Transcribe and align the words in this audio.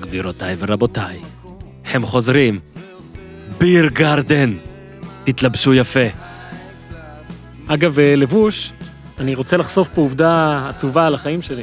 גבירותיי 0.00 0.56
ורבותיי, 0.58 1.18
הם 1.84 2.06
חוזרים. 2.06 2.60
ביר 3.58 3.88
גרדן. 3.88 4.52
תתלבשו 5.24 5.74
יפה. 5.74 6.06
אגב, 7.66 7.98
אה, 7.98 8.16
לבוש, 8.16 8.72
אני 9.18 9.34
רוצה 9.34 9.56
לחשוף 9.56 9.88
פה 9.88 10.00
עובדה 10.00 10.62
עצובה 10.68 11.06
על 11.06 11.14
החיים 11.14 11.42
שלי. 11.42 11.62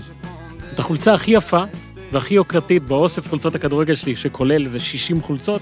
את 0.73 0.79
החולצה 0.79 1.13
הכי 1.13 1.31
יפה 1.31 1.63
והכי 2.11 2.33
יוקרתית 2.33 2.83
באוסף 2.83 3.29
חולצות 3.29 3.55
הכדורגל 3.55 3.95
שלי, 3.95 4.15
שכולל 4.15 4.65
איזה 4.65 4.79
60 4.79 5.21
חולצות, 5.21 5.61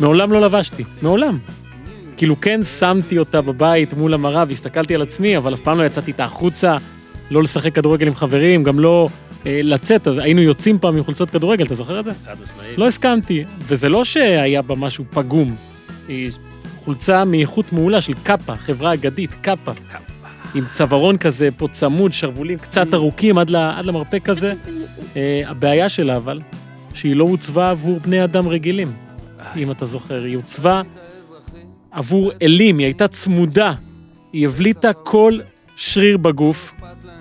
מעולם 0.00 0.32
לא 0.32 0.40
לבשתי. 0.40 0.84
מעולם. 1.02 1.38
כאילו 2.16 2.40
כן 2.40 2.62
שמתי 2.62 3.18
אותה 3.18 3.40
בבית 3.40 3.92
מול 3.92 4.14
המראה 4.14 4.44
והסתכלתי 4.48 4.94
על 4.94 5.02
עצמי, 5.02 5.36
אבל 5.36 5.54
אף 5.54 5.60
פעם 5.60 5.78
לא 5.78 5.84
יצאתי 5.84 6.10
איתה 6.10 6.24
החוצה, 6.24 6.76
לא 7.30 7.42
לשחק 7.42 7.74
כדורגל 7.74 8.06
עם 8.06 8.14
חברים, 8.14 8.64
גם 8.64 8.80
לא 8.80 9.08
לצאת, 9.48 10.08
אז 10.08 10.18
היינו 10.18 10.42
יוצאים 10.42 10.78
פעם 10.78 10.96
עם 10.96 11.04
חולצות 11.04 11.30
כדורגל, 11.30 11.64
אתה 11.64 11.74
זוכר 11.74 12.00
את 12.00 12.04
זה? 12.04 12.12
חד 12.24 12.32
משמעית. 12.32 12.78
לא 12.78 12.88
הסכמתי, 12.88 13.44
וזה 13.58 13.88
לא 13.88 14.04
שהיה 14.04 14.62
בה 14.62 14.74
משהו 14.74 15.04
פגום. 15.10 15.56
היא 16.08 16.30
חולצה 16.78 17.24
מאיכות 17.24 17.72
מעולה 17.72 18.00
של 18.00 18.14
קאפה, 18.22 18.56
חברה 18.56 18.94
אגדית, 18.94 19.34
קאפה. 19.34 19.72
עם 20.54 20.64
צווארון 20.70 21.16
כזה, 21.16 21.48
פה 21.56 21.68
צמוד, 21.68 22.12
שרוולים 22.12 22.58
קצת 22.58 22.94
ארוכים 22.94 23.38
עד, 23.38 23.50
ל, 23.50 23.56
עד 23.56 23.84
למרפק 23.84 24.22
כזה. 24.24 24.54
אה, 25.16 25.42
הבעיה 25.46 25.88
שלה 25.88 26.16
אבל, 26.16 26.40
שהיא 26.94 27.16
לא 27.16 27.24
הוצבה 27.24 27.70
עבור 27.70 27.98
בני 27.98 28.24
אדם 28.24 28.48
רגילים, 28.48 28.92
אם 29.56 29.70
אתה 29.70 29.86
זוכר. 29.86 30.24
היא 30.24 30.36
הוצבה 30.36 30.82
עבור 31.90 32.32
אלים, 32.42 32.78
היא 32.78 32.86
הייתה 32.86 33.08
צמודה. 33.08 33.72
היא 34.32 34.46
הבליטה 34.46 34.92
כל 34.92 35.38
שריר 35.76 36.16
בגוף, 36.16 36.74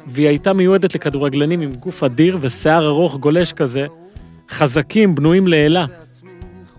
והיא 0.08 0.28
הייתה 0.28 0.54
מיועדת 0.54 0.96
לכדורגלנים 0.96 1.62
עם 1.62 1.72
גוף 1.72 2.04
אדיר 2.04 2.38
ושיער 2.42 2.88
ארוך 2.88 3.18
גולש 3.18 3.54
כזה, 3.54 3.86
חזקים, 4.50 5.16
בנויים 5.16 5.48
לעילה. 5.48 5.86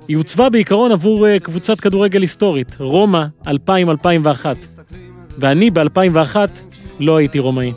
היא 0.09 0.16
הוצבה 0.16 0.50
בעיקרון 0.50 0.92
עבור 0.92 1.27
אה, 1.27 1.39
קבוצת 1.39 1.80
כדורגל 1.80 2.20
היסטורית, 2.20 2.77
רומא 2.78 3.25
2000-2001. 3.47 3.50
ואני 5.39 5.70
ב-2001 5.70 6.36
לא 7.00 7.17
הייתי 7.17 7.39
רומאי. 7.39 7.72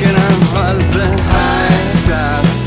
כן 0.00 0.14
אבל 0.16 0.82
זה 0.82 1.04
היי 1.04 1.74
קלאס, 2.06 2.58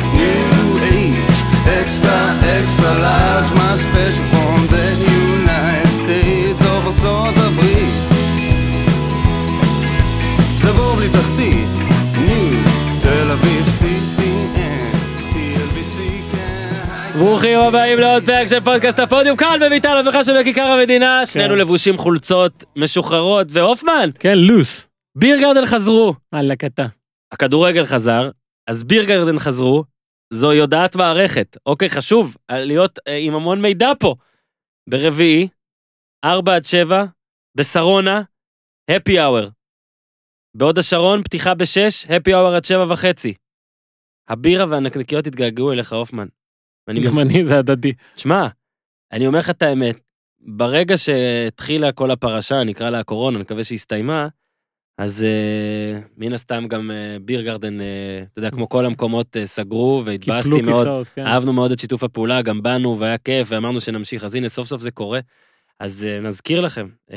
ברוכים 17.29 17.59
הבאים 17.59 17.99
לעוד 17.99 18.25
פרק 18.25 18.47
של 18.47 18.59
פודקאסט 18.63 18.99
הפודיום, 18.99 19.37
כאן 19.37 19.59
בביתר 19.61 19.89
המחה 19.89 20.23
שבכיכר 20.23 20.61
המדינה, 20.61 21.25
שנינו 21.25 21.55
לבושים 21.55 21.97
חולצות 21.97 22.63
משוחררות, 22.75 23.47
והופמן, 23.49 24.09
כן, 24.19 24.37
לוס. 24.37 24.87
ביר 25.17 25.39
גרדן 25.39 25.65
חזרו. 25.65 26.13
וואלכ 26.33 26.63
אתה. 26.65 26.85
הכדורגל 27.33 27.85
חזר, 27.85 28.31
אז 28.69 28.83
ביר 28.83 29.03
גרדן 29.03 29.39
חזרו, 29.39 29.83
זוהי 30.33 30.59
הודעת 30.59 30.95
מערכת. 30.95 31.57
אוקיי, 31.65 31.89
חשוב 31.89 32.37
אה, 32.49 32.59
להיות 32.59 32.99
אה, 33.07 33.17
עם 33.17 33.35
המון 33.35 33.61
מידע 33.61 33.91
פה. 33.99 34.15
ברביעי, 34.89 35.47
4 36.25 36.55
עד 36.55 36.65
7, 36.65 37.05
בשרונה, 37.57 38.21
הפי 38.91 39.23
אאואר. 39.23 39.49
בהוד 40.57 40.77
השרון, 40.77 41.23
פתיחה 41.23 41.53
ב-6, 41.53 42.15
הפי 42.15 42.33
אאואר 42.33 42.55
עד 42.55 42.65
7 42.65 42.85
וחצי. 42.89 43.33
הבירה 44.29 44.65
והנקניקיות 44.69 45.27
התגעגעו 45.27 45.71
אליך, 45.71 45.93
הופמן. 45.93 46.27
ואני 46.87 46.99
גם 46.99 47.07
מס- 47.07 47.17
אני 47.21 47.45
זה 47.45 47.59
הדדי. 47.59 47.93
שמע, 48.15 48.47
אני 49.11 49.27
אומר 49.27 49.39
לך 49.39 49.49
את 49.49 49.61
האמת, 49.61 49.99
ברגע 50.39 50.97
שהתחילה 50.97 51.91
כל 51.91 52.11
הפרשה, 52.11 52.63
נקרא 52.63 52.89
לה 52.89 52.99
הקורונה, 52.99 53.35
אני 53.37 53.41
מקווה 53.41 53.63
שהסתיימה, 53.63 54.27
אז 54.97 55.25
אה, 55.25 56.07
מן 56.17 56.33
הסתם 56.33 56.67
גם 56.67 56.91
אה, 56.91 57.19
beer 57.23 57.41
garden, 57.41 57.79
אה, 57.79 57.83
אתה 58.31 58.39
יודע, 58.39 58.51
כמו 58.51 58.69
כל 58.69 58.85
המקומות 58.85 59.35
אה, 59.35 59.45
סגרו 59.45 60.01
והתבאסתי 60.05 60.61
מאוד, 60.61 60.83
כיסאות, 60.83 61.07
כן. 61.07 61.25
אהבנו 61.25 61.53
מאוד 61.53 61.71
את 61.71 61.79
שיתוף 61.79 62.03
הפעולה, 62.03 62.41
גם 62.41 62.61
באנו 62.61 62.99
והיה 62.99 63.17
כיף 63.17 63.47
ואמרנו 63.51 63.79
שנמשיך, 63.79 64.23
אז 64.23 64.35
הנה 64.35 64.49
סוף 64.49 64.67
סוף 64.67 64.81
זה 64.81 64.91
קורה. 64.91 65.19
אז 65.79 66.07
אה, 66.07 66.25
נזכיר 66.25 66.61
לכם, 66.61 66.87
אה, 67.09 67.13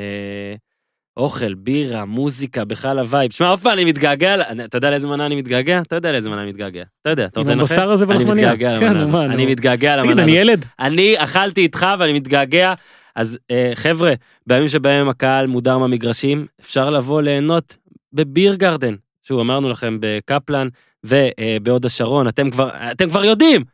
אוכל, 1.20 1.54
בירה, 1.54 2.04
מוזיקה, 2.04 2.64
בכלל 2.64 2.98
ה 2.98 3.04
vibe. 3.04 3.32
שמע, 3.32 3.48
עוד 3.48 3.58
פעם, 3.58 3.72
אני 3.72 3.84
מתגעגע, 3.84 4.34
אתה 4.64 4.76
יודע 4.76 4.90
לאיזה 4.90 5.08
מנה 5.08 5.26
אני 5.26 5.36
מתגעגע? 5.36 5.80
אתה 5.80 5.96
יודע 5.96 6.12
לאיזה 6.12 6.30
מנה 6.30 6.42
אני 6.42 6.48
מתגעגע. 6.50 6.82
אתה 7.02 7.10
יודע, 7.10 7.24
אתה 7.24 7.40
רוצה 7.40 7.52
עם 7.52 7.58
לנחש? 7.58 7.72
הבשר 7.72 7.92
הזה 7.92 8.04
אני 8.04 8.14
בלחמניה. 8.14 8.52
מתגעגע 8.52 8.80
כן, 8.80 8.86
למנה 8.86 9.02
הזאת. 9.02 9.14
מה, 9.14 9.24
אני. 9.24 9.46
מתגעגע 9.46 9.96
למנה 9.96 10.12
תגיד, 10.12 10.18
הזאת. 10.18 10.28
אני 10.28 10.38
ילד? 10.38 10.64
אני 10.80 11.14
אכלתי 11.18 11.60
איתך 11.60 11.86
ואני 11.98 12.12
מתגעגע. 12.12 12.74
אז 13.16 13.38
אה, 13.50 13.72
חבר'ה, 13.74 14.12
בימים 14.46 14.68
שבהם 14.68 15.08
הקהל 15.08 15.46
מודר 15.46 15.78
מהמגרשים, 15.78 16.46
אפשר 16.60 16.90
לבוא 16.90 17.22
ליהנות 17.22 17.76
בביר 18.12 18.54
גרדן. 18.54 18.94
שוב, 19.22 19.40
אמרנו 19.40 19.70
לכם 19.70 19.96
בקפלן 20.00 20.68
ובהוד 21.04 21.86
השרון, 21.86 22.28
אתם 22.28 22.50
כבר, 22.50 22.70
אתם 22.92 23.10
כבר 23.10 23.24
יודעים. 23.24 23.64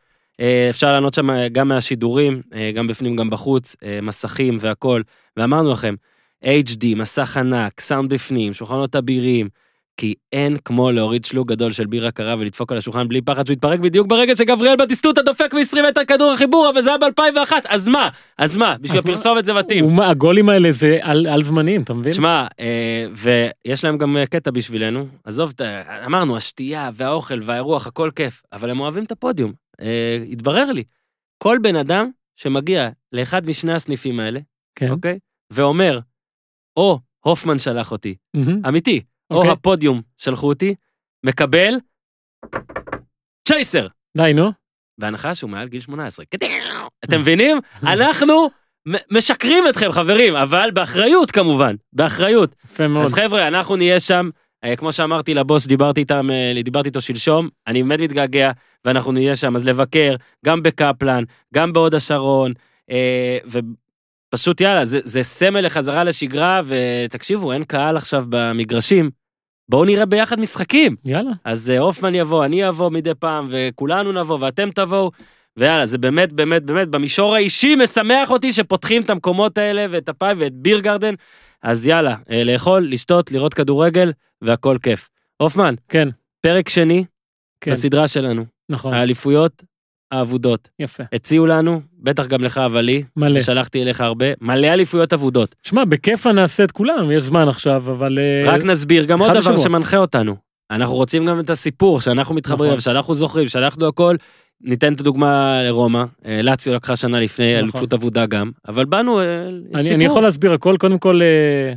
אה, 0.40 0.66
אפשר 0.70 0.90
ליהנות 0.90 1.14
שם 1.14 1.46
גם 1.52 1.68
מהשידורים, 1.68 2.42
אה, 2.54 2.70
גם 2.74 2.86
בפנים, 2.86 3.16
גם 3.16 3.30
בחוץ, 3.30 3.76
אה, 3.84 3.98
מסכים 4.02 4.56
והכל. 4.60 5.02
ואמרנו 5.36 5.72
לכם, 5.72 5.94
HD, 6.44 6.84
מסך 6.96 7.36
ענק, 7.36 7.80
סאונד 7.80 8.12
בפנים, 8.14 8.52
שולחנות 8.52 8.96
אבירים, 8.96 9.48
כי 10.00 10.14
אין 10.32 10.56
כמו 10.64 10.90
להוריד 10.90 11.24
שלוג 11.24 11.48
גדול 11.48 11.72
של 11.72 11.86
בירה 11.86 12.10
קרה 12.10 12.34
ולדפוק 12.38 12.72
על 12.72 12.78
השולחן 12.78 13.08
בלי 13.08 13.22
פחד 13.22 13.46
שהוא 13.46 13.52
יתפרק 13.54 13.80
בדיוק 13.80 14.06
ברגע 14.06 14.36
שגבריאל 14.36 14.76
בטיסטוטה 14.76 15.22
דופק 15.22 15.54
מ-20 15.54 15.88
מטר 15.88 16.04
כדור 16.04 16.32
החיבור, 16.32 16.70
אבל 16.72 16.80
זה 16.80 16.90
היה 16.90 16.98
ב-2001, 16.98 17.52
אז 17.68 17.88
מה? 17.88 18.08
אז 18.38 18.56
מה? 18.56 18.76
בשביל 18.80 19.00
מה? 19.04 19.12
הפרסומת 19.12 19.44
זה 19.44 19.52
מתאים. 19.54 19.84
ומה, 19.86 20.08
הגולים 20.10 20.48
האלה 20.48 20.72
זה 20.72 20.98
על 21.02 21.26
על 21.26 21.42
זמנים, 21.42 21.82
אתה 21.82 21.94
מבין? 21.94 22.12
שמע, 22.12 22.46
אה, 22.60 23.06
ויש 23.12 23.84
להם 23.84 23.98
גם 23.98 24.16
אה, 24.16 24.26
קטע 24.26 24.50
בשבילנו, 24.50 25.06
עזוב, 25.24 25.52
ה- 25.60 26.06
אמרנו, 26.06 26.36
השתייה 26.36 26.90
והאוכל 26.94 27.38
והאירוח, 27.42 27.86
הכל 27.86 28.10
כיף, 28.16 28.42
אבל 28.52 28.70
הם 28.70 28.80
אוהבים 28.80 29.04
את 29.04 29.12
הפודיום. 29.12 29.52
אה, 29.80 30.24
התברר 30.32 30.72
לי, 30.72 30.82
כל 31.38 31.58
בן 31.62 31.76
אדם 31.76 32.10
שמגיע 32.36 32.88
לאחד 33.12 33.46
משני 33.46 33.72
הסניפים 33.74 34.20
האלה, 34.20 34.40
כן. 34.78 34.90
אוקיי? 34.90 35.18
ואומר, 35.52 35.98
או 36.76 36.98
הופמן 37.20 37.58
שלח 37.58 37.92
אותי. 37.92 38.14
אמיתי, 38.68 39.00
או 39.30 39.36
אוקיי. 39.36 39.50
הפודיום 39.50 40.02
שלחו 40.16 40.48
אותי, 40.48 40.74
מקבל 41.26 41.74
צ'ייסר. 43.48 43.86
די, 44.16 44.32
נו. 44.34 44.50
בהנחה 44.98 45.34
שהוא 45.34 45.50
מעל 45.50 45.68
גיל 45.68 45.80
18. 45.80 46.24
אתם 47.04 47.20
מבינים? 47.20 47.60
אנחנו 47.82 48.50
משקרים 49.10 49.64
אתכם, 49.68 49.92
חברים, 49.92 50.36
אבל 50.36 50.70
באחריות 50.74 51.30
כמובן, 51.30 51.74
באחריות. 51.92 52.54
יפה 52.64 52.88
מאוד. 52.88 53.04
אז 53.04 53.12
חבר'ה, 53.12 53.48
אנחנו 53.48 53.76
נהיה 53.76 54.00
שם, 54.00 54.30
אה, 54.64 54.76
כמו 54.76 54.92
שאמרתי 54.92 55.34
לבוס, 55.34 55.66
דיברתי 55.66 56.00
איתם, 56.00 56.30
אה, 56.30 56.62
דיברתי 56.62 56.88
איתו 56.88 57.00
שלשום, 57.00 57.48
אני 57.66 57.82
באמת 57.82 58.00
מתגעגע, 58.00 58.50
ואנחנו 58.84 59.12
נהיה 59.12 59.36
שם, 59.36 59.56
אז 59.56 59.66
לבקר, 59.68 60.16
גם 60.44 60.62
בקפלן, 60.62 61.24
גם 61.54 61.72
בהוד 61.72 61.94
השרון, 61.94 62.52
ופשוט 64.28 64.60
יאללה, 64.60 64.84
זה, 64.84 65.00
זה 65.04 65.22
סמל 65.22 65.60
לחזרה 65.60 66.04
לשגרה, 66.04 66.60
ותקשיבו, 66.66 67.52
אין 67.52 67.64
קהל 67.64 67.96
עכשיו 67.96 68.24
במגרשים, 68.28 69.10
בואו 69.68 69.84
נראה 69.84 70.06
ביחד 70.06 70.40
משחקים. 70.40 70.96
יאללה. 71.04 71.30
אז 71.44 71.70
אה, 71.70 71.78
הופמן 71.78 72.14
יבוא, 72.14 72.44
אני 72.44 72.68
אבוא 72.68 72.90
מדי 72.90 73.14
פעם, 73.14 73.48
וכולנו 73.50 74.12
נבוא, 74.12 74.38
ואתם 74.40 74.70
תבואו, 74.70 75.10
ויאללה, 75.56 75.86
זה 75.86 75.98
באמת, 75.98 76.32
באמת, 76.32 76.62
באמת, 76.62 76.88
במישור 76.88 77.34
האישי 77.34 77.76
משמח 77.76 78.30
אותי 78.30 78.52
שפותחים 78.52 79.02
את 79.02 79.10
המקומות 79.10 79.58
האלה, 79.58 79.86
ואת 79.90 80.08
הפאי 80.08 80.34
ואת 80.38 80.52
ביר 80.52 80.80
גרדן, 80.80 81.14
אז 81.62 81.86
יאללה, 81.86 82.16
אה, 82.30 82.44
לאכול, 82.44 82.88
לשתות, 82.90 83.32
לראות 83.32 83.54
כדורגל, 83.54 84.12
והכל 84.42 84.76
כיף. 84.82 85.08
הופמן, 85.36 85.74
כן, 85.88 86.08
פרק 86.40 86.68
שני 86.68 87.04
כן, 87.60 87.70
בסדרה 87.70 88.08
שלנו, 88.08 88.44
נכון. 88.68 88.94
האליפויות 88.94 89.62
האבודות. 90.12 90.68
יפה. 90.78 91.02
הציעו 91.12 91.46
לנו, 91.46 91.80
בטח 91.98 92.26
גם 92.26 92.44
לך 92.44 92.58
אבל 92.58 92.80
לי, 92.80 93.02
מלא. 93.16 93.40
שלחתי 93.42 93.82
אליך 93.82 94.00
הרבה, 94.00 94.26
מלא 94.40 94.66
אליפויות 94.66 95.12
אבודות. 95.12 95.54
שמע, 95.62 95.84
בכיף 95.84 96.26
נעשה 96.26 96.64
את 96.64 96.72
כולם, 96.72 97.10
יש 97.10 97.22
זמן 97.22 97.48
עכשיו, 97.48 97.76
אבל... 97.92 98.18
אה, 98.18 98.52
רק 98.52 98.64
נסביר 98.64 99.04
גם 99.04 99.20
עוד 99.22 99.30
דבר. 99.32 99.56
שמנחה 99.56 99.96
אותנו. 99.96 100.36
אנחנו 100.70 100.94
רוצים 100.94 101.26
גם 101.26 101.40
את 101.40 101.50
הסיפור, 101.50 102.00
שאנחנו 102.00 102.34
מתחברים, 102.34 102.70
נכון. 102.70 102.80
שאנחנו 102.80 103.14
זוכרים, 103.14 103.48
שאנחנו 103.48 103.86
הכל. 103.88 104.16
ניתן 104.60 104.92
את 104.92 105.00
הדוגמה 105.00 105.60
לרומא, 105.62 106.04
אה, 106.26 106.42
לאציו 106.42 106.74
לקחה 106.74 106.96
שנה 106.96 107.20
לפני, 107.20 107.52
נכון. 107.54 107.62
אליפות 107.62 107.92
אבודה 107.92 108.26
גם, 108.26 108.50
אבל 108.68 108.84
באנו, 108.84 109.20
אה, 109.20 109.24
יש 109.24 109.74
אני, 109.74 109.82
סיפור. 109.82 109.94
אני 109.96 110.04
יכול 110.04 110.22
להסביר 110.22 110.52
הכל, 110.52 110.76
קודם 110.80 110.98
כל, 110.98 111.20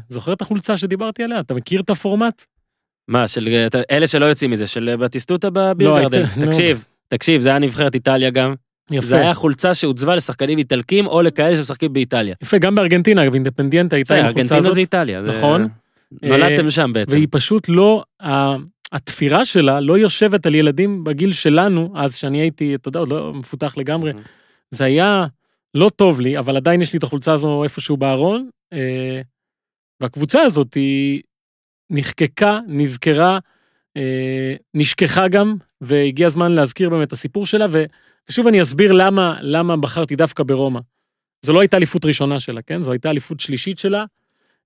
זוכר 0.10 0.34
את 0.34 0.42
החולצה 0.42 0.78
שדיברתי 0.78 1.24
עליה? 1.24 1.40
אתה 1.40 1.54
מכיר 1.54 1.82
את 1.82 1.90
הפורמט? 1.90 2.42
מה, 3.08 3.28
של 3.28 3.48
אלה 3.92 4.08
שלא 4.08 4.26
יוצאים 4.26 4.52
מזה, 4.52 4.68
של 4.68 4.96
בטיסטוטה 5.00 5.48
לא, 5.48 5.74
בבירגרדן. 5.74 6.18
היית- 6.24 6.38
נו. 6.38 6.46
תקשיב, 6.46 6.86
תקשיב, 7.10 7.42
זה 7.42 7.50
היה 7.50 7.60
נבחרת 7.60 7.96
איטליה 7.96 8.30
גם. 8.30 8.54
יפה. 8.92 9.08
זה 9.08 9.16
היה 9.20 9.34
חולצה 9.34 9.74
שהוצבה 9.74 10.16
לשחקנים 10.16 10.58
איטלקים 10.58 11.08
או 11.08 11.22
לכאלה 11.22 11.56
שמשחקים 11.58 11.94
באיטליה. 11.94 12.36
יפה, 12.44 12.58
גם 12.58 12.76
בארגנטינה, 12.76 13.24
אגב, 13.24 13.34
אינדפנדיאנטה 13.34 13.96
הייתה 13.96 14.14
עם 14.16 14.20
החולצה 14.20 14.40
ארגנטינה 14.40 14.60
הזאת, 14.60 14.74
זה 14.74 14.80
איטליה. 14.80 15.24
זה- 15.26 15.32
נכון. 15.32 15.68
נולדתם 16.24 16.72
שם 16.72 16.92
בעצם. 16.94 17.16
והיא 17.16 17.28
פשוט 17.32 17.70
לא, 17.70 18.04
התפירה 18.92 19.46
שלה 19.46 19.80
לא 19.80 19.98
יושבת 19.98 20.46
על 20.46 20.56
ילדים 20.56 21.04
בגיל 21.04 21.32
שלנו, 21.34 21.94
אז 21.96 22.16
שאני 22.16 22.42
הייתי, 22.42 22.76
אתה 22.76 22.88
יודע, 22.90 23.00
עוד 23.00 23.10
לא 23.10 23.34
מפותח 23.34 23.78
לגמרי. 23.78 24.12
Mhm. 24.12 24.16
זה 24.72 24.84
היה 24.86 25.26
לא 25.76 25.90
טוב 25.96 26.20
לי, 26.22 26.40
אבל 26.40 26.58
עדיין 26.58 26.82
יש 26.82 26.94
לי 26.94 26.98
את 27.00 27.04
החולצה 27.04 27.34
הזו 27.34 27.64
איפשהו 27.64 27.98
בארון. 27.98 28.50
אה, 28.74 29.22
והקבוצה 30.02 30.42
הזאת 30.42 30.74
היא 30.74 31.22
נחקקה, 31.90 32.60
נזכרה, 32.68 33.34
אה, 33.34 33.38
נשכחה 34.74 35.28
גם, 35.28 35.56
והגיע 35.82 36.28
הזמן 36.28 36.52
להזכיר 36.52 36.90
באמת 36.90 37.08
את 37.08 37.14
הסיפור 37.14 37.46
שלה, 37.46 37.66
ו- 37.70 37.84
ושוב 38.30 38.48
אני 38.48 38.62
אסביר 38.62 38.92
למה, 38.92 39.38
למה 39.42 39.78
בחרתי 39.78 40.16
דווקא 40.16 40.44
ברומא. 40.44 40.80
זו 41.42 41.54
לא 41.54 41.60
הייתה 41.60 41.78
אליפות 41.78 42.06
ראשונה 42.06 42.40
שלה, 42.40 42.62
כן? 42.62 42.82
זו 42.82 42.92
הייתה 42.92 43.10
אליפות 43.10 43.40
שלישית 43.40 43.80
שלה, 43.80 44.06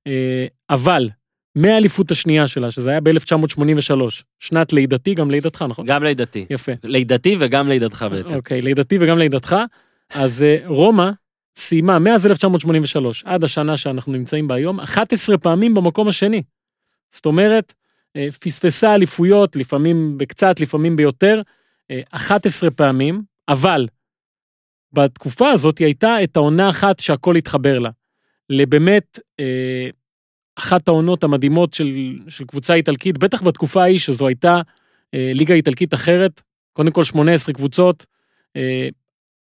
אה, 0.08 0.46
אבל 0.70 1.10
מהאליפות 1.56 2.12
השנייה 2.12 2.48
שלה, 2.48 2.72
שזה 2.72 2.92
היה 2.92 3.02
ב-1983, 3.02 4.24
שנת 4.40 4.74
לידתי, 4.74 5.14
גם 5.14 5.32
לידתך, 5.32 5.66
נכון? 5.70 5.86
גם 5.86 6.04
לידתי. 6.04 6.46
יפה. 6.50 6.72
לידתי 6.84 7.36
וגם 7.40 7.68
לידתך 7.68 8.06
בעצם. 8.12 8.36
אוקיי, 8.36 8.62
לידתי 8.62 8.98
וגם 9.02 9.18
לידתך. 9.18 9.56
אז 10.10 10.42
אה, 10.42 10.58
רומא 10.66 11.10
סיימה 11.58 12.00
מאז 12.00 12.26
1983 12.26 13.24
עד 13.26 13.44
השנה 13.44 13.78
שאנחנו 13.78 14.12
נמצאים 14.12 14.48
בה 14.48 14.56
היום, 14.56 14.80
11 14.80 15.38
פעמים 15.38 15.74
במקום 15.74 16.08
השני. 16.08 16.44
זאת 17.12 17.26
אומרת, 17.26 17.74
אה, 17.74 17.83
פספסה 18.40 18.96
אליפויות, 18.96 19.56
לפעמים 19.56 20.18
בקצת, 20.18 20.60
לפעמים 20.60 20.96
ביותר, 20.96 21.42
אה, 21.92 22.02
11 22.10 22.72
פעמים, 22.72 23.22
אבל 23.48 23.88
בתקופה 24.94 25.50
הזאת 25.50 25.78
היא 25.78 25.86
הייתה 25.86 26.24
את 26.24 26.36
העונה 26.36 26.70
אחת 26.70 27.00
שהכל 27.00 27.36
התחבר 27.36 27.80
לה. 27.80 27.90
לבאמת 28.50 29.20
אה, 29.40 29.90
אחת 30.56 30.88
העונות 30.88 31.24
המדהימות 31.24 31.74
של, 31.74 32.20
של 32.28 32.46
קבוצה 32.46 32.74
איטלקית, 32.74 33.18
בטח 33.18 33.42
בתקופה 33.42 33.82
ההיא 33.82 34.00
שזו 34.00 34.28
הייתה 34.28 34.62
אה, 35.14 35.32
ליגה 35.34 35.54
איטלקית 35.54 35.94
אחרת, 35.94 36.42
קודם 36.74 36.92
כל 36.92 37.04
18 37.04 37.54
קבוצות, 37.54 38.06
אה, 38.56 38.88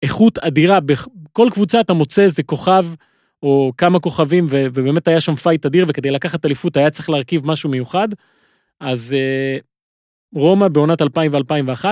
איכות 0.02 0.38
אדירה, 0.38 0.78
בכל 0.80 1.48
קבוצה 1.52 1.80
אתה 1.80 1.92
מוצא 1.92 2.22
איזה 2.22 2.42
כוכב 2.42 2.86
או 3.42 3.72
כמה 3.76 4.00
כוכבים, 4.00 4.46
ובאמת 4.50 5.08
היה 5.08 5.20
שם 5.20 5.34
fight 5.34 5.66
אדיר, 5.66 5.84
וכדי 5.88 6.10
לקחת 6.10 6.44
אליפות 6.44 6.76
היה 6.76 6.90
צריך 6.90 7.10
להרכיב 7.10 7.46
משהו 7.46 7.70
מיוחד. 7.70 8.08
אז 8.80 9.12
אה, 9.12 9.58
רומא 10.34 10.68
בעונת 10.68 11.02
2000 11.02 11.34
ו-2001 11.34 11.84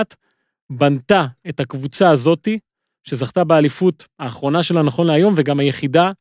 בנתה 0.69 1.25
את 1.49 1.59
הקבוצה 1.59 2.09
הזאתי, 2.09 2.59
שזכתה 3.03 3.43
באליפות 3.43 4.07
האחרונה 4.19 4.63
שלה 4.63 4.83
נכון 4.83 5.07
להיום, 5.07 5.33
וגם 5.37 5.59
היחידה 5.59 6.11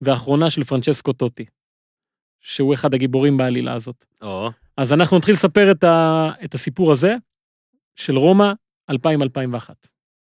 והאחרונה 0.00 0.50
של 0.50 0.64
פרנצ'סקו 0.64 1.12
טוטי, 1.12 1.44
שהוא 2.40 2.74
אחד 2.74 2.94
הגיבורים 2.94 3.36
בעלילה 3.36 3.74
הזאת. 3.74 4.04
או, 4.22 4.50
אז 4.76 4.92
אנחנו 4.92 5.18
נתחיל 5.18 5.34
לספר 5.34 5.72
את, 5.72 5.84
ה, 5.84 6.30
את 6.44 6.54
הסיפור 6.54 6.92
הזה 6.92 7.14
של 7.96 8.16
רומא 8.16 8.52
2000-2001. 8.90 8.94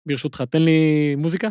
ברשותך, 0.07 0.43
תן 0.51 0.63
לי 0.63 1.15
מוזיקה. 1.17 1.49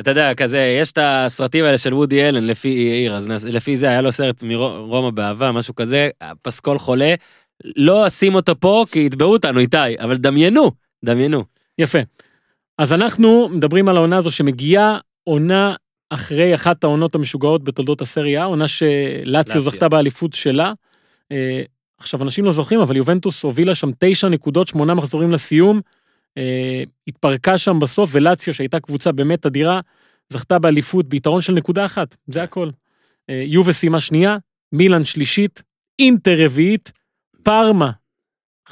אתה 0.00 0.10
יודע, 0.10 0.34
כזה, 0.34 0.76
יש 0.80 0.92
את 0.92 0.98
הסרטים 1.02 1.64
האלה 1.64 1.78
של 1.78 1.94
וודי 1.94 2.28
אלן 2.28 2.46
לפי 2.46 2.68
עיר, 2.68 3.16
אז 3.16 3.46
לפי 3.46 3.76
זה 3.76 3.88
היה 3.88 4.00
לו 4.00 4.12
סרט 4.12 4.42
מרומא 4.42 5.10
באהבה, 5.10 5.52
משהו 5.52 5.74
כזה, 5.74 6.08
פסקול 6.42 6.78
חולה. 6.78 7.14
לא 7.76 8.06
אשים 8.06 8.34
אותו 8.34 8.60
פה 8.60 8.84
כי 8.90 9.06
יתבעו 9.06 9.32
אותנו 9.32 9.60
איתי, 9.60 9.98
אבל 9.98 10.16
דמיינו, 10.16 10.70
דמיינו. 11.04 11.44
יפה. 11.78 11.98
אז 12.78 12.92
אנחנו 12.92 13.48
מדברים 13.48 13.88
על 13.88 13.96
העונה 13.96 14.16
הזו 14.16 14.30
שמגיעה 14.30 14.98
עונה 15.24 15.74
אחרי 16.10 16.54
אחת 16.54 16.84
העונות 16.84 17.14
המשוגעות 17.14 17.64
בתולדות 17.64 18.00
הסריה, 18.00 18.44
עונה 18.44 18.68
שלאציו 18.68 19.24
לאציו. 19.26 19.60
זכתה 19.60 19.88
באליפות 19.88 20.32
שלה. 20.32 20.72
אה, 21.32 21.62
עכשיו, 21.98 22.22
אנשים 22.22 22.44
לא 22.44 22.52
זוכרים, 22.52 22.80
אבל 22.80 22.96
יובנטוס 22.96 23.42
הובילה 23.42 23.74
שם 23.74 23.90
תשע 23.98 24.28
נקודות, 24.28 24.68
שמונה 24.68 24.94
מחזורים 24.94 25.30
לסיום. 25.30 25.80
אה, 26.38 26.82
התפרקה 27.06 27.58
שם 27.58 27.78
בסוף, 27.80 28.10
ולאציו, 28.12 28.54
שהייתה 28.54 28.80
קבוצה 28.80 29.12
באמת 29.12 29.46
אדירה, 29.46 29.80
זכתה 30.28 30.58
באליפות 30.58 31.08
ביתרון 31.08 31.40
של 31.40 31.52
נקודה 31.52 31.86
אחת, 31.86 32.16
זה 32.26 32.42
הכל. 32.42 32.70
אה, 33.30 33.40
יובה 33.44 33.72
סיימה 33.72 34.00
שנייה, 34.00 34.36
מילאן 34.72 35.04
שלישית, 35.04 35.62
אינטר 35.98 36.44
רביעית, 36.44 36.92
פארמה, 37.42 37.90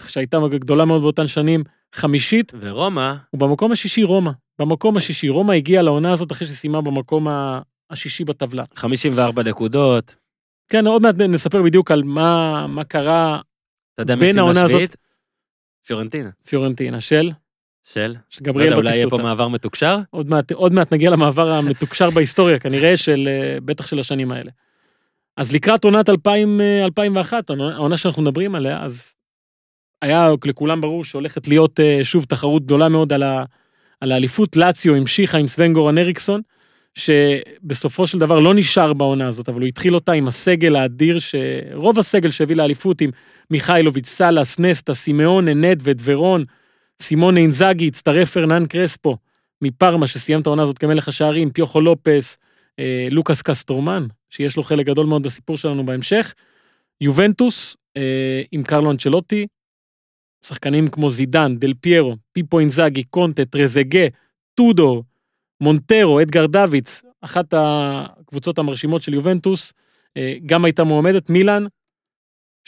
שהייתה 0.07 0.39
גדולה 0.51 0.85
מאוד 0.85 1.03
באותן 1.03 1.27
שנים, 1.27 1.65
חמישית, 1.95 2.53
ורומא, 2.61 3.15
ובמקום 3.35 3.73
השישי 3.73 4.03
רומא. 4.03 4.31
במקום 4.59 4.97
השישי, 4.97 5.29
רומא 5.29 5.53
הגיעה 5.53 5.83
לעונה 5.83 6.13
הזאת 6.13 6.33
אחרי 6.33 6.47
שסיימה 6.47 6.81
במקום 6.81 7.27
השישי 7.91 8.25
בטבלה. 8.25 8.65
54 8.75 9.43
נקודות, 9.43 10.17
כן, 10.69 10.87
עוד 10.87 11.03
מעט 11.03 11.15
נספר 11.15 11.63
בדיוק 11.63 11.91
על 11.91 12.03
מה, 12.03 12.67
מה 12.67 12.85
קרה 12.85 13.41
אתה 13.95 14.03
יודע 14.03 14.15
בין 14.15 14.21
מי 14.21 14.27
סיימה 14.27 14.41
העונה 14.41 14.61
הזאת- 14.61 14.71
שביעית? 14.71 14.97
פיורנטינה. 15.87 16.31
פיורנטינה 16.49 17.01
של, 17.01 17.31
של? 17.93 18.07
לא 18.09 18.15
שגבריאל 18.31 18.67
יודע, 18.67 18.77
אולי 18.77 18.89
יהיה 18.91 19.03
פה 19.03 19.07
בטיסטוטה. 19.07 19.23
מעבר 19.23 19.49
מתוקשר? 19.49 19.97
עוד 20.11 20.29
מעט, 20.31 20.53
עוד 20.53 20.73
מעט 20.73 20.93
נגיע 20.93 21.11
למעבר 21.11 21.53
המתוקשר 21.53 22.11
בהיסטוריה, 22.11 22.59
כנראה 22.59 22.97
של, 22.97 23.29
אה, 23.29 23.59
בטח 23.65 23.87
של 23.87 23.99
השנים 23.99 24.33
האלה. 24.33 24.51
אז 25.37 25.53
לקראת 25.53 25.85
עונת 25.85 26.09
2000, 26.09 26.61
אה, 26.61 26.85
2001, 26.85 27.51
העונה- 27.51 27.75
העונה 27.77 27.97
שאנחנו 27.97 28.23
מדברים 28.23 28.55
עליה, 28.55 28.83
אז 28.83 29.15
היה 30.03 30.29
לכולם 30.45 30.81
ברור 30.81 31.05
שהולכת 31.05 31.49
להיות 31.49 31.81
אה, 31.81 31.99
שוב 32.03 32.25
תחרות 32.25 32.65
גדולה 32.65 32.89
מאוד 32.89 33.13
על, 33.13 33.23
ה, 33.23 33.45
על 34.01 34.13
האליפות. 34.13 34.57
לאציו 34.57 34.95
המשיכה 34.95 35.39
עם 35.39 35.47
סוון 35.47 35.73
גורן 35.73 35.99
אריקסון, 35.99 36.41
שבסופו 36.95 38.07
של 38.07 38.19
דבר 38.19 38.39
לא 38.39 38.55
נשאר 38.55 38.93
בעונה 38.93 39.29
הזאת, 39.29 39.49
אבל 39.49 39.61
הוא 39.61 39.69
התחיל 39.69 39.95
אותה 39.95 40.13
עם 40.13 40.29
הסגל 40.29 40.77
האדיר, 40.77 41.19
שרוב 41.19 41.99
הסגל 41.99 42.31
שהביא 42.31 42.57
לאליפות 42.57 43.01
עם 43.01 43.11
מיכאילוביץ', 43.51 44.07
סאלאס, 44.09 44.59
נסטה, 44.59 44.95
סימאונה, 44.95 45.55
נדווד, 45.55 46.01
ורון, 46.05 46.45
סימונה 47.03 47.37
אינזאגי, 47.37 47.89
הצטרף 47.89 48.31
פרנן 48.31 48.67
קרספו 48.67 49.17
מפרמה, 49.63 50.07
שסיים 50.07 50.41
את 50.41 50.47
העונה 50.47 50.63
הזאת 50.63 50.79
כמלך 50.79 51.09
השערים, 51.09 51.51
פיוחו 51.51 51.81
לופס, 51.81 52.39
אה, 52.79 53.09
לוקאס 53.11 53.43
קסטרומן, 53.43 54.07
שיש 54.31 54.57
לו 54.57 54.63
חלק 54.63 54.87
גדול 54.87 55.07
מאוד 55.07 55.23
בסיפור 55.23 55.57
שלנו 55.57 55.87
בהמשך. 55.87 56.35
יובנטוס 57.01 57.77
אה, 57.97 58.43
עם 58.53 58.63
קרלו 58.63 58.91
אנצ'לוטי, 58.91 59.47
שחקנים 60.43 60.89
כמו 60.89 61.11
זידן, 61.11 61.57
דל 61.57 61.75
פיירו, 61.81 62.17
פיפו 62.33 62.59
אינזאגי, 62.59 63.05
קונטה, 63.05 63.45
טרזגה, 63.45 64.07
טודור, 64.55 65.05
מונטרו, 65.61 66.21
אדגר 66.21 66.47
דוויץ, 66.47 67.03
אחת 67.21 67.55
הקבוצות 67.57 68.59
המרשימות 68.59 69.03
של 69.03 69.15
יובנטוס, 69.15 69.73
אה, 70.17 70.35
גם 70.47 70.65
הייתה 70.65 70.85
מועמדת, 70.85 71.31
מילאן, 71.31 71.65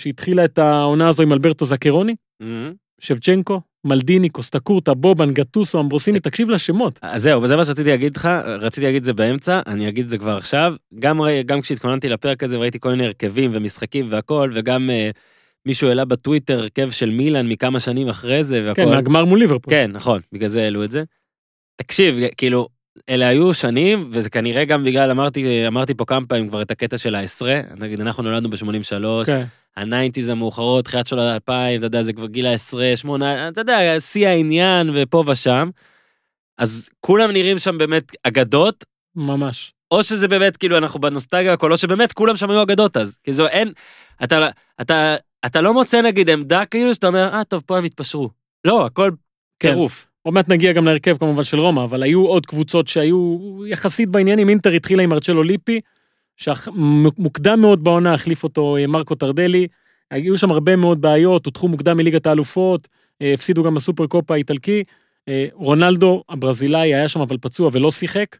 שהתחילה 0.01 0.45
את 0.45 0.59
העונה 0.59 1.09
הזו 1.09 1.23
עם 1.23 1.33
אלברטו 1.33 1.65
זקרוני, 1.65 2.15
מהמם. 2.41 2.75
שבצ'נקו, 3.01 3.61
מלדיני, 3.85 4.29
קוסטקורטה, 4.29 4.95
בובן, 4.95 5.33
גטוסו, 5.33 5.81
אמברוסיני, 5.81 6.21
תקשיב 6.21 6.51
לשמות. 6.51 6.99
אז 7.03 7.23
זהו, 7.23 7.47
זה 7.47 7.57
מה 7.57 7.65
שרציתי 7.65 7.91
להגיד 7.91 8.17
לך, 8.17 8.29
רציתי 8.45 8.87
להגיד 8.87 8.99
את 8.99 9.05
זה 9.05 9.13
באמצע, 9.13 9.61
אני 9.67 9.89
אגיד 9.89 10.05
את 10.05 10.11
זה 10.11 10.19
כבר 10.19 10.37
עכשיו. 10.37 10.75
גם, 10.99 11.21
גם 11.47 11.61
כשהתכוננתי 11.61 12.09
לפרק 12.09 12.43
הזה 12.43 12.59
וראיתי 12.59 12.81
כל 12.81 12.91
מיני 12.91 13.05
הרכבים 13.07 13.51
ומשחקים 13.55 14.07
והכל, 14.09 14.51
וגם 14.55 14.91
אה, 14.91 15.11
מישהו 15.67 15.89
העלה 15.89 16.05
בטוויטר 16.05 16.59
הרכב 16.59 16.91
של 16.91 17.11
מילאן 17.11 17.49
מכמה 17.49 17.81
שנים 17.81 18.09
אחרי 18.09 18.45
זה 18.45 18.63
והכל. 18.67 18.83
כן, 18.83 18.89
מהגמר 18.89 19.25
מול 19.25 19.39
ליברפול. 19.39 19.71
כן, 19.71 19.91
נכון, 19.93 20.21
בגלל 20.33 20.49
זה 20.49 20.63
העלו 20.63 20.85
את 20.85 20.91
זה. 20.91 21.03
תקשיב, 21.77 22.17
כאילו, 22.37 22.69
אלה 23.09 23.29
היו 23.29 23.55
שנים, 23.55 24.09
וזה 24.13 24.31
כנראה 24.31 24.65
גם 24.65 24.85
בגלל, 24.85 25.11
אמרתי, 25.11 25.67
אמרתי 25.67 25.95
פה 25.95 26.05
כמה 26.05 26.27
פעמים 26.27 26.49
כבר 26.49 26.63
את 26.63 26.71
הקטע 26.71 26.99
של 26.99 27.15
העשרה, 27.15 27.61
נגיד 27.77 28.01
אנחנו 28.01 28.23
נולדנו 28.23 28.51
ב-83, 28.51 29.27
כן. 29.27 29.45
הניינטיז 29.77 30.29
המאוחרות, 30.29 30.85
תחילת 30.85 31.07
שנות 31.07 31.21
האלפיים, 31.21 31.79
אתה 31.79 31.87
יודע, 31.87 32.03
זה 32.03 32.13
כבר 32.13 32.27
גיל 32.27 32.47
העשרה, 32.47 32.93
שמונה, 32.97 33.49
אתה 33.49 33.61
יודע, 33.61 34.01
שיא 34.01 34.29
העניין 34.29 34.91
ופה 34.95 35.25
ושם. 35.27 35.71
אז 36.59 36.89
כולם 37.01 37.31
נראים 37.31 37.59
שם 37.59 37.79
באמת 37.79 38.13
אגדות, 38.23 38.85
ממש. 39.17 39.73
או 39.91 40.03
שזה 40.03 40.29
באמת, 40.29 40.57
כאילו, 40.57 40.79
אנחנו 40.79 41.01
בנוסטגיה 41.01 41.51
והכל, 41.51 41.73
או 41.73 41.77
שבאמת 41.77 42.13
כולם 42.13 42.37
שם 42.37 42.51
היו 42.51 42.63
אגדות 42.63 42.97
אז. 42.97 43.19
כי 43.25 43.33
זו 43.33 43.47
אין, 43.47 43.73
אתה, 44.25 44.49
אתה, 44.81 45.17
אתה 45.47 45.61
לא 45.61 45.75
מוצא 45.75 46.03
נגיד 46.03 46.31
עמדה 46.31 46.65
כאילו 46.65 46.95
שאתה 46.95 47.07
אומר, 47.07 47.29
אה, 47.33 47.45
טוב, 47.45 47.63
פה 47.67 47.79
הם 47.79 47.85
התפשרו. 47.85 48.31
לא, 48.65 48.87
הכל 48.87 49.11
כן. 49.59 49.69
טירוף. 49.69 50.07
עוד 50.23 50.35
מעט 50.35 50.49
נגיע 50.49 50.73
גם 50.73 50.85
להרכב 50.85 51.17
כמובן 51.19 51.45
של 51.45 51.61
רומא, 51.61 51.85
אבל 51.85 52.03
היו 52.03 52.27
עוד 52.27 52.47
קבוצות 52.47 52.89
שהיו 52.89 53.39
יחסית 53.67 54.09
בעניינים. 54.09 54.49
אינטר 54.49 54.71
התחילה 54.71 55.03
עם 55.03 55.13
ארצ'לו 55.13 55.43
ליפי, 55.43 55.81
שמוקדם 56.41 57.61
מאוד 57.61 57.85
בעונה 57.85 58.15
החליף 58.15 58.45
אותו 58.45 58.77
אה, 58.77 58.87
מרקו 58.87 59.15
טרדלי. 59.15 59.67
היו 60.11 60.39
שם 60.39 60.51
הרבה 60.51 60.77
מאוד 60.77 61.01
בעיות, 61.01 61.47
הודחו 61.47 61.69
מוקדם 61.69 61.97
מליגת 61.97 62.27
האלופות, 62.27 62.89
אה, 63.23 63.35
הפסידו 63.35 63.63
גם 63.63 63.75
בסופר 63.75 64.07
קופה 64.07 64.35
האיטלקי. 64.35 64.85
אה, 65.29 65.47
רונלדו 65.53 66.23
הברזילאי 66.29 66.95
היה 66.95 67.09
שם 67.09 67.21
אבל 67.21 67.37
פצוע 67.41 67.71
ולא 67.73 67.91
שיחק. 67.91 68.37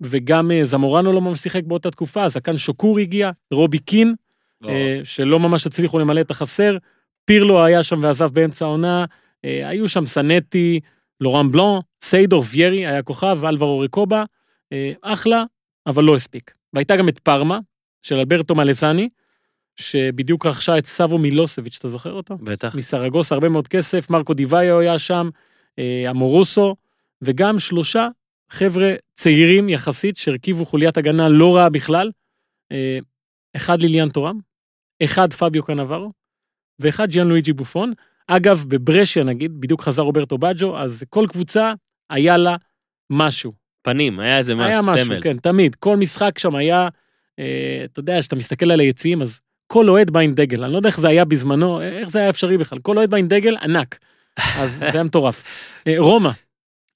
וגם 0.00 0.50
זמורנו 0.62 1.12
לא 1.12 1.20
ממש 1.20 1.38
שיחק 1.38 1.64
באותה 1.64 1.90
תקופה, 1.90 2.30
כאן 2.44 2.56
שוקור 2.58 2.98
הגיע, 2.98 3.30
רובי 3.52 3.78
קין, 3.78 4.14
אה, 4.68 5.00
שלא 5.04 5.40
ממש 5.40 5.66
הצליחו 5.66 5.98
למלא 5.98 6.20
את 6.20 6.30
החסר. 6.30 6.76
פירלו 7.24 7.64
היה 7.64 7.82
שם 7.82 8.00
ועזב 8.02 8.30
באמצע 8.32 8.64
העונה, 8.64 9.04
היו 9.42 9.88
שם 9.88 10.06
סנטי, 10.06 10.80
לורן 11.20 11.52
בלון, 11.52 11.80
סיידור 12.02 12.44
ויירי 12.50 12.86
היה 12.86 13.02
כוכב, 13.02 13.44
אלברו 13.44 13.78
רקובה, 13.78 14.24
אחלה, 15.02 15.44
אבל 15.88 16.04
לא 16.04 16.14
הספיק. 16.14 16.54
והייתה 16.72 16.96
גם 16.96 17.08
את 17.08 17.18
פארמה, 17.18 17.58
של 18.02 18.18
אלברטו 18.18 18.54
מלזני, 18.54 19.08
שבדיוק 19.76 20.46
רכשה 20.46 20.78
את 20.78 20.86
סבו 20.86 21.18
מילוסביץ', 21.18 21.76
אתה 21.78 21.88
זוכר 21.88 22.12
אותו? 22.12 22.38
בטח. 22.38 22.74
מסרגוס, 22.74 23.32
הרבה 23.32 23.48
מאוד 23.48 23.68
כסף, 23.68 24.10
מרקו 24.10 24.34
דיוויו 24.34 24.78
היה 24.78 24.98
שם, 24.98 25.28
אה, 25.78 26.10
אמורוסו, 26.10 26.76
וגם 27.22 27.58
שלושה 27.58 28.08
חבר'ה 28.50 28.94
צעירים 29.14 29.68
יחסית 29.68 30.16
שהרכיבו 30.16 30.64
חוליית 30.64 30.96
הגנה 30.96 31.28
לא 31.28 31.56
רעה 31.56 31.68
בכלל. 31.68 32.10
אה, 32.72 32.98
אחד 33.56 33.82
ליליאן 33.82 34.08
תורם, 34.08 34.38
אחד 35.04 35.32
פביו 35.32 35.62
קנברו, 35.62 36.12
ואחד 36.78 37.10
ג'יאן 37.10 37.28
לואיג'י 37.28 37.52
בופון. 37.52 37.92
אגב, 38.26 38.64
בברשיה 38.68 39.24
נגיד, 39.24 39.60
בדיוק 39.60 39.82
חזר 39.82 40.02
רוברטו 40.02 40.38
בג'ו, 40.38 40.78
אז 40.78 41.04
כל 41.08 41.26
קבוצה 41.28 41.72
היה 42.10 42.36
לה 42.36 42.56
משהו. 43.10 43.52
פנים, 43.82 44.20
היה 44.20 44.38
איזה 44.38 44.52
היה 44.52 44.80
משהו, 44.80 44.92
משהו, 44.92 45.06
סמל. 45.06 45.20
כן, 45.22 45.36
תמיד. 45.36 45.74
כל 45.74 45.96
משחק 45.96 46.38
שם 46.38 46.54
היה, 46.54 46.88
אה, 47.38 47.80
אתה 47.84 48.00
יודע, 48.00 48.20
כשאתה 48.20 48.36
מסתכל 48.36 48.70
על 48.70 48.80
היציעים, 48.80 49.22
אז 49.22 49.40
כל 49.66 49.88
אוהד 49.88 50.10
בא 50.10 50.20
עם 50.20 50.34
דגל. 50.34 50.64
אני 50.64 50.72
לא 50.72 50.76
יודע 50.76 50.88
איך 50.88 51.00
זה 51.00 51.08
היה 51.08 51.24
בזמנו, 51.24 51.82
איך 51.82 52.08
זה 52.08 52.18
היה 52.18 52.30
אפשרי 52.30 52.58
בכלל. 52.58 52.78
כל 52.78 52.98
אוהד 52.98 53.10
בא 53.10 53.16
עם 53.16 53.28
דגל 53.28 53.56
ענק. 53.56 53.98
אז 54.36 54.74
זה 54.92 54.94
היה 54.94 55.02
מטורף. 55.02 55.44
אה, 55.86 55.94
רומא 55.98 56.30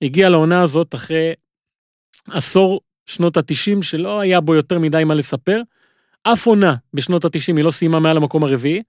הגיעה 0.02 0.30
לעונה 0.30 0.62
הזאת 0.62 0.94
אחרי 0.94 1.32
עשור 2.30 2.80
שנות 3.06 3.36
ה-90, 3.36 3.82
שלא 3.82 4.20
היה 4.20 4.40
בו 4.40 4.54
יותר 4.54 4.78
מדי 4.78 5.04
מה 5.04 5.14
לספר. 5.14 5.60
אף 6.22 6.46
עונה 6.46 6.74
בשנות 6.94 7.24
ה-90 7.24 7.56
היא 7.56 7.64
לא 7.64 7.70
סיימה 7.70 8.00
מעל 8.00 8.16
המקום 8.16 8.44
הרביעי. 8.44 8.82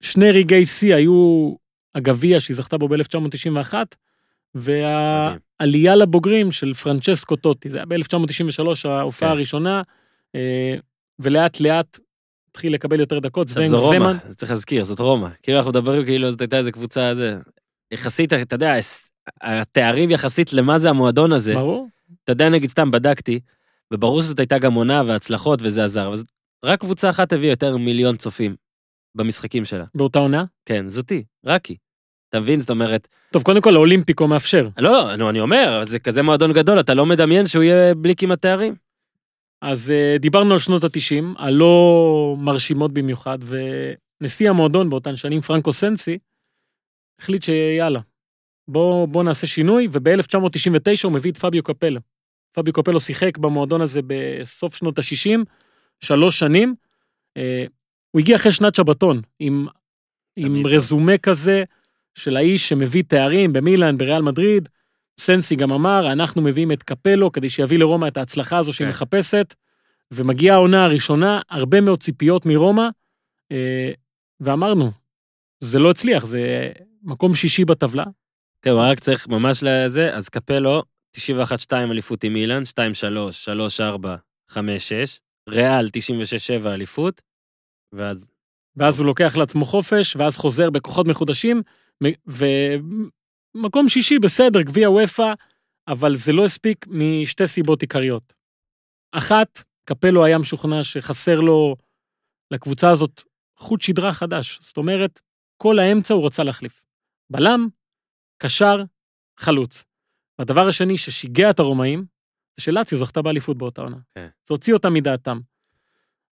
שני 0.00 0.30
רגעי 0.30 0.66
שיא 0.66 0.94
היו 0.94 1.54
הגביע 1.94 2.40
שהיא 2.40 2.56
זכתה 2.56 2.78
בו 2.78 2.88
ב-1991, 2.88 3.74
והעלייה 5.60 5.96
לבוגרים 5.96 6.52
של 6.52 6.72
פרנצ'סקו 6.74 7.36
טוטי, 7.36 7.68
זה 7.68 7.76
היה 7.76 7.86
ב-1993 7.86 8.62
ההופעה 8.88 9.28
כן. 9.28 9.36
הראשונה, 9.36 9.82
אה, 10.34 10.74
ולאט 11.18 11.60
לאט 11.60 11.98
התחיל 12.50 12.74
לקבל 12.74 13.00
יותר 13.00 13.18
דקות. 13.18 13.48
זבנג 13.48 13.66
זו 13.66 13.80
רומא, 13.80 13.98
זמן, 13.98 14.16
צריך 14.34 14.50
להזכיר, 14.50 14.84
זאת 14.84 14.98
רומא. 14.98 15.28
כאילו 15.42 15.58
אנחנו 15.58 15.70
מדברים 15.70 16.04
כאילו 16.04 16.30
זאת 16.30 16.40
הייתה 16.40 16.56
איזה 16.58 16.72
קבוצה, 16.72 17.14
זה... 17.14 17.36
יחסית, 17.90 18.32
אתה 18.32 18.54
יודע, 18.54 18.74
התארים 19.42 20.10
יחסית 20.10 20.52
למה 20.52 20.78
זה 20.78 20.90
המועדון 20.90 21.32
הזה, 21.32 21.54
ברור. 21.54 21.88
אתה 22.24 22.32
יודע, 22.32 22.48
נגיד 22.48 22.70
סתם 22.70 22.90
בדקתי, 22.90 23.40
וברור 23.92 24.22
שזאת 24.22 24.38
הייתה 24.40 24.58
גם 24.58 24.74
עונה 24.74 25.02
והצלחות 25.06 25.60
וזה 25.62 25.84
עזר, 25.84 26.06
אבל 26.08 26.16
זאת- 26.16 26.26
רק 26.64 26.80
קבוצה 26.80 27.10
אחת 27.10 27.32
הביאה 27.32 27.52
יותר 27.52 27.76
מיליון 27.76 28.16
צופים 28.16 28.56
במשחקים 29.14 29.64
שלה. 29.64 29.84
באותה 29.94 30.18
עונה. 30.18 30.44
כן, 30.66 30.88
זאתי, 30.88 31.24
רק 31.44 31.66
היא. 31.66 31.76
אתה 32.34 32.42
מבין? 32.42 32.60
זאת 32.60 32.70
אומרת, 32.70 33.08
טוב, 33.30 33.42
קודם 33.42 33.60
כל 33.60 33.74
האולימפיקו 33.74 34.28
מאפשר. 34.28 34.68
לא, 34.78 34.90
לא, 34.92 35.16
נו, 35.16 35.30
אני 35.30 35.40
אומר, 35.40 35.80
זה 35.84 35.98
כזה 35.98 36.22
מועדון 36.22 36.52
גדול, 36.52 36.80
אתה 36.80 36.94
לא 36.94 37.06
מדמיין 37.06 37.46
שהוא 37.46 37.62
יהיה 37.62 37.94
בלי 37.94 38.16
כמעט 38.16 38.42
תארים? 38.42 38.74
אז 39.62 39.90
אה, 39.90 40.16
דיברנו 40.20 40.52
על 40.52 40.58
שנות 40.58 40.84
ה-90, 40.84 41.24
הלא 41.38 42.36
מרשימות 42.38 42.92
במיוחד, 42.92 43.38
ונשיא 44.20 44.50
המועדון 44.50 44.90
באותן 44.90 45.16
שנים, 45.16 45.40
פרנקו 45.40 45.72
סנסי, 45.72 46.18
החליט 47.20 47.42
שיאללה, 47.42 48.00
בוא, 48.68 49.08
בוא 49.08 49.24
נעשה 49.24 49.46
שינוי, 49.46 49.88
וב-1999 49.92 51.04
הוא 51.04 51.12
מביא 51.12 51.30
את 51.30 51.36
פביו 51.36 51.62
קפלו. 51.62 52.00
פביו 52.52 52.72
קפלו 52.72 53.00
שיחק 53.00 53.38
במועדון 53.38 53.80
הזה 53.80 54.00
בסוף 54.06 54.74
שנות 54.74 54.98
ה-60, 54.98 55.40
שלוש 56.00 56.38
שנים. 56.38 56.74
אה, 57.36 57.64
הוא 58.10 58.20
הגיע 58.20 58.36
אחרי 58.36 58.52
שנת 58.52 58.74
שבתון, 58.74 59.20
עם, 59.38 59.66
עם. 60.36 60.66
רזומה 60.66 61.18
כזה 61.18 61.64
של 62.14 62.36
האיש 62.36 62.68
שמביא 62.68 63.02
תארים 63.02 63.52
במילאן, 63.52 63.98
בריאל 63.98 64.22
מדריד. 64.22 64.68
סנסי 65.20 65.56
גם 65.56 65.72
אמר, 65.72 66.12
אנחנו 66.12 66.42
מביאים 66.42 66.72
את 66.72 66.82
קפלו 66.82 67.32
כדי 67.32 67.50
שיביא 67.50 67.78
לרומא 67.78 68.08
את 68.08 68.16
ההצלחה 68.16 68.58
הזו 68.58 68.72
שהיא 68.72 68.86
כן. 68.86 68.90
מחפשת. 68.90 69.54
ומגיעה 70.10 70.56
העונה 70.56 70.84
הראשונה, 70.84 71.40
הרבה 71.50 71.80
מאוד 71.80 72.02
ציפיות 72.02 72.46
מרומא, 72.46 72.88
אה, 73.52 73.90
ואמרנו, 74.40 74.90
זה 75.60 75.78
לא 75.78 75.90
הצליח, 75.90 76.26
זה 76.26 76.72
מקום 77.02 77.34
שישי 77.34 77.64
בטבלה. 77.64 78.04
תראו, 78.60 78.80
רק 78.80 79.00
צריך 79.00 79.28
ממש 79.28 79.60
לזה, 79.62 80.14
אז 80.14 80.28
קפלו, 80.28 80.82
91-2 81.16 81.20
אליפות 81.72 82.24
עם 82.24 82.32
מילאן, 82.32 82.62
2-3, 82.62 82.78
3-4, 84.50 84.52
5-6, 84.52 84.56
ריאל 85.48 85.88
96-7 86.64 86.66
אליפות, 86.66 87.22
ואז 87.92 88.30
ואז 88.76 88.98
הוא 88.98 89.06
לוקח 89.06 89.36
לעצמו 89.36 89.64
חופש, 89.64 90.16
ואז 90.16 90.36
חוזר 90.36 90.70
בכוחות 90.70 91.06
מחודשים, 91.06 91.62
ומקום 92.26 93.88
שישי 93.88 94.18
בסדר, 94.18 94.62
גביע 94.62 94.90
וופא, 94.90 95.32
אבל 95.88 96.14
זה 96.14 96.32
לא 96.32 96.44
הספיק 96.44 96.86
משתי 96.88 97.46
סיבות 97.46 97.82
עיקריות. 97.82 98.34
אחת, 99.12 99.62
קפלו 99.84 100.24
היה 100.24 100.38
משוכנע 100.38 100.82
שחסר 100.84 101.40
לו 101.40 101.76
לקבוצה 102.50 102.90
הזאת 102.90 103.22
חוט 103.56 103.80
שדרה 103.80 104.12
חדש. 104.12 104.60
זאת 104.62 104.76
אומרת, 104.76 105.20
כל 105.56 105.78
האמצע 105.78 106.14
הוא 106.14 106.26
רצה 106.26 106.42
להחליף. 106.42 106.84
בלם, 107.30 107.68
קשר, 108.38 108.76
חלוץ. 109.38 109.84
והדבר 110.38 110.68
השני 110.68 110.98
ששיגע 110.98 111.50
את 111.50 111.58
הרומאים, 111.58 112.04
זה 112.56 112.64
שלאציו 112.64 112.98
זכתה 112.98 113.22
באליפות 113.22 113.58
באותה 113.58 113.82
עונה. 113.82 113.96
כן. 114.14 114.28
זה 114.48 114.54
הוציא 114.54 114.74
אותם 114.74 114.94
מדעתם. 114.94 115.40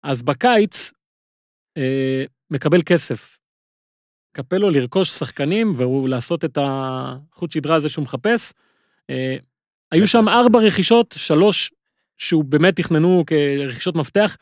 אז 0.03 0.23
בקיץ, 0.23 0.93
אה, 1.77 2.25
מקבל 2.51 2.83
כסף. 2.87 3.40
קפלו 4.33 4.71
לרכוש 4.71 5.11
שחקנים 5.11 5.73
והוא 5.77 6.09
לעשות 6.09 6.45
את 6.45 6.59
החוט 6.61 7.53
שדרה 7.53 7.77
הזה 7.77 7.89
שהוא 7.89 8.03
מחפש. 8.03 8.53
אה, 9.11 9.37
היו 9.93 10.07
שם 10.07 10.29
ארבע 10.29 10.59
רכישות, 10.59 11.15
שלוש 11.19 11.73
שהוא 12.17 12.45
באמת 12.45 12.77
תכננו 12.77 13.25
כרכישות 13.27 13.97
מפתח. 13.97 14.37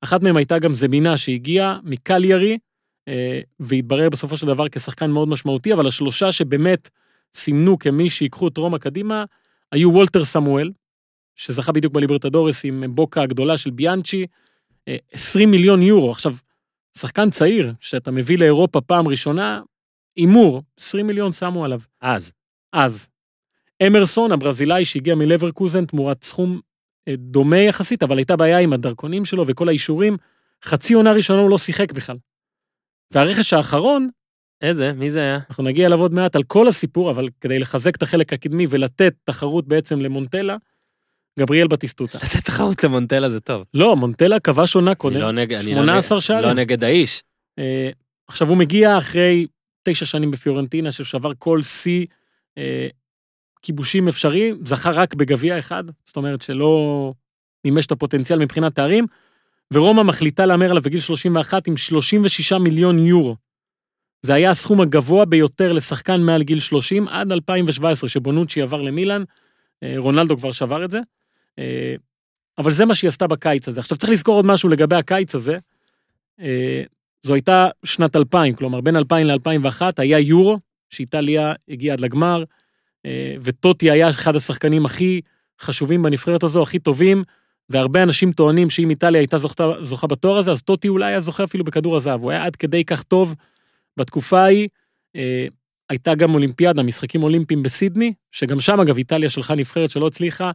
אחת 0.00 0.22
מהן 0.22 0.36
הייתה 0.36 0.58
גם 0.58 0.74
זמינה 0.74 1.16
שהגיעה 1.16 1.78
מקליירי, 1.84 2.58
אה, 3.08 3.40
והתברר 3.60 4.08
בסופו 4.08 4.36
של 4.36 4.46
דבר 4.46 4.68
כשחקן 4.68 5.10
מאוד 5.10 5.28
משמעותי, 5.28 5.72
אבל 5.72 5.86
השלושה 5.86 6.32
שבאמת 6.32 6.88
סימנו 7.34 7.78
כמי 7.78 8.10
שיקחו 8.10 8.48
את 8.48 8.56
רומא 8.56 8.78
קדימה, 8.78 9.24
היו 9.72 9.92
וולטר 9.92 10.24
סמואל, 10.24 10.70
שזכה 11.36 11.72
בדיוק 11.72 11.92
בליברטדורס 11.92 12.64
עם 12.64 12.84
בוקה 12.94 13.22
הגדולה 13.22 13.56
של 13.56 13.70
ביאנצ'י, 13.70 14.26
אה, 14.88 14.96
20 15.12 15.50
מיליון 15.50 15.82
יורו. 15.82 16.10
עכשיו, 16.10 16.34
שחקן 17.00 17.30
צעיר 17.30 17.72
שאתה 17.80 18.10
מביא 18.10 18.38
לאירופה 18.38 18.80
פעם 18.80 19.08
ראשונה, 19.08 19.60
הימור, 20.16 20.62
20 20.80 21.06
מיליון 21.06 21.32
שמו 21.32 21.64
עליו. 21.64 21.80
אז, 22.00 22.32
אז. 22.72 23.08
אמרסון, 23.86 24.32
הברזילאי 24.32 24.84
שהגיע 24.84 25.14
מלברקוזן 25.14 25.86
תמורת 25.86 26.24
סכום 26.24 26.60
אה, 27.08 27.14
דומה 27.16 27.58
יחסית, 27.58 28.02
אבל 28.02 28.18
הייתה 28.18 28.36
בעיה 28.36 28.58
עם 28.58 28.72
הדרכונים 28.72 29.24
שלו 29.24 29.44
וכל 29.46 29.68
האישורים. 29.68 30.16
חצי 30.64 30.94
עונה 30.94 31.12
ראשונה 31.12 31.40
הוא 31.40 31.50
לא 31.50 31.58
שיחק 31.58 31.92
בכלל. 31.92 32.16
והרכש 33.14 33.52
האחרון, 33.52 34.08
איזה? 34.62 34.92
מי 34.92 35.10
זה 35.10 35.20
היה? 35.20 35.38
אנחנו 35.48 35.64
נגיע 35.64 35.86
אליו 35.86 36.00
עוד 36.00 36.12
מעט 36.12 36.36
על 36.36 36.42
כל 36.42 36.68
הסיפור, 36.68 37.10
אבל 37.10 37.28
כדי 37.40 37.58
לחזק 37.58 37.96
את 37.96 38.02
החלק 38.02 38.32
הקדמי 38.32 38.66
ולתת 38.70 39.14
תחרות 39.24 39.68
בעצם 39.68 40.00
למונטלה, 40.00 40.56
גבריאל 41.38 41.66
בטיסטוטה. 41.66 42.18
לתת 42.24 42.44
תחרות 42.44 42.84
למונטלה 42.84 43.28
זה 43.28 43.40
טוב. 43.40 43.64
לא, 43.74 43.96
מונטלה 43.96 44.40
כבש 44.40 44.74
עונה 44.74 44.90
אני 44.90 44.96
קודם. 44.96 45.20
לא 45.20 45.32
נגד, 45.32 45.58
אני 45.58 45.74
לא 45.74 45.80
18 45.80 46.16
נגד- 46.18 46.22
שערים. 46.26 46.44
לא 46.48 46.52
נגד 46.52 46.84
האיש. 46.84 47.22
אה, 47.58 47.90
עכשיו, 48.28 48.48
הוא 48.48 48.56
מגיע 48.56 48.98
אחרי 48.98 49.46
תשע 49.82 50.04
שנים 50.06 50.30
בפיורנטינה, 50.30 50.92
ששבר 50.92 51.32
כל 51.38 51.62
שיא 51.62 52.06
אה, 52.58 52.88
כיבושים 53.62 54.08
אפשרי, 54.08 54.52
זכה 54.64 54.90
רק 54.90 55.14
בגביע 55.14 55.58
אחד, 55.58 55.84
זאת 56.06 56.16
אומרת 56.16 56.42
שלא 56.42 57.12
מימש 57.64 57.86
את 57.86 57.92
הפוטנציאל 57.92 58.38
מבחינת 58.38 58.74
תארים, 58.74 59.06
ורומא 59.74 60.02
מחליטה 60.02 60.46
להמר 60.46 60.70
עליו 60.70 60.82
בגיל 60.82 61.00
31 61.00 61.66
עם 61.66 61.76
36 61.76 62.52
מיליון 62.52 62.98
יורו. 62.98 63.36
זה 64.22 64.34
היה 64.34 64.50
הסכום 64.50 64.80
הגבוה 64.80 65.24
ביותר 65.24 65.72
לשחקן 65.72 66.20
מעל 66.20 66.42
גיל 66.42 66.58
30 66.60 67.08
עד 67.08 67.32
2017, 67.32 68.08
שבונוצ'י 68.08 68.62
עבר 68.62 68.82
למילאן, 68.82 69.22
אה, 69.82 69.94
רונלדו 69.96 70.36
כבר 70.36 70.52
שבר 70.52 70.84
את 70.84 70.90
זה. 70.90 71.00
אה, 71.58 71.94
אבל 72.58 72.70
זה 72.70 72.84
מה 72.84 72.94
שהיא 72.94 73.08
עשתה 73.08 73.26
בקיץ 73.26 73.68
הזה. 73.68 73.80
עכשיו 73.80 73.98
צריך 73.98 74.12
לזכור 74.12 74.34
עוד 74.36 74.46
משהו 74.46 74.68
לגבי 74.68 74.96
הקיץ 74.96 75.34
הזה. 75.34 75.58
אה, 76.40 76.82
זו 77.22 77.34
הייתה 77.34 77.68
שנת 77.84 78.16
2000, 78.16 78.54
כלומר 78.54 78.80
בין 78.80 78.96
2000 78.96 79.26
ל-2001 79.26 79.82
היה 79.98 80.18
יורו, 80.18 80.58
שאיטליה 80.90 81.52
הגיעה 81.68 81.94
עד 81.94 82.00
לגמר, 82.00 82.44
אה, 83.06 83.34
וטוטי 83.42 83.90
היה 83.90 84.08
אחד 84.08 84.36
השחקנים 84.36 84.86
הכי 84.86 85.20
חשובים 85.60 86.02
בנבחרת 86.02 86.42
הזו, 86.42 86.62
הכי 86.62 86.78
טובים, 86.78 87.22
והרבה 87.70 88.02
אנשים 88.02 88.32
טוענים 88.32 88.70
שאם 88.70 88.90
איטליה 88.90 89.20
הייתה 89.20 89.38
זוכה, 89.38 89.72
זוכה 89.82 90.06
בתואר 90.06 90.38
הזה, 90.38 90.52
אז 90.52 90.62
טוטי 90.62 90.88
אולי 90.88 91.06
היה 91.06 91.20
זוכה 91.20 91.44
אפילו 91.44 91.64
בכדור 91.64 91.96
הזהב. 91.96 92.22
הוא 92.22 92.30
היה 92.30 92.44
עד 92.44 92.56
כדי 92.56 92.84
כך 92.84 93.02
טוב 93.02 93.34
בתקופה 93.96 94.40
ההיא. 94.40 94.68
הייתה 95.90 96.14
גם 96.14 96.34
אולימפיאדה, 96.34 96.82
משחקים 96.82 97.22
אולימפיים 97.22 97.62
בסידני, 97.62 98.12
שגם 98.32 98.60
שם 98.60 98.80
אגב 98.80 98.96
איטליה 98.96 99.28
שלחה 99.28 99.54
נבחרת 99.54 99.90
שלא 99.90 100.06
הצליחה, 100.06 100.50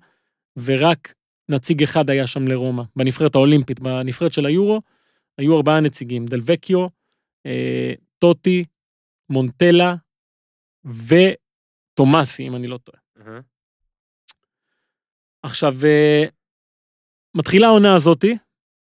ורק 0.58 1.14
נציג 1.50 1.84
אחד 1.84 2.10
היה 2.10 2.28
שם 2.28 2.48
לרומא, 2.48 2.84
בנבחרת 2.96 3.36
האולימפית, 3.36 3.80
בנבחרת 3.80 4.34
של 4.34 4.46
היורו, 4.46 4.82
היו 5.38 5.58
ארבעה 5.58 5.80
נציגים, 5.80 6.26
דלווקיו, 6.26 6.88
אה, 7.46 7.94
טוטי, 8.20 8.66
מונטלה 9.30 9.96
וטומאסי, 10.86 12.48
אם 12.48 12.56
אני 12.56 12.68
לא 12.68 12.78
טועה. 12.78 13.00
עכשיו, 15.44 15.74
אה, 15.84 16.26
מתחילה 17.36 17.68
העונה 17.68 17.96
הזאתי, 17.96 18.38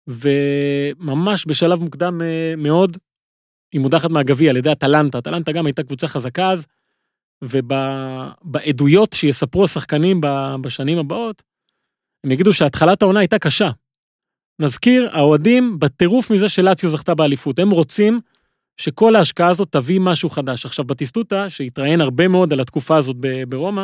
וממש 0.07 1.45
בשלב 1.47 1.79
מוקדם 1.79 2.21
אה, 2.21 2.53
מאוד, 2.57 2.97
היא 3.71 3.81
מודחת 3.81 4.09
מהגביע 4.09 4.49
על 4.49 4.57
ידי 4.57 4.71
אטלנטה. 4.71 5.19
אטלנטה 5.19 5.51
גם 5.51 5.65
הייתה 5.65 5.83
קבוצה 5.83 6.07
חזקה 6.07 6.51
אז, 6.51 6.67
ובעדויות 7.43 9.13
שיספרו 9.13 9.63
השחקנים 9.63 10.21
בשנים 10.61 10.97
הבאות, 10.97 11.43
הם 12.23 12.31
יגידו 12.31 12.53
שהתחלת 12.53 13.01
העונה 13.01 13.19
הייתה 13.19 13.39
קשה. 13.39 13.69
נזכיר, 14.59 15.09
האוהדים 15.13 15.79
בטירוף 15.79 16.31
מזה 16.31 16.49
שלאציו 16.49 16.89
זכתה 16.89 17.15
באליפות. 17.15 17.59
הם 17.59 17.69
רוצים 17.69 18.19
שכל 18.77 19.15
ההשקעה 19.15 19.49
הזאת 19.49 19.67
תביא 19.71 19.99
משהו 19.99 20.29
חדש. 20.29 20.65
עכשיו, 20.65 20.85
בטיסטוטה, 20.85 21.49
שהתראיין 21.49 22.01
הרבה 22.01 22.27
מאוד 22.27 22.53
על 22.53 22.59
התקופה 22.59 22.97
הזאת 22.97 23.15
ברומא, 23.49 23.83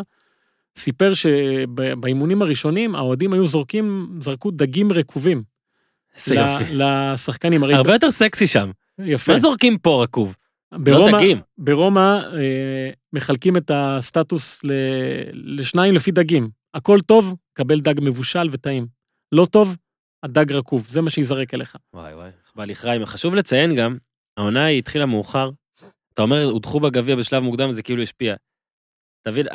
סיפר 0.78 1.14
שבאימונים 1.14 2.42
הראשונים, 2.42 2.96
האוהדים 2.96 3.34
היו 3.34 3.48
זורקים, 3.48 4.18
זרקו 4.22 4.52
דגים 4.52 4.92
רקובים. 4.92 5.44
איזה 6.16 6.36
ל- 6.36 6.38
יופי. 6.38 6.64
לשחקנים. 6.74 7.64
הרבה 7.64 7.94
יותר 7.94 8.12
סקסי 8.12 8.48
שם. 8.48 8.72
יפה. 9.00 9.32
מה 9.32 9.40
זורקים 9.40 9.78
פה 9.78 10.04
רקוב? 10.04 10.36
לא 10.74 10.80
ברומא, 10.80 11.18
דגים. 11.18 11.38
ברומא 11.58 12.20
אה, 12.38 12.90
מחלקים 13.14 13.58
את 13.58 13.72
הסטטוס 13.74 14.64
ל, 14.64 14.72
לשניים 15.34 15.96
לפי 15.96 16.12
דגים. 16.12 16.50
הכל 16.74 17.00
טוב, 17.00 17.36
קבל 17.54 17.80
דג 17.80 17.94
מבושל 18.02 18.50
וטעים. 18.52 18.88
לא 19.32 19.46
טוב, 19.46 19.76
הדג 20.24 20.52
רקוב, 20.52 20.88
זה 20.90 21.02
מה 21.02 21.10
שיזרק 21.10 21.54
אליך. 21.54 21.76
וואי 21.94 22.14
וואי, 22.14 22.30
בא 22.56 22.66
לי. 22.66 22.76
חשוב 23.06 23.36
לציין 23.36 23.76
גם, 23.76 23.98
העונה 24.38 24.66
היא 24.66 24.78
התחילה 24.78 25.06
מאוחר. 25.06 25.50
אתה 26.14 26.22
אומר, 26.22 26.44
הודחו 26.44 26.80
בגביע 26.80 27.16
בשלב 27.16 27.44
מוקדם, 27.44 27.72
זה 27.72 27.84
כאילו 27.84 28.02
השפיע. 28.02 28.36
תבין. 29.28 29.46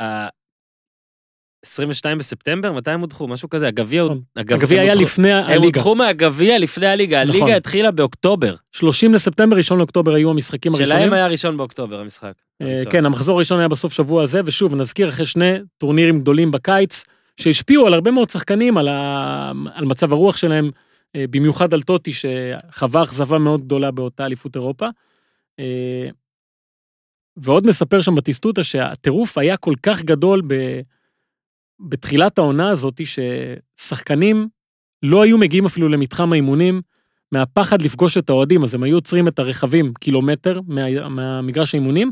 22 1.62 2.18
בספטמבר, 2.18 2.72
מתי 2.72 2.90
הם 2.90 3.00
הודחו? 3.00 3.28
משהו 3.28 3.50
כזה, 3.50 3.68
הגביע 3.68 4.02
עוד... 4.02 4.22
הגביע 4.36 4.80
הם 4.80 4.88
היה 4.88 5.02
לפני 5.02 5.32
הם 5.32 5.44
הליגה. 5.44 5.64
הודחו 5.64 5.94
מהגביע 5.94 6.58
לפני 6.58 6.86
הליגה, 6.86 7.24
נכון. 7.24 7.36
הליגה 7.36 7.56
התחילה 7.56 7.90
באוקטובר. 7.90 8.54
30 8.72 9.14
לספטמבר, 9.14 9.60
1 9.60 9.70
לאוקטובר 9.70 10.14
היו 10.14 10.30
המשחקים 10.30 10.74
הראשונים. 10.74 11.00
שלהם 11.00 11.12
היה 11.12 11.26
ראשון 11.26 11.56
באוקטובר, 11.56 12.00
המשחק. 12.00 12.32
אה, 12.62 12.66
הראשון. 12.66 12.92
כן, 12.92 13.06
המחזור 13.06 13.36
הראשון 13.36 13.58
היה 13.58 13.68
בסוף 13.68 13.92
שבוע 13.92 14.22
הזה, 14.22 14.40
ושוב, 14.44 14.74
נזכיר 14.74 15.08
אחרי 15.08 15.26
שני 15.26 15.54
טורנירים 15.78 16.20
גדולים 16.20 16.50
בקיץ, 16.50 17.04
שהשפיעו 17.40 17.86
על 17.86 17.94
הרבה 17.94 18.10
מאוד 18.10 18.30
שחקנים, 18.30 18.78
על, 18.78 18.88
ה... 18.88 19.52
על 19.74 19.84
מצב 19.84 20.12
הרוח 20.12 20.36
שלהם, 20.36 20.70
אה, 21.16 21.24
במיוחד 21.30 21.74
על 21.74 21.82
טוטי, 21.82 22.10
שחווה 22.12 23.02
אכזבה 23.02 23.38
מאוד 23.38 23.60
גדולה 23.60 23.90
באותה 23.90 24.26
אליפות 24.26 24.56
אירופה. 24.56 24.86
אה, 25.58 26.08
ועוד 27.36 27.66
מספר 27.66 28.00
שם 28.00 28.14
בטיסטוטה 28.14 28.62
שהטירוף 28.62 29.38
היה 29.38 29.56
כל 29.56 29.74
כך 29.82 30.02
גדול 30.02 30.42
ב... 30.46 30.54
בתחילת 31.80 32.38
העונה 32.38 32.70
הזאת, 32.70 33.00
ששחקנים 33.04 34.48
לא 35.02 35.22
היו 35.22 35.38
מגיעים 35.38 35.66
אפילו 35.66 35.88
למתחם 35.88 36.32
האימונים, 36.32 36.82
מהפחד 37.32 37.82
לפגוש 37.82 38.18
את 38.18 38.30
האוהדים, 38.30 38.64
אז 38.64 38.74
הם 38.74 38.82
היו 38.82 38.96
עוצרים 38.96 39.28
את 39.28 39.38
הרכבים 39.38 39.92
קילומטר 39.94 40.60
מה, 40.66 41.08
מהמגרש 41.08 41.74
האימונים, 41.74 42.10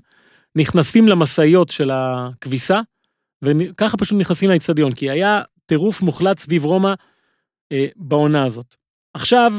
נכנסים 0.57 1.09
למשאיות 1.09 1.69
של 1.71 1.91
הכביסה, 1.93 2.81
וככה 3.43 3.97
פשוט 3.97 4.19
נכנסים 4.21 4.51
לאצטדיון, 4.51 4.93
כי 4.93 5.11
היה 5.11 5.43
טירוף 5.67 6.03
מוחלט 6.03 6.39
סביב 6.39 6.65
רומא 6.65 6.95
אה, 7.73 7.87
בעונה 7.97 8.45
הזאת. 8.45 8.77
עכשיו, 9.15 9.53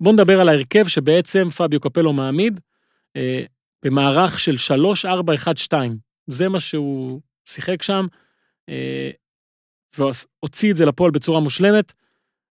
בואו 0.00 0.14
נדבר 0.14 0.40
על 0.40 0.48
ההרכב 0.48 0.88
שבעצם 0.88 1.50
פביו 1.50 1.80
קפלו 1.80 2.12
מעמיד 2.12 2.60
אה, 3.16 3.42
במערך 3.84 4.40
של 4.40 4.54
3-4-1-2. 5.72 5.72
זה 6.26 6.48
מה 6.48 6.60
שהוא 6.60 7.20
שיחק 7.46 7.82
שם, 7.82 8.06
והוציא 9.98 10.70
את 10.70 10.76
זה 10.76 10.84
לפועל 10.84 11.10
בצורה 11.10 11.40
מושלמת. 11.40 11.92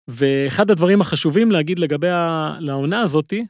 ואחד 0.08 0.70
הדברים 0.70 1.00
החשובים 1.00 1.50
להגיד 1.50 1.78
לגבי 1.78 2.08
ה- 2.08 2.56
לעונה 2.60 3.00
הזאתי, 3.00 3.46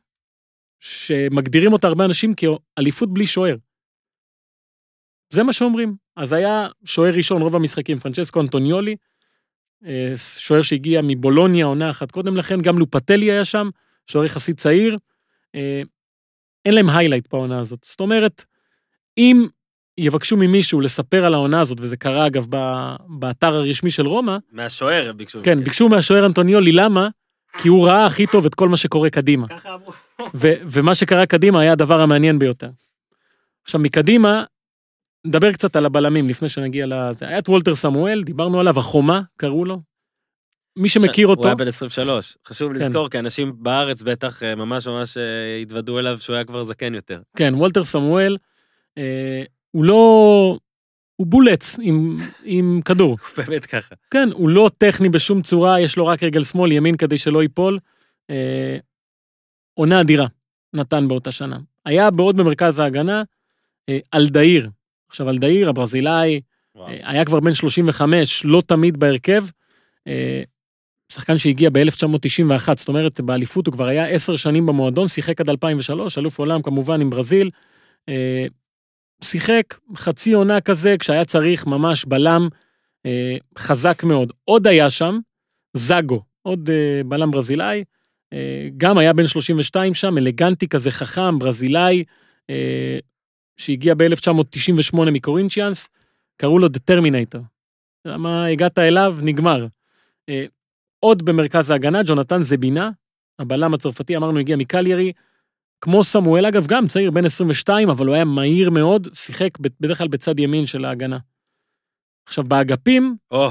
שמגדירים 0.80 1.72
אותה 1.72 1.86
הרבה 1.86 2.04
אנשים 2.04 2.34
כאליפות 2.34 3.14
בלי 3.14 3.26
שוער. 3.26 3.56
זה 5.32 5.42
מה 5.42 5.52
שאומרים. 5.52 5.96
אז 6.16 6.32
היה 6.32 6.68
שוער 6.84 7.12
ראשון 7.16 7.42
רוב 7.42 7.56
המשחקים, 7.56 7.98
פרנצ'סקו 7.98 8.40
אנטוניולי, 8.40 8.96
אה, 9.86 10.12
שוער 10.38 10.62
שהגיע 10.62 11.00
מבולוניה 11.04 11.66
עונה 11.66 11.90
אחת 11.90 12.10
קודם 12.10 12.36
לכן, 12.36 12.60
גם 12.60 12.78
לופטלי 12.78 13.30
היה 13.30 13.44
שם, 13.44 13.68
שוער 14.06 14.24
יחסית 14.24 14.60
צעיר. 14.60 14.98
אה, 15.54 15.82
אין 16.64 16.74
להם 16.74 16.90
היילייט 16.90 17.28
בעונה 17.32 17.60
הזאת. 17.60 17.84
זאת 17.84 18.00
אומרת, 18.00 18.44
אם 19.18 19.46
יבקשו 19.98 20.36
ממישהו 20.36 20.80
לספר 20.80 21.26
על 21.26 21.34
העונה 21.34 21.60
הזאת, 21.60 21.78
וזה 21.80 21.96
קרה 21.96 22.26
אגב 22.26 22.46
ב- 22.50 22.96
באתר 23.08 23.54
הרשמי 23.54 23.90
של 23.90 24.06
רומא, 24.06 24.36
מהשוער 24.52 25.12
ביקשו. 25.12 25.40
כן, 25.42 25.64
ביקשו 25.64 25.88
מהשוער 25.88 26.26
אנטוניולי, 26.26 26.72
למה? 26.72 27.08
כי 27.62 27.68
הוא 27.68 27.86
ראה 27.86 28.06
הכי 28.06 28.26
טוב 28.26 28.46
את 28.46 28.54
כל 28.54 28.68
מה 28.68 28.76
שקורה 28.76 29.10
קדימה. 29.10 29.48
ככה 29.48 29.74
אמרו. 29.74 29.92
ו- 30.34 30.54
ומה 30.70 30.94
שקרה 30.94 31.26
קדימה 31.26 31.60
היה 31.60 31.72
הדבר 31.72 32.00
המעניין 32.00 32.38
ביותר. 32.38 32.70
עכשיו, 33.64 33.80
מקדימה, 33.80 34.44
נדבר 35.26 35.52
קצת 35.52 35.76
על 35.76 35.86
הבלמים 35.86 36.28
לפני 36.28 36.48
שנגיע 36.48 36.86
לזה. 36.88 37.28
היה 37.28 37.38
את 37.38 37.48
וולטר 37.48 37.74
סמואל, 37.74 38.22
דיברנו 38.22 38.60
עליו, 38.60 38.78
החומה, 38.78 39.20
קראו 39.36 39.64
לו. 39.64 39.80
מי 40.76 40.88
שמכיר 40.88 41.26
אותו, 41.26 41.42
הוא 41.42 41.46
היה 41.46 41.54
בן 41.54 41.68
23. 41.68 42.36
חשוב 42.46 42.72
כן. 42.72 42.74
לזכור, 42.78 43.08
כי 43.08 43.18
אנשים 43.18 43.52
בארץ 43.58 44.02
בטח 44.02 44.42
אה, 44.42 44.54
ממש 44.54 44.86
ממש 44.86 45.16
אה, 45.16 45.56
התוודו 45.62 45.98
אליו 45.98 46.18
שהוא 46.20 46.34
היה 46.36 46.44
כבר 46.44 46.62
זקן 46.62 46.94
יותר. 46.94 47.20
כן, 47.36 47.54
וולטר 47.54 47.84
סמואל, 47.84 48.36
אה, 48.98 49.42
הוא 49.76 49.84
לא... 49.84 50.58
הוא 51.16 51.26
בולץ 51.26 51.76
עם, 51.82 52.16
עם 52.44 52.80
כדור. 52.84 53.18
באמת 53.36 53.66
ככה. 53.66 53.94
כן, 54.10 54.28
הוא 54.32 54.48
לא 54.48 54.70
טכני 54.78 55.08
בשום 55.08 55.42
צורה, 55.42 55.80
יש 55.80 55.96
לו 55.96 56.06
רק 56.06 56.22
רגל 56.22 56.44
שמאל, 56.44 56.72
ימין 56.72 56.96
כדי 56.96 57.18
שלא 57.18 57.42
ייפול. 57.42 57.78
אה, 58.30 58.76
עונה 59.74 60.00
אדירה 60.00 60.26
נתן 60.72 61.08
באותה 61.08 61.32
שנה. 61.32 61.58
היה 61.84 62.10
בעוד 62.10 62.36
במרכז 62.36 62.78
ההגנה, 62.78 63.22
אה, 63.88 63.98
אלדאיר. 64.14 64.70
עכשיו, 65.08 65.30
אלדאיר, 65.30 65.68
הברזילאי, 65.68 66.40
וואו. 66.74 66.88
אה, 66.88 67.10
היה 67.10 67.24
כבר 67.24 67.40
בן 67.40 67.54
35, 67.54 68.44
לא 68.44 68.62
תמיד 68.66 68.96
בהרכב. 68.96 69.44
אה, 70.06 70.42
שחקן 71.12 71.38
שהגיע 71.38 71.70
ב-1991, 71.72 72.74
זאת 72.76 72.88
אומרת, 72.88 73.20
באליפות 73.20 73.66
הוא 73.66 73.72
כבר 73.72 73.86
היה 73.86 74.06
עשר 74.06 74.36
שנים 74.36 74.66
במועדון, 74.66 75.08
שיחק 75.08 75.40
עד 75.40 75.50
2003, 75.50 76.18
אלוף 76.18 76.38
עולם 76.38 76.62
כמובן 76.62 77.00
עם 77.00 77.10
ברזיל. 77.10 77.50
שיחק 79.22 79.78
חצי 79.96 80.32
עונה 80.32 80.60
כזה, 80.60 80.96
כשהיה 80.98 81.24
צריך 81.24 81.66
ממש 81.66 82.04
בלם 82.04 82.48
אה, 83.06 83.36
חזק 83.58 84.04
מאוד. 84.04 84.32
עוד 84.44 84.66
היה 84.66 84.90
שם, 84.90 85.18
זאגו, 85.76 86.22
עוד 86.42 86.70
אה, 86.70 87.00
בלם 87.04 87.30
ברזילאי, 87.30 87.84
אה, 88.32 88.68
גם 88.76 88.98
היה 88.98 89.12
בן 89.12 89.26
32 89.26 89.94
שם, 89.94 90.18
אלגנטי 90.18 90.68
כזה, 90.68 90.90
חכם, 90.90 91.38
ברזילאי, 91.38 92.04
אה, 92.50 92.98
שהגיע 93.56 93.94
ב-1998 93.94 95.10
מקורינצ'יאנס, 95.12 95.88
קראו 96.36 96.58
לו 96.58 96.68
דטרמינטור. 96.68 97.42
למה 98.04 98.46
הגעת 98.46 98.78
אליו, 98.78 99.16
נגמר. 99.22 99.66
אה, 100.28 100.44
עוד 101.00 101.22
במרכז 101.22 101.70
ההגנה, 101.70 102.02
ג'ונתן 102.02 102.42
זבינה, 102.42 102.90
הבלם 103.38 103.74
הצרפתי, 103.74 104.16
אמרנו, 104.16 104.38
הגיע 104.38 104.56
מקליירי, 104.56 105.12
כמו 105.80 106.04
סמואל, 106.04 106.46
אגב, 106.46 106.66
גם 106.66 106.88
צעיר, 106.88 107.10
בן 107.10 107.24
22, 107.24 107.90
אבל 107.90 108.06
הוא 108.06 108.14
היה 108.14 108.24
מהיר 108.24 108.70
מאוד, 108.70 109.08
שיחק 109.12 109.58
בדרך 109.58 109.98
כלל 109.98 110.08
בצד 110.08 110.38
ימין 110.38 110.66
של 110.66 110.84
ההגנה. 110.84 111.18
עכשיו, 112.28 112.44
באגפים 112.44 113.16
או, 113.30 113.48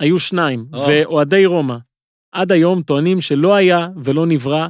היו 0.00 0.18
שניים, 0.18 0.66
או. 0.72 0.86
ואוהדי 0.88 1.46
רומא 1.46 1.76
עד 2.32 2.52
היום 2.52 2.82
טוענים 2.82 3.20
שלא 3.20 3.54
היה 3.54 3.88
ולא 4.04 4.26
נברא 4.26 4.68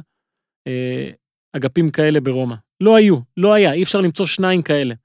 אה, 0.67 1.09
אגפים 1.53 1.89
כאלה 1.89 2.21
ברומא. 2.21 2.55
לא 2.81 2.95
היו, 2.95 3.17
לא 3.37 3.53
היה, 3.53 3.73
אי 3.73 3.83
אפשר 3.83 4.01
למצוא 4.01 4.25
שניים 4.25 4.61
כאלה. 4.61 4.95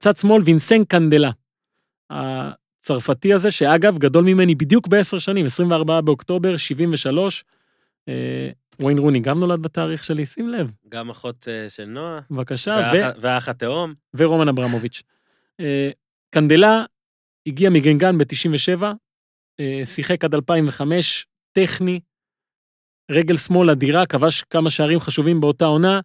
צד 0.00 0.16
שמאל, 0.16 0.42
וינסן 0.42 0.84
קנדלה. 0.84 1.30
הצרפתי 2.10 3.32
הזה, 3.32 3.50
שאגב, 3.50 3.98
גדול 3.98 4.24
ממני 4.24 4.54
בדיוק 4.54 4.88
בעשר 4.88 5.18
שנים, 5.18 5.46
24 5.46 6.00
באוקטובר, 6.00 6.56
73. 6.56 7.44
אה, 8.08 8.50
וויין 8.80 8.98
רוני 8.98 9.20
גם 9.20 9.40
נולד 9.40 9.62
בתאריך 9.62 10.04
שלי, 10.04 10.26
שים 10.26 10.48
לב, 10.48 10.72
גם 10.88 11.10
אחות 11.10 11.48
אה, 11.48 11.68
של 11.70 11.84
נועה, 11.84 12.20
בבקשה, 12.30 12.90
ו... 12.94 13.20
והאח- 13.20 13.48
התאום. 13.48 13.94
ורומן 14.14 14.48
אברמוביץ'. 14.48 15.02
אה, 15.60 15.90
קנדלה 16.30 16.84
הגיע 17.46 17.70
מגנגן 17.70 18.18
ב-97, 18.18 18.82
שיחק 19.84 20.24
עד 20.24 20.34
2005, 20.34 21.26
טכני, 21.52 22.00
רגל 23.10 23.36
שמאל 23.36 23.70
אדירה, 23.70 24.06
כבש 24.06 24.42
כמה 24.42 24.70
שערים 24.70 25.00
חשובים 25.00 25.40
באותה 25.40 25.64
עונה, 25.64 26.00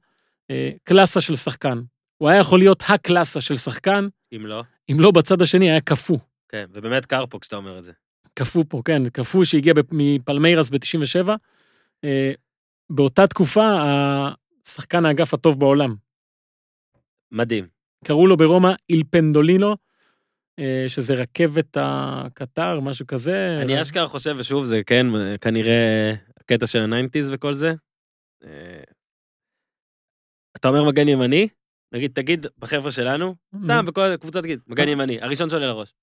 אה, 0.52 0.70
קלאסה 0.84 1.22
של 1.22 1.36
שחקן. 1.36 1.82
הוא 2.18 2.30
היה 2.30 2.40
יכול 2.40 2.60
להיות 2.60 2.84
הקלאסה 2.90 3.42
של 3.42 3.56
שחקן, 3.56 4.08
אם 4.36 4.46
לא. 4.46 4.64
אם 4.92 4.98
לא 5.00 5.12
בצד 5.12 5.42
השני 5.42 5.72
היה 5.72 5.82
קפוא. 5.82 6.18
כן, 6.50 6.66
ובאמת 6.72 7.06
קר 7.06 7.26
פה 7.30 7.40
כשאתה 7.40 7.56
אומר 7.56 7.78
את 7.80 7.84
זה. 7.84 7.92
קפוא 8.34 8.64
פה, 8.70 8.82
כן, 8.86 9.10
קפוא 9.10 9.44
שהגיע 9.44 9.74
מפלמיירס 9.92 10.70
ב-97. 10.70 11.30
באותה 12.96 13.28
תקופה, 13.28 13.68
השחקן 14.66 15.06
האגף 15.06 15.34
הטוב 15.34 15.60
בעולם. 15.60 15.96
מדהים. 17.32 17.68
קראו 18.06 18.28
לו 18.28 18.38
ברומא 18.38 18.72
il 18.90 19.04
pendolino, 19.10 19.76
אה, 20.60 20.86
שזה 20.88 21.14
רכבת 21.14 21.78
הקטר, 21.80 22.80
משהו 22.80 23.08
כזה. 23.08 23.60
אני 23.62 23.82
אשכרה 23.82 24.08
חושב, 24.08 24.36
ושוב, 24.40 24.66
זה 24.66 24.82
כן, 24.84 25.08
כנראה 25.42 26.14
הקטע 26.38 26.68
של 26.68 26.80
הניינטיז 26.80 27.30
וכל 27.34 27.54
זה. 27.54 27.74
אה, 28.44 28.84
אתה 30.58 30.68
אומר 30.68 30.84
מגן 30.84 31.08
ימני, 31.08 31.48
נגיד, 31.92 32.12
תגיד 32.14 32.46
בחבר'ה 32.60 32.92
שלנו, 32.92 33.36
סתם, 33.62 33.86
בכל 33.86 34.02
הקבוצה 34.02 34.42
תגיד, 34.42 34.60
מגן 34.68 34.88
ימני, 34.88 35.22
הראשון 35.22 35.50
שעולה 35.50 35.68
לראש. 35.68 35.94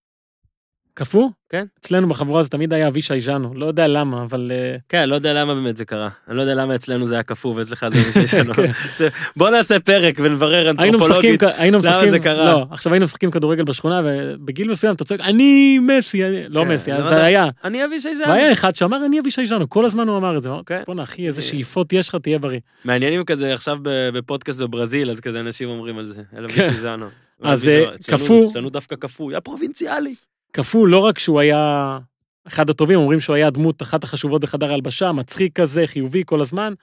קפוא? 0.99 1.29
כן. 1.49 1.65
אצלנו 1.81 2.09
בחבורה 2.09 2.43
זה 2.43 2.49
תמיד 2.49 2.73
היה 2.73 2.89
אבישי 2.89 3.21
ז'אנו, 3.21 3.55
לא 3.55 3.67
יודע 3.67 3.87
למה, 3.87 4.23
אבל... 4.23 4.53
אה, 4.55 4.77
כן, 4.89 5.09
לא 5.09 5.15
יודע 5.15 5.33
למה 5.35 5.55
באמת 5.55 5.77
זה 5.77 5.85
קרה. 5.85 6.09
אני 6.29 6.37
לא 6.37 6.43
יודע 6.43 6.55
למה 6.55 6.75
אצלנו 6.75 7.07
זה 7.07 7.15
היה 7.15 7.23
קפוא 7.23 7.55
ואצלך 7.55 7.87
זה 7.89 8.39
לנו. 8.43 8.55
כן. 8.99 9.09
בוא 9.37 9.51
נעשה 9.51 9.81
פרק 9.81 10.15
ונברר 10.23 10.71
אנתרופולוגית. 10.71 11.43
למה 11.43 12.11
זה 12.11 12.19
קרה? 12.19 12.53
לא, 12.53 12.67
עכשיו 12.71 12.93
היינו 12.93 13.05
משחקים 13.05 13.31
כדורגל 13.31 13.65
בשכונה, 13.65 14.01
ובגיל 14.05 14.71
מסוים 14.71 14.95
אתה 14.95 15.05
צועק, 15.05 15.21
אני 15.21 15.79
מסי. 15.79 16.23
לא 16.49 16.65
כן, 16.65 16.69
מסי, 16.75 16.91
לא. 16.93 17.03
זה 17.03 17.25
היה. 17.25 17.47
אני 17.65 17.85
אבישי 17.85 18.17
ז'אן. 18.17 18.29
והיה 18.31 18.53
אחד 18.53 18.75
שאמר, 18.75 19.07
אני 19.07 19.21
אבישי 19.21 19.47
ז'אנו, 19.47 19.69
כל 19.69 19.85
הזמן 19.85 20.09
הוא 20.09 20.17
אמר 20.17 20.39
את 20.39 20.43
זה. 20.43 20.51
כן. 20.67 20.83
בואנה 20.87 21.03
אחי, 21.03 21.27
איזה 21.27 21.41
אה. 21.41 21.47
שאיפות 21.47 21.93
יש 21.93 22.09
לך, 22.09 22.15
תהיה 22.15 22.39
בריא. 22.39 22.61
מעניינים 22.85 23.25
כזה 23.25 23.55
עכשיו 23.55 23.79
בפודקאסט 23.85 24.61
בברזיל, 24.61 25.11
אז 25.11 25.21
כזה 25.21 25.41
אנשים 25.41 25.69
אומרים 25.69 25.99
על 25.99 26.05
זה. 26.05 26.23
כן. 26.31 26.45
אבישי 26.45 26.73
ז'אנו. 26.73 27.07
אז, 27.43 27.63
אבישי- 27.63 27.87
אה, 28.13 28.19
קפוא. 28.19 28.45
אצלנו 28.45 28.71
דווקא 28.71 28.97
קפוא, 28.97 29.33
יא 29.33 29.41
פרובינציאלי. 29.41 30.15
קפוא 30.53 30.89
לא 30.89 30.99
רק 30.99 31.19
שהוא 31.19 31.41
היה 31.41 31.99
אחד 32.47 32.71
הטובים, 32.71 32.99
אומרים 32.99 33.21
שהוא 33.21 33.37
היה 33.37 33.47
הדמות 33.47 33.83
אחת 33.83 34.05
החשובות 34.05 34.43
בחדר 34.43 34.71
ההלבשה, 34.71 35.13
מצחיק 35.13 35.61
כזה, 35.61 35.87
חיובי 35.87 36.23
כל 36.27 36.41
הזמן, 36.41 36.75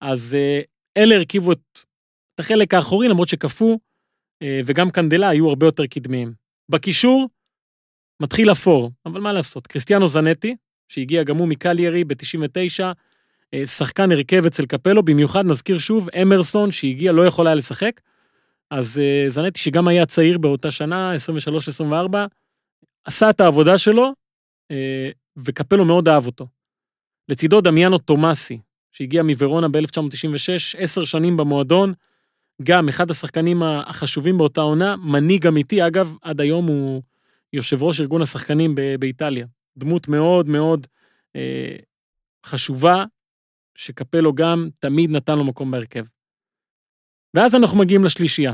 אז 0.00 0.34
אה, 0.34 0.60
אלה 0.96 1.14
הרכיבו 1.14 1.52
את, 1.52 1.58
את 2.34 2.40
החלק 2.40 2.74
האחורי, 2.74 3.08
למרות 3.08 3.28
שקפוא 3.28 3.76
אה, 4.42 4.60
וגם 4.66 4.90
קנדלה 4.90 5.28
היו 5.28 5.48
הרבה 5.48 5.66
יותר 5.66 5.86
קדמיים. 5.86 6.32
בקישור, 6.68 7.28
מתחיל 8.20 8.52
אפור, 8.52 8.90
אבל 9.06 9.20
מה 9.20 9.32
לעשות, 9.32 9.66
קריסטיאנו 9.66 10.08
זנטי, 10.08 10.56
שהגיע 10.88 11.22
גם 11.22 11.36
הוא 11.36 11.48
מקליירי 11.48 12.04
ב-99, 12.04 12.84
אה, 13.54 13.66
שחקן 13.66 14.12
הרכב 14.12 14.46
אצל 14.46 14.66
קפלו, 14.66 15.02
במיוחד 15.02 15.46
נזכיר 15.46 15.78
שוב, 15.78 16.08
אמרסון 16.22 16.70
שהגיע 16.70 17.12
לא 17.12 17.26
יכול 17.26 17.46
היה 17.46 17.54
לשחק, 17.54 18.00
אז 18.70 19.00
זנטי 19.28 19.60
שגם 19.60 19.88
היה 19.88 20.06
צעיר 20.06 20.38
באותה 20.38 20.70
שנה, 20.70 21.12
23-24, 21.14 21.82
עשה 23.06 23.30
את 23.30 23.40
העבודה 23.40 23.78
שלו, 23.78 24.12
אה, 24.70 25.10
וקפלו 25.36 25.84
מאוד 25.84 26.08
אהב 26.08 26.26
אותו. 26.26 26.46
לצידו 27.28 27.60
דמיאנו 27.60 27.98
תומאסי, 27.98 28.58
שהגיע 28.92 29.22
מוורונה 29.22 29.68
ב-1996, 29.68 30.78
עשר 30.78 31.04
שנים 31.04 31.36
במועדון, 31.36 31.92
גם 32.62 32.88
אחד 32.88 33.10
השחקנים 33.10 33.62
החשובים 33.62 34.38
באותה 34.38 34.60
עונה, 34.60 34.96
מנהיג 34.96 35.46
אמיתי, 35.46 35.86
אגב, 35.86 36.14
עד 36.22 36.40
היום 36.40 36.66
הוא 36.66 37.02
יושב 37.52 37.82
ראש 37.82 38.00
ארגון 38.00 38.22
השחקנים 38.22 38.74
באיטליה. 38.98 39.46
דמות 39.76 40.08
מאוד 40.08 40.48
מאוד 40.48 40.86
אה, 41.36 41.76
חשובה, 42.46 43.04
שקפלו 43.74 44.34
גם 44.34 44.68
תמיד 44.78 45.10
נתן 45.10 45.38
לו 45.38 45.44
מקום 45.44 45.70
בהרכב. 45.70 46.04
ואז 47.34 47.54
אנחנו 47.54 47.78
מגיעים 47.78 48.04
לשלישייה. 48.04 48.52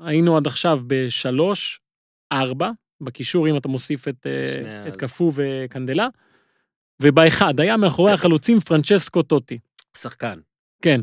היינו 0.00 0.36
עד 0.36 0.46
עכשיו 0.46 0.80
בשלוש, 0.86 1.80
ארבע, 2.32 2.70
בקישור, 3.02 3.48
אם 3.48 3.56
אתה 3.56 3.68
מוסיף 3.68 4.08
את, 4.08 4.26
אה, 4.26 4.88
את 4.88 4.96
קפוא 4.96 5.32
וקנדלה, 5.34 6.08
ובאחד 7.02 7.60
היה 7.60 7.76
מאחורי 7.76 8.12
החלוצים 8.12 8.60
פרנצ'סקו 8.60 9.22
טוטי. 9.22 9.58
שחקן. 9.96 10.38
כן. 10.82 11.00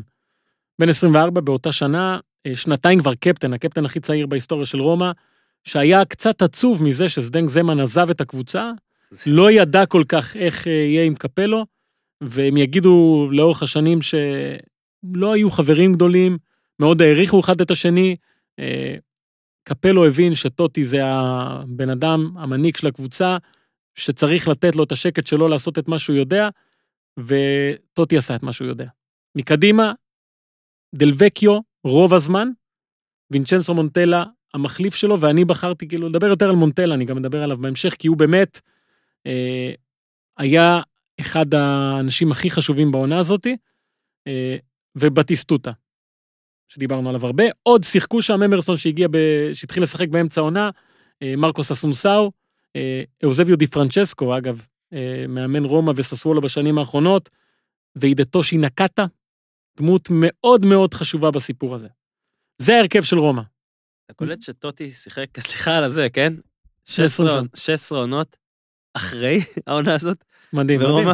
בן 0.78 0.88
24 0.88 1.40
באותה 1.40 1.72
שנה, 1.72 2.18
אה, 2.46 2.56
שנתיים 2.56 2.98
כבר 2.98 3.14
קפטן, 3.14 3.52
הקפטן 3.52 3.84
הכי 3.84 4.00
צעיר 4.00 4.26
בהיסטוריה 4.26 4.66
של 4.66 4.80
רומא, 4.80 5.10
שהיה 5.64 6.04
קצת 6.04 6.42
עצוב 6.42 6.82
מזה 6.82 7.08
שזדנג 7.08 7.48
זמן 7.48 7.80
עזב 7.80 8.10
את 8.10 8.20
הקבוצה, 8.20 8.70
זה- 9.10 9.30
לא 9.30 9.50
ידע 9.50 9.86
כל 9.86 10.02
כך 10.08 10.36
איך 10.36 10.66
אה, 10.68 10.72
יהיה 10.72 11.04
עם 11.04 11.14
קפלו, 11.14 11.64
והם 12.20 12.56
יגידו 12.56 13.28
לאורך 13.30 13.62
השנים 13.62 13.98
שלא 14.02 15.32
היו 15.32 15.50
חברים 15.50 15.92
גדולים, 15.92 16.38
מאוד 16.80 17.02
העריכו 17.02 17.40
אחד 17.40 17.60
את 17.60 17.70
השני. 17.70 18.16
קפלו 19.64 20.06
הבין 20.06 20.34
שטוטי 20.34 20.84
זה 20.84 20.98
הבן 21.04 21.90
אדם, 21.90 22.34
המנהיג 22.36 22.76
של 22.76 22.86
הקבוצה, 22.86 23.36
שצריך 23.94 24.48
לתת 24.48 24.76
לו 24.76 24.84
את 24.84 24.92
השקט 24.92 25.26
שלו 25.26 25.48
לעשות 25.48 25.78
את 25.78 25.88
מה 25.88 25.98
שהוא 25.98 26.16
יודע, 26.16 26.48
וטוטי 27.18 28.16
עשה 28.16 28.36
את 28.36 28.42
מה 28.42 28.52
שהוא 28.52 28.68
יודע. 28.68 28.88
מקדימה, 29.36 29.92
דלווקיו 30.94 31.60
רוב 31.84 32.14
הזמן, 32.14 32.48
וינצ'נסו 33.30 33.74
מונטלה 33.74 34.24
המחליף 34.54 34.94
שלו, 34.94 35.20
ואני 35.20 35.44
בחרתי 35.44 35.88
כאילו 35.88 36.08
לדבר 36.08 36.26
יותר 36.26 36.48
על 36.48 36.56
מונטלה, 36.56 36.94
אני 36.94 37.04
גם 37.04 37.18
אדבר 37.18 37.42
עליו 37.42 37.58
בהמשך, 37.58 37.94
כי 37.98 38.08
הוא 38.08 38.16
באמת 38.16 38.60
אה, 39.26 39.72
היה 40.38 40.80
אחד 41.20 41.54
האנשים 41.54 42.32
הכי 42.32 42.50
חשובים 42.50 42.92
בעונה 42.92 43.18
הזאתי, 43.18 43.56
אה, 44.26 44.56
ובטיסטוטה, 44.96 45.72
שדיברנו 46.70 47.08
עליו 47.08 47.26
הרבה. 47.26 47.44
עוד 47.62 47.84
שיחקו 47.84 48.22
שם 48.22 48.42
אמרסון 48.42 48.76
שהגיע, 48.76 49.08
ב... 49.08 49.16
שהתחיל 49.52 49.82
לשחק 49.82 50.08
באמצע 50.08 50.40
העונה, 50.40 50.70
אה, 51.22 51.34
מרקוס 51.36 51.72
אסונסאו, 51.72 52.32
אה, 52.76 53.02
אוזביו 53.24 53.56
די 53.56 53.66
פרנצ'סקו, 53.66 54.38
אגב, 54.38 54.62
אה, 54.92 55.24
מאמן 55.28 55.64
רומא 55.64 55.92
וססוולו 55.96 56.40
בשנים 56.40 56.78
האחרונות, 56.78 57.28
והידטושי 57.96 58.58
נקטה, 58.58 59.06
דמות 59.76 60.08
מאוד 60.10 60.64
מאוד 60.64 60.94
חשובה 60.94 61.30
בסיפור 61.30 61.74
הזה. 61.74 61.88
זה 62.58 62.76
ההרכב 62.76 63.02
של 63.02 63.18
רומא. 63.18 63.42
אתה 64.06 64.14
קולט 64.14 64.42
שטוטי 64.42 64.90
שיחק, 64.90 65.40
סליחה 65.40 65.76
על 65.76 65.84
הזה, 65.84 66.08
כן? 66.12 66.32
20 66.88 67.08
16 67.08 67.30
שנה. 67.30 67.42
16 67.54 67.98
עונות 67.98 68.36
אחרי 68.94 69.38
העונה 69.66 69.94
הזאת 69.94 70.24
מדהים, 70.52 70.80
מדהים. 70.80 71.08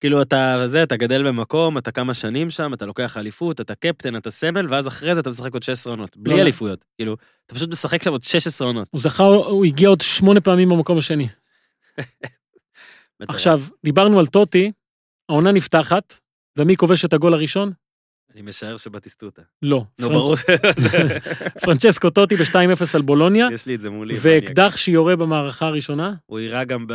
כאילו 0.00 0.22
אתה 0.22 0.62
זה, 0.66 0.82
אתה 0.82 0.96
גדל 0.96 1.28
במקום, 1.28 1.78
אתה 1.78 1.92
כמה 1.92 2.14
שנים 2.14 2.50
שם, 2.50 2.74
אתה 2.74 2.86
לוקח 2.86 3.16
אליפות, 3.16 3.60
אתה 3.60 3.74
קפטן, 3.74 4.16
אתה 4.16 4.30
סמל, 4.30 4.66
ואז 4.68 4.88
אחרי 4.88 5.14
זה 5.14 5.20
אתה 5.20 5.30
משחק 5.30 5.54
עוד 5.54 5.62
16 5.62 5.92
עונות, 5.92 6.16
לא, 6.16 6.22
בלי 6.22 6.36
לא. 6.36 6.40
אליפויות. 6.40 6.84
כאילו, 6.98 7.16
אתה 7.46 7.54
פשוט 7.54 7.70
משחק 7.70 8.02
שם 8.02 8.10
עוד 8.10 8.22
16 8.22 8.68
עונות. 8.68 8.88
הוא 8.90 9.00
זכה, 9.00 9.24
הוא 9.24 9.64
הגיע 9.64 9.88
עוד 9.88 10.00
שמונה 10.00 10.40
פעמים 10.40 10.68
במקום 10.68 10.98
השני. 10.98 11.28
עכשיו, 13.28 13.60
דיברנו 13.84 14.18
על 14.18 14.26
טוטי, 14.26 14.72
העונה 15.28 15.52
נפתחת, 15.52 16.14
ומי 16.58 16.76
כובש 16.76 17.04
את 17.04 17.12
הגול 17.12 17.34
הראשון? 17.34 17.72
אני 18.34 18.42
משער 18.42 18.76
שבטיסטוטה. 18.76 19.42
לא. 19.62 19.84
נו, 19.98 20.08
ברור. 20.08 20.36
פרנצ'סקו 21.64 22.10
טוטי 22.10 22.36
ב-2-0 22.36 22.84
על 22.94 23.02
בולוניה, 23.02 23.48
יש 23.52 23.66
לי 23.66 23.74
את 23.74 23.80
זה 23.80 23.90
מולי. 23.90 24.14
ואקדח 24.20 24.76
שיורה 24.76 25.16
במערכה 25.16 25.66
הראשונה, 25.66 26.14
הוא 26.26 26.40
יירה 26.40 26.64
גם 26.64 26.86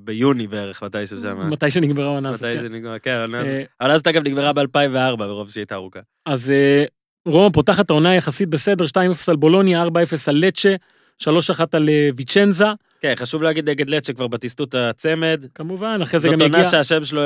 ביוני 0.00 0.46
בערך, 0.46 0.82
מתישהו 0.82 1.20
שם. 1.20 1.50
מתי 1.52 1.70
שנגמרה 1.70 2.04
העונה 2.04 2.30
הזאת. 2.30 2.42
מתי 2.42 2.56
כן. 2.56 2.62
שנגמר, 2.62 2.98
כן, 2.98 3.10
העונה 3.10 3.40
הזאת. 3.40 3.54
אה, 3.82 3.94
אז 3.94 4.00
אתה 4.00 4.12
גם 4.12 4.22
נגמרה 4.22 4.52
ב-2004, 4.52 5.16
ברוב 5.16 5.50
שהיא 5.50 5.60
הייתה 5.60 5.74
ארוכה. 5.74 6.00
אז 6.26 6.50
אה, 6.50 6.84
רומא 7.26 7.52
פותחת 7.52 7.90
העונה 7.90 8.14
יחסית 8.14 8.48
בסדר, 8.48 8.84
2-0 8.84 8.98
על 9.28 9.36
בולוניה, 9.36 9.84
4-0 9.84 9.88
על 10.26 10.36
לצ'ה, 10.36 10.74
3-1 11.22 11.26
על 11.72 11.88
אה, 11.88 12.10
ויצ'נזה, 12.16 12.66
כן, 13.00 13.14
חשוב 13.16 13.42
להגיד 13.42 13.70
נגד 13.70 13.90
לט 13.90 14.04
שכבר 14.04 14.26
בטיסטות 14.26 14.74
הצמד. 14.74 15.44
כמובן, 15.54 16.00
אחרי 16.02 16.20
זה 16.20 16.28
זאת 16.28 16.38
גם 16.38 16.42
עונה 16.42 16.58
יגיע... 16.58 16.70
שהשם 16.70 17.04
שלו 17.04 17.22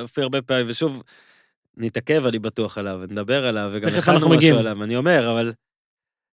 יופיע 0.00 0.22
הרבה 0.22 0.42
פעמים, 0.42 0.66
ושוב, 0.68 1.02
נתעכב, 1.76 2.26
אני 2.26 2.38
בטוח 2.38 2.78
עליו, 2.78 3.00
נדבר 3.10 3.46
עליו, 3.46 3.70
וגם 3.72 3.88
הכנו 3.98 4.28
משהו. 4.28 4.58
עליו, 4.58 4.82
אני 4.82 4.96
אומר, 4.96 5.32
אבל 5.32 5.52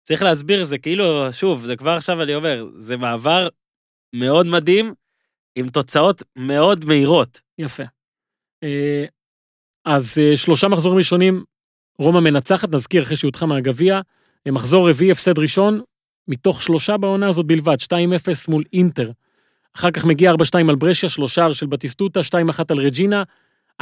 צריך 0.02 0.22
להסביר, 0.22 0.64
זה 0.64 0.78
כאילו, 0.78 1.32
שוב, 1.32 1.66
זה 1.66 1.76
כבר 1.76 1.90
עכשיו 1.90 2.22
אני 2.22 2.34
אומר, 2.34 2.66
זה 2.76 2.96
מעבר 2.96 3.48
מאוד 4.12 4.46
מדהים, 4.46 4.94
עם 5.56 5.68
תוצאות 5.68 6.22
מאוד 6.36 6.84
מהירות. 6.84 7.40
יפה. 7.58 7.82
אה, 8.62 9.04
אז 9.84 10.18
אה, 10.18 10.36
שלושה 10.36 10.68
מחזורים 10.68 10.98
ראשונים, 10.98 11.44
רומא 11.98 12.20
מנצחת, 12.20 12.68
נזכיר, 12.70 13.02
אחרי 13.02 13.16
שהודחה 13.16 13.46
מהגביע. 13.46 14.00
אה, 14.46 14.52
מחזור 14.52 14.90
רביעי, 14.90 15.10
הפסד 15.10 15.38
ראשון, 15.38 15.80
מתוך 16.28 16.62
שלושה 16.62 16.96
בעונה 16.96 17.28
הזאת 17.28 17.46
בלבד, 17.46 17.76
2-0 17.80 17.94
מול 18.48 18.64
אינטר. 18.72 19.10
אחר 19.76 19.90
כך 19.90 20.04
מגיע 20.04 20.32
4-2 20.32 20.34
על 20.68 20.74
ברשיה, 20.74 21.08
שלושה 21.08 21.54
של 21.54 21.66
בטיסטוטה, 21.66 22.20
2-1 22.20 22.32
על 22.70 22.78
רג'ינה, 22.78 23.22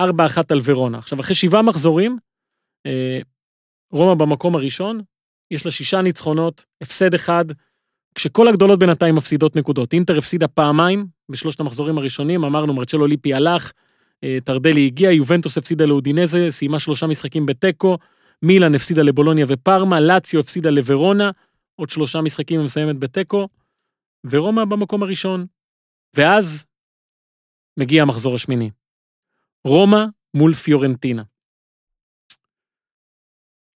4-1 0.01 0.03
על 0.51 0.61
ורונה. 0.65 0.99
עכשיו, 0.99 1.21
אחרי 1.21 1.35
שבעה 1.35 1.63
מחזורים, 1.63 2.19
אה, 2.87 3.19
רומא 3.93 4.15
במקום 4.15 4.55
הראשון, 4.55 5.01
יש 5.51 5.65
לה 5.65 5.71
שישה 5.71 6.03
ניצחונות, 6.03 6.65
הפסד 6.81 7.15
אחד, 7.15 7.45
כשכל 8.15 8.49
הגדולות 8.49 8.79
בינתיים 8.79 9.15
מפסידות 9.15 9.57
נקודות. 9.57 9.93
אינטר 9.93 10.19
הפסידה 10.19 10.49
פעמיים 10.49 11.07
בשלושת 11.29 11.61
המחזורים 11.61 11.99
הראשונים, 11.99 12.45
אמרנו, 12.45 12.75
מרצ'לו 12.75 13.07
ליפי 13.07 13.35
הלך, 13.35 13.73
אה, 14.25 14.39
טרדלי 14.45 14.87
הגיע, 14.87 15.11
יובנטוס 15.11 15.59
הפסידה 15.59 15.85
לאודינזה, 15.87 16.47
סיימה 16.51 16.79
שלושה 16.79 17.07
משחקים 17.07 17.47
בתיקו, 17.47 17.99
מילאן 18.43 18.75
הפסידה 18.75 19.03
לבולוניה 19.03 19.47
ופרמה, 19.49 20.01
לאציו 20.01 20.41
הפסידה 20.41 20.71
לוורונה, 20.71 21.31
עוד 21.77 21.91
שלושה 21.91 22.21
משחקים 22.21 22.61
ומסיימת 22.61 22.99
בתיקו, 22.99 23.49
ורומא 24.31 24.65
במקום 24.65 25.03
הראשון. 25.03 25.47
ואז 26.17 26.67
מגיע 27.79 28.03
המחזור 28.03 28.35
השמיני. 28.35 28.71
רומא 29.67 30.05
מול 30.35 30.55
פיורנטינה. 30.55 31.23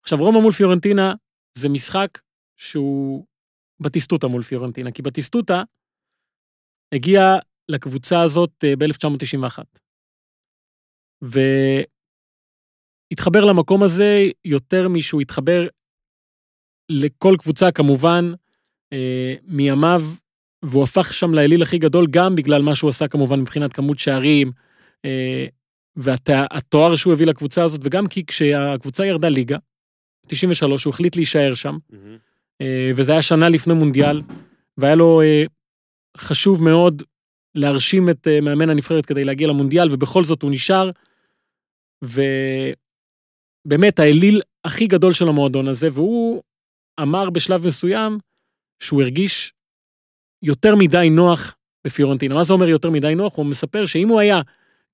עכשיו, 0.02 0.20
רומא 0.20 0.40
מול 0.40 0.52
פיורנטינה 0.52 1.14
זה 1.58 1.70
משחק 1.70 2.20
שהוא 2.58 3.26
בטיסטוטה 3.80 4.28
מול 4.28 4.44
פיורנטינה, 4.44 4.92
כי 4.92 5.02
בטיסטוטה 5.02 5.64
הגיע 6.96 7.22
לקבוצה 7.70 8.22
הזאת 8.22 8.64
ב-1991. 8.78 9.64
והתחבר 13.12 13.46
למקום 13.46 13.84
הזה 13.84 14.24
יותר 14.46 14.88
משהוא 14.88 15.22
התחבר 15.22 15.68
לכל 16.90 17.36
קבוצה 17.40 17.72
כמובן 17.72 18.32
אה, 18.94 19.36
מימיו, 19.44 20.02
והוא 20.66 20.84
הפך 20.84 21.14
שם 21.14 21.34
לאליל 21.34 21.64
הכי 21.64 21.78
גדול 21.78 22.08
גם 22.12 22.36
בגלל 22.36 22.62
מה 22.62 22.76
שהוא 22.76 22.90
עשה 22.90 23.08
כמובן 23.08 23.40
מבחינת 23.40 23.74
כמות 23.74 24.00
שערים, 24.00 24.52
אה, 25.06 25.46
והתואר 25.96 26.96
שהוא 26.96 27.14
הביא 27.14 27.26
לקבוצה 27.26 27.64
הזאת, 27.64 27.82
וגם 27.84 28.08
כי 28.08 28.26
כשהקבוצה 28.26 29.06
ירדה 29.06 29.30
ליגה, 29.30 29.58
93, 30.28 30.84
הוא 30.84 30.94
החליט 30.94 31.16
להישאר 31.16 31.54
שם, 31.54 31.78
אה, 32.62 32.92
וזה 32.96 33.12
היה 33.12 33.22
שנה 33.22 33.50
לפני 33.50 33.74
מונדיאל, 33.74 34.22
והיה 34.78 34.96
לו 34.96 35.22
אה, 35.22 35.44
חשוב 36.18 36.64
מאוד 36.64 37.04
להרשים 37.56 38.10
את 38.10 38.28
אה, 38.28 38.42
מאמן 38.42 38.70
הנבחרת 38.70 39.06
כדי 39.06 39.24
להגיע 39.24 39.48
למונדיאל, 39.48 39.88
ובכל 39.92 40.24
זאת 40.24 40.42
הוא 40.42 40.52
נשאר, 40.52 40.92
ובאמת 42.04 44.00
האליל 44.00 44.42
הכי 44.66 44.88
גדול 44.88 45.14
של 45.14 45.28
המועדון 45.28 45.68
הזה, 45.68 45.88
והוא 45.92 46.44
אמר 47.02 47.30
בשלב 47.30 47.68
מסוים 47.68 48.18
שהוא 48.80 49.02
הרגיש 49.02 49.54
יותר 50.44 50.76
מדי 50.76 51.10
נוח 51.10 51.56
בפיורנטינה. 51.86 52.36
מה 52.36 52.44
זה 52.44 52.54
אומר 52.54 52.70
יותר 52.70 52.90
מדי 52.90 53.16
נוח? 53.16 53.36
הוא 53.38 53.46
מספר 53.46 53.86
שאם 53.86 54.10
הוא 54.10 54.20
היה 54.20 54.42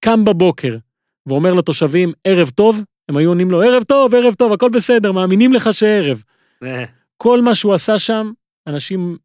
קם 0.05 0.25
בבוקר 0.25 0.77
ואומר 1.25 1.53
לתושבים 1.53 2.11
ערב 2.23 2.49
טוב, 2.49 2.81
הם 3.09 3.17
היו 3.17 3.29
עונים 3.29 3.51
לו 3.51 3.61
ערב 3.61 3.83
טוב, 3.83 4.15
ערב 4.15 4.33
טוב, 4.33 4.53
הכל 4.53 4.69
בסדר, 4.69 5.11
מאמינים 5.11 5.53
לך 5.53 5.69
שערב. 5.71 6.23
כל 7.23 7.41
מה 7.41 7.55
שהוא 7.55 7.73
עשה 7.73 7.99
שם, 7.99 8.31
אנשים 8.67 9.17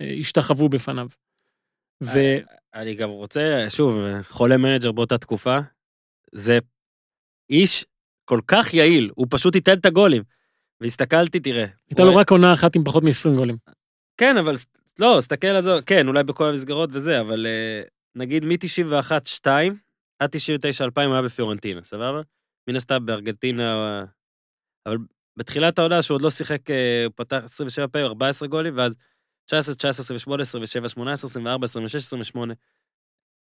אה, 0.00 0.14
השתחוו 0.18 0.68
בפניו. 0.68 1.06
ו... 2.02 2.18
אני 2.74 2.94
גם 2.94 3.08
רוצה, 3.08 3.66
שוב, 3.68 4.00
חולה 4.28 4.56
מנג'ר 4.56 4.92
באותה 4.92 5.18
תקופה, 5.18 5.58
זה 6.32 6.58
איש 7.50 7.84
כל 8.24 8.40
כך 8.46 8.74
יעיל, 8.74 9.10
הוא 9.14 9.26
פשוט 9.30 9.54
ייתן 9.54 9.78
את 9.78 9.86
הגולים. 9.86 10.22
והסתכלתי, 10.80 11.40
תראה. 11.40 11.66
הייתה 11.90 12.04
לו 12.04 12.16
רק 12.16 12.30
עונה 12.30 12.54
אחת 12.54 12.76
עם 12.76 12.84
פחות 12.84 13.02
מ-20 13.04 13.36
גולים. 13.36 13.56
כן, 14.16 14.36
אבל 14.36 14.54
לא, 14.98 15.16
סתכל 15.20 15.46
על 15.46 15.62
זה, 15.62 15.70
כן, 15.86 16.08
אולי 16.08 16.22
בכל 16.24 16.48
המסגרות 16.48 16.90
וזה, 16.92 17.20
אבל 17.20 17.46
אה, 17.46 17.82
נגיד 18.14 18.44
מ-91-2 18.44 19.46
עד 20.18 20.30
99-2000 20.36 21.04
הוא 21.06 21.12
היה 21.12 21.22
בפיורנטינה, 21.22 21.82
סבבה? 21.82 22.20
מן 22.68 22.76
הסתם 22.76 23.06
בארגנטינה, 23.06 23.74
אה, 23.74 24.04
אבל 24.86 24.96
בתחילת 25.38 25.78
העונה 25.78 26.02
שהוא 26.02 26.14
עוד 26.14 26.22
לא 26.22 26.30
שיחק, 26.30 26.70
אה, 26.70 27.04
הוא 27.04 27.12
פתח 27.16 27.40
27 27.44 27.88
פעמים, 27.88 28.06
14 28.06 28.48
גולים, 28.48 28.76
ואז 28.76 28.96
19, 29.46 29.74
19, 29.74 30.02
28, 30.02 30.42
27, 30.42 30.88
18, 30.88 31.28
24, 31.28 31.64
26, 31.64 31.94
28. 32.04 32.54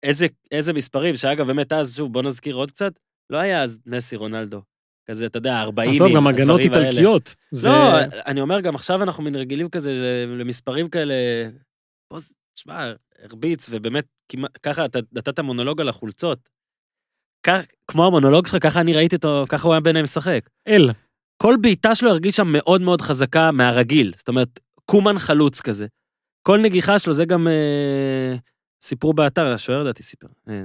איזה, 0.02 0.26
איזה 0.50 0.72
מספרים, 0.72 1.14
שאגב, 1.16 1.46
באמת 1.46 1.72
אז, 1.72 1.96
שוב, 1.96 2.12
בוא 2.12 2.22
נזכיר 2.22 2.54
עוד 2.54 2.70
קצת, 2.70 2.92
לא 3.30 3.38
היה 3.38 3.62
אז 3.62 3.78
מסי 3.86 4.16
רונלדו. 4.16 4.62
כזה, 5.10 5.26
אתה 5.26 5.38
יודע, 5.38 5.60
40 5.62 5.90
עזוב, 5.94 6.16
גם 6.16 6.26
הגנות 6.26 6.60
איטלקיות. 6.60 7.34
זה- 7.50 7.68
לא, 7.68 7.72
אני 8.26 8.40
אומר, 8.40 8.60
גם 8.60 8.74
עכשיו 8.74 9.02
אנחנו 9.02 9.22
מן 9.22 9.34
רגילים 9.36 9.68
כזה 9.68 9.92
למספרים 10.38 10.88
כאלה, 10.88 11.14
זה, 12.18 12.32
תשמע, 12.54 12.92
הרביץ, 13.18 13.68
ובאמת, 13.70 14.04
ככה, 14.62 14.84
אתה 14.84 14.98
נתת 15.12 15.40
מונולוג 15.40 15.80
על 15.80 15.88
החולצות. 15.88 16.48
כך, 17.42 17.60
כמו 17.88 18.06
המונולוג 18.06 18.46
שלך, 18.46 18.62
ככה 18.62 18.80
אני 18.80 18.92
ראיתי 18.92 19.16
אותו, 19.16 19.44
ככה 19.48 19.68
הוא 19.68 19.74
היה 19.74 19.80
ביניהם 19.80 20.02
משחק. 20.02 20.40
אל. 20.68 20.90
כל 21.36 21.54
בעיטה 21.60 21.94
שלו 21.94 22.10
הרגישה 22.10 22.44
מאוד 22.44 22.80
מאוד 22.80 23.00
חזקה 23.00 23.50
מהרגיל. 23.52 24.12
זאת 24.16 24.28
אומרת, 24.28 24.60
קומן 24.84 25.18
חלוץ 25.18 25.60
כזה. 25.60 25.86
כל 26.42 26.60
נגיחה 26.60 26.98
שלו, 26.98 27.12
זה 27.12 27.24
גם 27.24 27.48
אה, 27.48 28.34
סיפרו 28.82 29.12
באתר, 29.12 29.46
השוער 29.46 29.82
לדעתי 29.82 30.02
סיפר. 30.02 30.26
אה, 30.48 30.64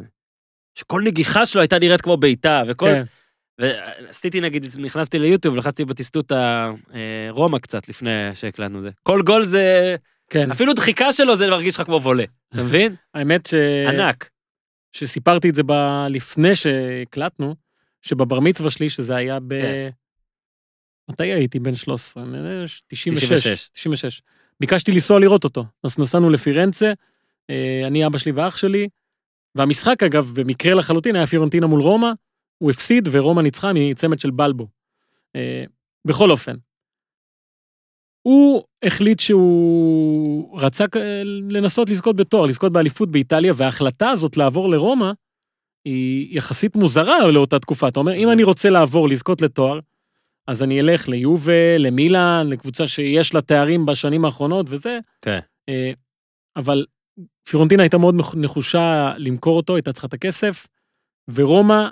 שכל 0.76 1.02
נגיחה 1.06 1.46
שלו 1.46 1.62
הייתה 1.62 1.80
נראית 1.80 2.02
כמו 2.02 2.18
בעיטה, 2.18 2.64
וכל... 2.68 2.86
כן. 2.86 3.04
ועשיתי 3.62 4.42
נגיד, 4.42 4.66
נכנסתי 4.80 5.20
ליוטיוב, 5.20 5.58
לחצתי 5.58 5.86
בטיסטות 5.86 6.32
הרומא 6.32 7.60
קצת 7.60 7.90
לפני 7.90 8.10
שהקלטנו 8.34 8.82
זה. 8.82 8.90
כל 9.04 9.22
גול 9.22 9.46
זה, 9.46 9.96
כן. 10.30 10.52
אפילו 10.52 10.74
דחיקה 10.74 11.12
שלו 11.12 11.36
זה 11.36 11.48
מרגיש 11.48 11.76
לך 11.76 11.86
כמו 11.86 12.02
וולה, 12.02 12.24
אתה 12.54 12.64
מבין? 12.64 12.96
האמת 13.14 13.46
ש... 13.46 13.54
ענק. 13.88 14.30
שסיפרתי 14.94 15.50
את 15.50 15.56
זה 15.56 15.64
ב... 15.64 15.72
לפני 16.10 16.56
שהקלטנו, 16.56 17.56
שבבר 18.02 18.40
מצווה 18.40 18.70
שלי, 18.70 18.90
שזה 18.90 19.16
היה 19.16 19.40
ב... 19.40 19.62
כן. 19.62 19.90
מתי 21.10 21.24
הייתי? 21.24 21.60
בן 21.60 21.76
13? 21.76 22.24
אני 22.24 22.38
יודע, 22.38 22.64
96. 22.88 23.32
96. 23.32 23.70
96. 23.74 24.22
ביקשתי 24.60 24.92
לנסוע 24.92 25.20
לראות 25.20 25.44
אותו. 25.44 25.66
אז 25.84 26.00
נסענו 26.00 26.30
לפירנצה, 26.30 26.94
אה, 27.50 27.82
אני, 27.88 28.06
אבא 28.06 28.18
שלי 28.18 28.32
ואח 28.32 28.58
שלי, 28.58 28.88
והמשחק, 29.56 30.04
אגב, 30.04 30.32
במקרה 30.34 30.74
לחלוטין, 30.74 31.16
היה 31.16 31.28
פיורנטינה 31.28 31.68
מול 31.68 31.82
רומא, 31.82 32.12
הוא 32.58 32.72
הפסיד 32.72 33.08
ורומא 33.12 33.42
ניצחה 33.42 33.72
מצמד 33.74 34.20
של 34.20 34.32
בלבו. 34.32 34.68
אה, 35.36 35.64
בכל 36.06 36.32
אופן, 36.32 36.56
הוא 38.28 38.64
החליט 38.84 39.20
שהוא 39.20 40.60
רצה 40.60 40.86
לנסות 41.50 41.90
לזכות 41.90 42.16
בתואר, 42.16 42.46
לזכות 42.46 42.72
באליפות 42.72 43.12
באיטליה, 43.12 43.54
וההחלטה 43.56 44.10
הזאת 44.10 44.38
לעבור 44.38 44.70
לרומא 44.70 45.12
היא 45.86 46.38
יחסית 46.38 46.76
מוזרה 46.76 47.28
לאותה 47.28 47.60
תקופה. 47.60 47.88
אתה 47.88 48.00
אומר, 48.00 48.14
אם 48.14 48.32
אני 48.32 48.44
רוצה 48.44 48.70
לעבור, 48.70 49.10
לזכות 49.10 49.42
לתואר, 49.42 49.80
אז 50.48 50.64
אני 50.64 50.80
אלך 50.80 51.08
ליובל, 51.08 51.78
למילאן, 51.78 52.48
לקבוצה 52.50 52.88
שיש 52.88 53.34
לה 53.34 53.42
תארים 53.42 53.86
בשנים 53.86 54.26
האחרונות 54.26 54.66
וזה. 54.70 55.00
כן. 55.22 55.40
אה, 55.70 55.92
אבל 56.56 56.86
פיורנטינה 57.50 57.84
הייתה 57.84 57.98
מאוד 57.98 58.16
נחושה 58.36 59.12
למכור 59.18 59.58
אותו, 59.58 59.76
הייתה 59.76 59.94
צריכה 59.94 60.08
את 60.08 60.14
הכסף, 60.14 60.68
ורומא 61.34 61.88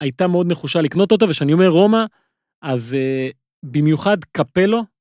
הייתה 0.00 0.26
מאוד 0.26 0.46
נחושה 0.52 0.80
לקנות 0.80 1.12
אותו, 1.12 1.28
וכשאני 1.28 1.52
אומר 1.52 1.68
רומא, 1.68 2.04
אז 2.62 2.94
אה, 2.94 3.28
במיוחד 3.62 4.16
קפלו, 4.32 4.91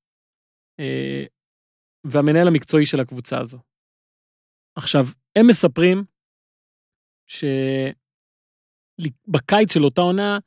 והמנהל 2.04 2.48
המקצועי 2.48 2.86
של 2.86 3.00
הקבוצה 3.00 3.40
הזו. 3.40 3.58
עכשיו, 4.76 5.06
הם 5.36 5.48
מספרים 5.48 6.04
שבקיץ 7.28 7.94
של 9.74 9.84
אותה 9.84 10.02
עונה, 10.02 10.38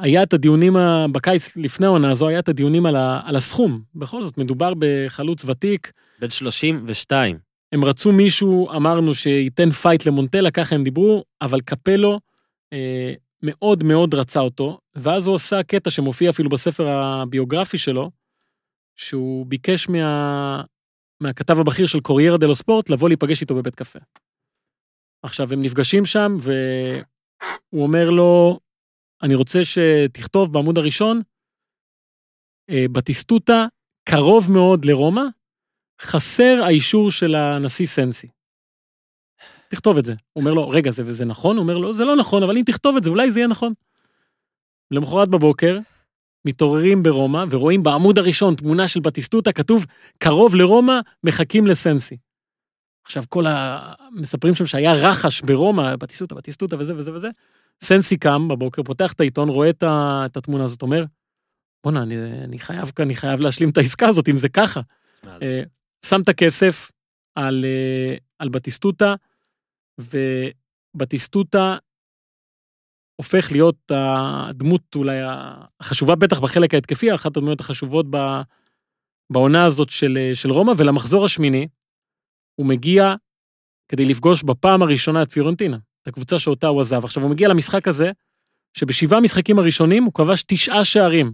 היה 0.00 0.22
את 0.22 0.32
הדיונים, 0.32 0.76
ה- 0.76 1.06
בקיץ 1.12 1.56
לפני 1.56 1.86
העונה 1.86 2.10
הזו, 2.10 2.28
היה 2.28 2.38
את 2.38 2.48
הדיונים 2.48 2.86
על, 2.86 2.96
ה, 2.96 3.20
על 3.24 3.36
הסכום. 3.36 3.82
בכל 3.94 4.22
זאת, 4.22 4.38
מדובר 4.38 4.72
בחלוץ 4.78 5.44
ותיק, 5.44 5.92
בן 6.20 6.30
32. 6.30 7.38
הם 7.72 7.84
רצו 7.84 8.12
מישהו, 8.12 8.70
אמרנו, 8.70 9.14
שייתן 9.14 9.70
פייט 9.70 10.06
למונטלה, 10.06 10.50
ככה 10.50 10.74
הם 10.74 10.84
דיברו, 10.84 11.24
אבל 11.42 11.60
קפלו 11.60 12.20
אה, 12.72 13.12
מאוד 13.42 13.84
מאוד 13.84 14.14
רצה 14.14 14.40
אותו, 14.40 14.78
ואז 14.94 15.26
הוא 15.26 15.34
עושה 15.34 15.62
קטע 15.62 15.90
שמופיע 15.90 16.30
אפילו 16.30 16.50
בספר 16.50 16.88
הביוגרפי 16.88 17.78
שלו, 17.78 18.10
שהוא 18.98 19.46
ביקש 19.46 19.88
מה, 19.88 20.62
מהכתב 21.22 21.58
הבכיר 21.60 21.86
של 21.86 22.00
קוריירה 22.00 22.36
דלו 22.36 22.54
ספורט 22.54 22.90
לבוא 22.90 23.08
להיפגש 23.08 23.40
איתו 23.42 23.54
בבית 23.54 23.74
קפה. 23.74 23.98
עכשיו, 25.22 25.52
הם 25.52 25.62
נפגשים 25.62 26.04
שם, 26.04 26.36
והוא 26.40 27.82
אומר 27.82 28.10
לו, 28.10 28.60
אני 29.22 29.34
רוצה 29.34 29.58
שתכתוב 29.64 30.52
בעמוד 30.52 30.78
הראשון, 30.78 31.20
אה, 32.70 32.84
בטיסטוטה, 32.92 33.66
קרוב 34.08 34.50
מאוד 34.52 34.84
לרומא, 34.84 35.22
חסר 36.02 36.62
האישור 36.64 37.10
של 37.10 37.34
הנשיא 37.34 37.86
סנסי. 37.86 38.28
תכתוב 39.68 39.98
את 39.98 40.04
זה. 40.04 40.12
הוא 40.12 40.42
אומר 40.42 40.54
לו, 40.54 40.68
רגע, 40.68 40.90
זה, 40.90 41.12
זה 41.12 41.24
נכון? 41.24 41.56
הוא 41.56 41.62
אומר 41.62 41.78
לו, 41.78 41.92
זה 41.92 42.04
לא 42.04 42.16
נכון, 42.16 42.42
אבל 42.42 42.56
אם 42.56 42.62
תכתוב 42.66 42.96
את 42.96 43.04
זה, 43.04 43.10
אולי 43.10 43.32
זה 43.32 43.38
יהיה 43.38 43.48
נכון. 43.48 43.72
למחרת 44.90 45.28
בבוקר, 45.28 45.78
מתעוררים 46.48 47.02
ברומא, 47.02 47.44
ורואים 47.50 47.82
בעמוד 47.82 48.18
הראשון 48.18 48.54
תמונה 48.54 48.88
של 48.88 49.00
בטיסטוטה, 49.00 49.52
כתוב, 49.52 49.86
קרוב 50.18 50.54
לרומא, 50.54 51.00
מחכים 51.24 51.66
לסנסי. 51.66 52.16
עכשיו, 53.04 53.24
כל 53.28 53.46
ה... 53.46 53.92
מספרים 54.12 54.54
שם 54.54 54.66
שהיה 54.66 54.92
רחש 54.94 55.42
ברומא, 55.42 55.96
בטיסטוטה, 55.96 56.34
בטיסטוטה 56.34 56.76
וזה 56.78 56.96
וזה 56.96 57.12
וזה. 57.12 57.28
סנסי 57.84 58.16
קם 58.16 58.48
בבוקר, 58.48 58.82
פותח 58.82 59.12
את 59.12 59.20
העיתון, 59.20 59.48
רואה 59.48 59.70
את, 59.70 59.82
ה... 59.82 60.22
את 60.26 60.36
התמונה 60.36 60.64
הזאת, 60.64 60.82
אומר, 60.82 61.04
בואנה, 61.84 62.02
אני, 62.02 62.16
אני 62.44 62.58
חייב, 62.58 62.90
אני 63.00 63.14
חייב 63.14 63.40
להשלים 63.40 63.70
את 63.70 63.78
העסקה 63.78 64.08
הזאת, 64.08 64.28
אם 64.28 64.38
זה 64.38 64.48
ככה. 64.48 64.80
אה, 65.42 65.62
שם 66.04 66.20
את 66.20 66.28
הכסף 66.28 66.90
על, 67.34 67.64
אה, 67.64 68.16
על 68.38 68.48
בטיסטוטה, 68.48 69.14
ובטיסטוטה 69.98 71.76
הופך 73.20 73.52
להיות 73.52 73.92
הדמות 73.94 74.82
אולי 74.96 75.18
החשובה 75.80 76.14
בטח 76.14 76.40
בחלק 76.40 76.74
ההתקפי, 76.74 77.14
אחת 77.14 77.36
הדמויות 77.36 77.60
החשובות 77.60 78.06
ב- 78.10 78.40
בעונה 79.32 79.64
הזאת 79.64 79.90
של, 79.90 80.18
של 80.34 80.50
רומא, 80.50 80.72
ולמחזור 80.76 81.24
השמיני 81.24 81.66
הוא 82.54 82.66
מגיע 82.66 83.14
כדי 83.88 84.04
לפגוש 84.04 84.42
בפעם 84.42 84.82
הראשונה 84.82 85.22
את 85.22 85.32
פיורנטינה, 85.32 85.76
את 86.02 86.08
הקבוצה 86.08 86.38
שאותה 86.38 86.66
הוא 86.66 86.80
עזב. 86.80 87.04
עכשיו 87.04 87.22
הוא 87.22 87.30
מגיע 87.30 87.48
למשחק 87.48 87.88
הזה, 87.88 88.10
שבשבעה 88.74 89.20
משחקים 89.20 89.58
הראשונים 89.58 90.04
הוא 90.04 90.12
כבש 90.12 90.42
תשעה 90.46 90.84
שערים, 90.84 91.32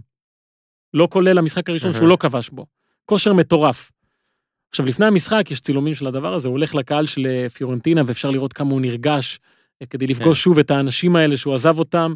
לא 0.93 1.07
כולל 1.11 1.37
המשחק 1.37 1.69
הראשון 1.69 1.93
שהוא. 1.93 2.07
לא 2.07 2.17
כבש 2.19 2.49
בו. 2.49 2.65
כושר 3.05 3.33
מטורף. 3.33 3.91
עכשיו, 4.69 4.85
לפני 4.85 5.05
המשחק 5.05 5.51
יש 5.51 5.59
צילומים 5.59 5.95
של 5.95 6.07
הדבר 6.07 6.33
הזה, 6.33 6.47
הוא 6.47 6.53
הולך 6.53 6.75
לקהל 6.75 7.05
של 7.05 7.27
אה, 7.27 7.49
פיורנטינה 7.49 8.01
ואפשר 8.07 8.29
לראות 8.31 8.53
כמה 8.53 8.71
הוא 8.71 8.81
נרגש 8.81 9.39
כדי 9.89 10.07
לפגוש 10.07 10.43
שוב 10.43 10.59
את 10.59 10.71
האנשים 10.71 11.15
האלה 11.15 11.37
שהוא 11.37 11.55
עזב 11.55 11.79
אותם, 11.79 12.13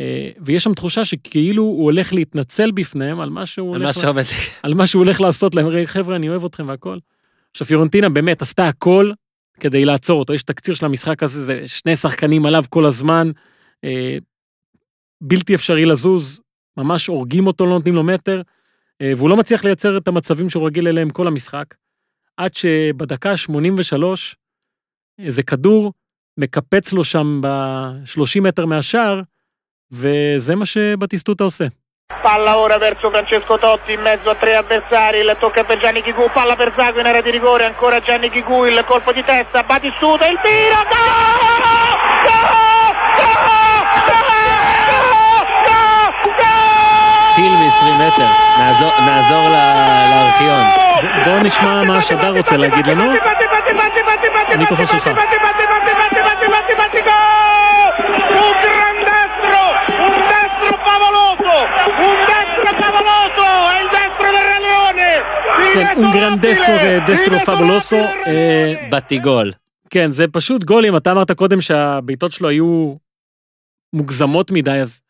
אה, 0.00 0.30
ויש 0.44 0.64
שם 0.64 0.74
תחושה 0.74 1.04
שכאילו 1.04 1.62
הוא 1.62 1.84
הולך 1.84 2.12
להתנצל 2.12 2.70
בפניהם 2.70 3.20
על 3.20 3.30
מה 3.30 3.46
שהוא 3.46 3.74
על 3.74 3.82
הולך, 3.82 3.96
מה 3.96 4.02
שעובד. 4.02 4.22
על 4.62 4.74
מה 4.74 4.86
שהוא 4.86 5.04
הולך 5.04 5.20
לעשות 5.20 5.54
להם, 5.54 5.66
"רגע, 5.66 5.86
חבר'ה, 5.86 6.16
אני 6.16 6.28
אוהב 6.28 6.44
אתכם 6.44 6.68
והכל. 6.68 6.98
עכשיו, 7.50 7.66
פיורנטינה 7.66 8.08
באמת 8.08 8.42
עשתה 8.42 8.68
הכל 8.68 9.12
כדי 9.60 9.84
לעצור 9.84 10.18
אותו. 10.18 10.34
יש 10.34 10.42
תקציר 10.42 10.74
של 10.74 10.86
המשחק 10.86 11.22
הזה, 11.22 11.44
זה 11.44 11.68
שני 11.68 11.96
שחקנים 11.96 12.46
עליו 12.46 12.64
כל 12.70 12.86
הזמן, 12.86 13.30
אה, 13.84 14.18
בלתי 15.20 15.54
אפשרי 15.54 15.84
לזוז, 15.84 16.40
ממש 16.76 17.06
הורגים 17.06 17.46
אותו, 17.46 17.66
לא 17.66 17.72
נותנים 17.72 17.94
לו 17.94 18.02
מטר, 18.02 18.42
אה, 19.00 19.12
והוא 19.16 19.28
לא 19.28 19.36
מצליח 19.36 19.64
לייצר 19.64 19.96
את 19.96 20.08
המצבים 20.08 20.48
שהוא 20.48 20.66
רגיל 20.66 20.88
אליהם 20.88 21.10
כל 21.10 21.26
המשחק, 21.26 21.74
עד 22.36 22.54
שבדקה 22.54 23.30
ה-83, 23.30 24.04
איזה 25.18 25.42
כדור 25.42 25.92
מקפץ 26.38 26.92
לו 26.92 27.04
שם 27.04 27.40
ב-30 27.42 28.40
מטר 28.42 28.66
מהשער, 28.66 29.20
וזה 29.92 30.54
מה 30.54 30.64
שבטיסטוטה 30.66 31.44
עושה. 31.44 31.64
Palla 32.24 32.54
ora 32.64 32.76
verso 32.86 33.06
Francesco 33.14 33.54
Totti 33.64 33.92
in 33.96 34.02
mezzo 34.08 34.28
a 34.34 34.36
tre 34.42 34.52
avversari, 34.62 35.18
il 35.24 35.30
tocca 35.42 35.62
per 35.68 35.76
Gianni 35.82 36.02
Chigù, 36.06 36.24
palla 36.36 36.54
per 36.60 36.68
Zago 36.76 36.98
in 37.02 37.06
area 37.12 37.22
di 37.26 37.30
rigore, 37.38 37.64
ancora 37.72 37.96
Gianni 38.06 38.28
Chigù, 38.34 38.58
il 38.72 38.78
colpo 38.90 39.10
di 39.18 39.22
testa, 39.30 39.58
Batistuta, 39.70 40.24
il 40.32 40.38
tiro, 40.44 40.80
טיל 47.36 47.52
מ-20 47.52 47.84
מטר, 48.02 48.26
נעזור- 48.58 49.00
נעזור 49.00 49.48
ל- 49.48 50.06
לארכיון. 50.10 50.64
בואו 51.24 51.42
נשמע 51.42 51.82
מה 51.82 51.98
השדר 51.98 52.36
רוצה 52.36 52.56
להגיד 52.56 52.86
לנו. 52.86 53.12
המיקרופון 54.48 54.86
שלך. 54.86 55.10
Un 56.44 56.50
gran 58.66 58.96
destro, 59.10 59.60
un 60.06 60.14
destro 60.32 60.74
favoloso, 60.86 61.54
un 62.06 62.16
destro 62.30 62.70
favoloso, 62.82 63.46
è 63.72 63.78
il 63.82 63.88
destro 63.96 64.28
del 64.34 64.46
Re 64.50 64.58
Leone. 64.66 65.12
כן, 65.74 65.86
un 65.96 66.10
gran 66.10 66.34
destro 66.40 66.72
ודסטרו 66.84 67.38
פבולוסו. 67.38 67.96
בתיגול. 68.90 69.52
כן, 69.90 70.10
זה 70.10 70.24
פשוט 70.32 70.64
גולים. 70.64 70.96
אתה 70.96 71.12
אמרת 71.12 71.30
קודם 71.30 71.60
שהבעיטות 71.60 72.32
שלו 72.32 72.48
היו 72.48 72.94
מוגזמות 73.92 74.50
מדי, 74.50 74.70
אז 74.70 75.00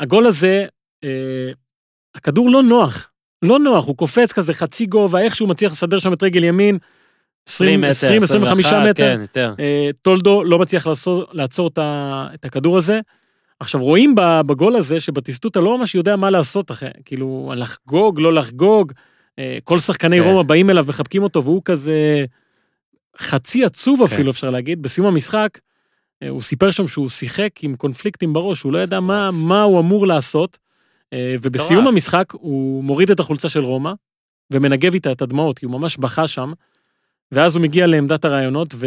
הגול 0.00 0.26
הזה, 0.26 0.66
אה, 1.04 1.50
הכדור 2.14 2.50
לא 2.50 2.62
נוח. 2.62 3.10
לא 3.42 3.58
נוח, 3.58 3.86
הוא 3.86 3.96
קופץ 3.96 4.32
כזה 4.32 4.54
חצי 4.54 4.86
גובה, 4.86 5.20
איכשהו 5.20 5.46
מצליח 5.46 5.72
לסדר 5.72 5.98
שם 5.98 6.12
את 6.12 6.22
רגל 6.22 6.44
ימין. 6.44 6.78
20 7.48 7.80
מטר, 7.80 7.90
20-25 7.90 8.90
מטר. 8.90 9.16
כן. 9.32 9.50
אה, 9.60 9.90
טולדו 10.02 10.44
לא 10.44 10.58
מצליח 10.58 10.86
לעצור, 11.32 11.70
את, 12.34 12.44
הכדור 12.44 12.78
הזה. 12.78 13.00
עכשיו 13.60 13.82
רואים 13.82 14.14
בגול 14.46 14.76
הזה 14.76 15.00
שבטיסטוטה 15.00 15.60
לא 15.60 15.78
ממש 15.78 15.94
יודע 15.94 16.16
מה 16.16 16.30
לעשות 16.30 16.70
כאילו 17.04 17.52
לחגוג, 17.56 18.20
לא 18.20 18.32
לחגוג. 18.32 18.92
אה, 19.38 19.58
כל 19.64 19.78
שחקני 19.78 20.18
כן. 20.18 20.24
רומא 20.24 20.42
באים 20.42 20.70
אליו 20.70 20.84
מחבקים 20.88 21.22
אותו 21.22 21.44
והוא 21.44 21.62
כזה 21.64 22.24
חצי 23.18 23.64
עצוב 23.64 23.98
כן. 23.98 24.04
אפילו 24.04 24.30
אפשר 24.30 24.50
להגיד. 24.50 24.82
בסיום 24.82 25.06
המשחק 25.06 25.58
אה, 26.22 26.28
הוא 26.28 26.40
סיפר 26.40 26.70
שם 26.70 26.86
שהוא 26.86 27.08
שיחק 27.08 27.50
עם 27.62 27.76
קונפליקטים 27.76 28.32
בראש, 28.32 28.62
הוא 28.62 28.72
לא 28.72 28.78
ידע 28.78 29.00
מה, 29.00 29.30
מה 29.30 29.62
הוא 29.62 29.80
אמור 29.80 30.06
לעשות. 30.06 30.58
ובסיום. 31.42 31.86
המשחק 31.86 32.24
הוא 32.32 32.84
מוריד 32.84 33.10
את 33.10 33.20
החולצה 33.20 33.48
של 33.48 33.64
רומא 33.64 33.92
ומנגב 34.50 34.94
איתה 34.94 35.12
את 35.12 35.22
הדמעות, 35.22 35.58
כי 35.58 35.66
הוא 35.66 35.72
ממש 35.72 35.96
בכה 35.96 36.26
שם. 36.26 36.52
ואז 37.32 37.56
הוא 37.56 37.62
מגיע 37.62 37.86
לעמדת 37.86 38.24
הרעיונות 38.24 38.74
ו... 38.74 38.86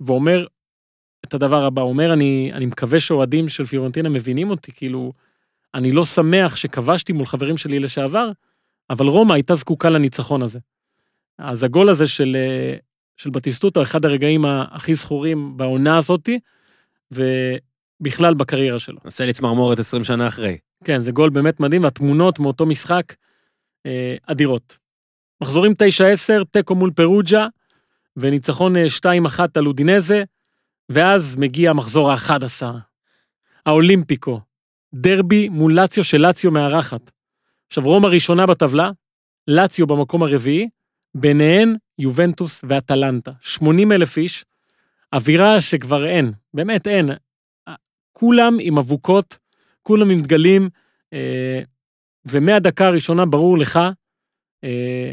ואומר 0.00 0.46
את 1.24 1.34
הדבר 1.34 1.64
הבא, 1.64 1.82
הוא 1.82 1.90
אומר, 1.90 2.12
אני, 2.12 2.50
אני 2.54 2.66
מקווה 2.66 3.00
שאוהדים 3.00 3.48
של 3.48 3.64
פיורנטינה 3.64 4.08
מבינים 4.08 4.50
אותי, 4.50 4.72
כאילו, 4.72 5.12
אני 5.74 5.92
לא 5.92 6.04
שמח 6.04 6.56
שכבשתי 6.56 7.12
מול 7.12 7.26
חברים 7.26 7.56
שלי 7.56 7.78
לשעבר, 7.78 8.30
אבל 8.90 9.06
רומא 9.06 9.32
הייתה 9.32 9.54
זקוקה 9.54 9.90
לניצחון 9.90 10.42
הזה. 10.42 10.58
אז 11.38 11.62
הגול 11.62 11.88
הזה 11.88 12.06
של, 12.06 12.36
אה, 12.36 12.76
של 13.16 13.30
בטיסטוטו, 13.30 13.82
אחד 13.82 14.04
הרגעים 14.04 14.44
הכי 14.46 14.94
זכורים 14.94 15.56
בעונה 15.56 15.98
הזאתי, 15.98 16.38
ובכלל 17.10 18.34
בקריירה 18.34 18.78
שלו. 18.78 18.98
עושה 19.04 19.26
לי 19.26 19.32
צמרמורת 19.32 19.78
20 19.78 20.04
שנה 20.04 20.28
אחרי. 20.28 20.58
כן, 20.84 21.00
זה 21.00 21.12
גול 21.12 21.30
באמת 21.30 21.60
מדהים, 21.60 21.82
והתמונות 21.82 22.38
מאותו 22.38 22.66
משחק 22.66 23.14
אה, 23.86 24.16
אדירות. 24.26 24.78
מחזורים 25.42 25.72
9-10, 25.72 26.44
תיקו 26.50 26.74
מול 26.74 26.90
פרוג'ה, 26.90 27.46
וניצחון 28.16 28.76
אה, 28.76 28.86
2-1 28.98 29.40
על 29.54 29.66
אודינזה, 29.66 30.22
ואז 30.88 31.36
מגיע 31.36 31.70
המחזור 31.70 32.12
ה-11, 32.12 32.62
האולימפיקו, 33.66 34.40
דרבי 34.94 35.48
מול 35.48 35.74
לאציו 35.74 36.04
של 36.04 36.18
לאציו 36.18 36.50
מארחת. 36.50 37.10
עכשיו, 37.66 37.84
רומא 37.84 38.06
ראשונה 38.06 38.46
בטבלה, 38.46 38.90
לאציו 39.48 39.86
במקום 39.86 40.22
הרביעי, 40.22 40.68
ביניהן 41.14 41.76
יובנטוס 41.98 42.64
ואטלנטה. 42.68 43.32
80 43.40 43.92
אלף 43.92 44.16
איש, 44.16 44.44
אווירה 45.12 45.60
שכבר 45.60 46.06
אין, 46.06 46.32
באמת 46.54 46.86
אין. 46.86 47.08
כולם 48.12 48.56
עם 48.60 48.78
אבוקות, 48.78 49.38
כולם 49.82 50.10
עם 50.10 50.22
דגלים, 50.22 50.68
אה, 51.12 51.60
ומהדקה 52.24 52.86
הראשונה 52.86 53.26
ברור 53.26 53.58
לך, 53.58 53.80
אה, 54.64 55.12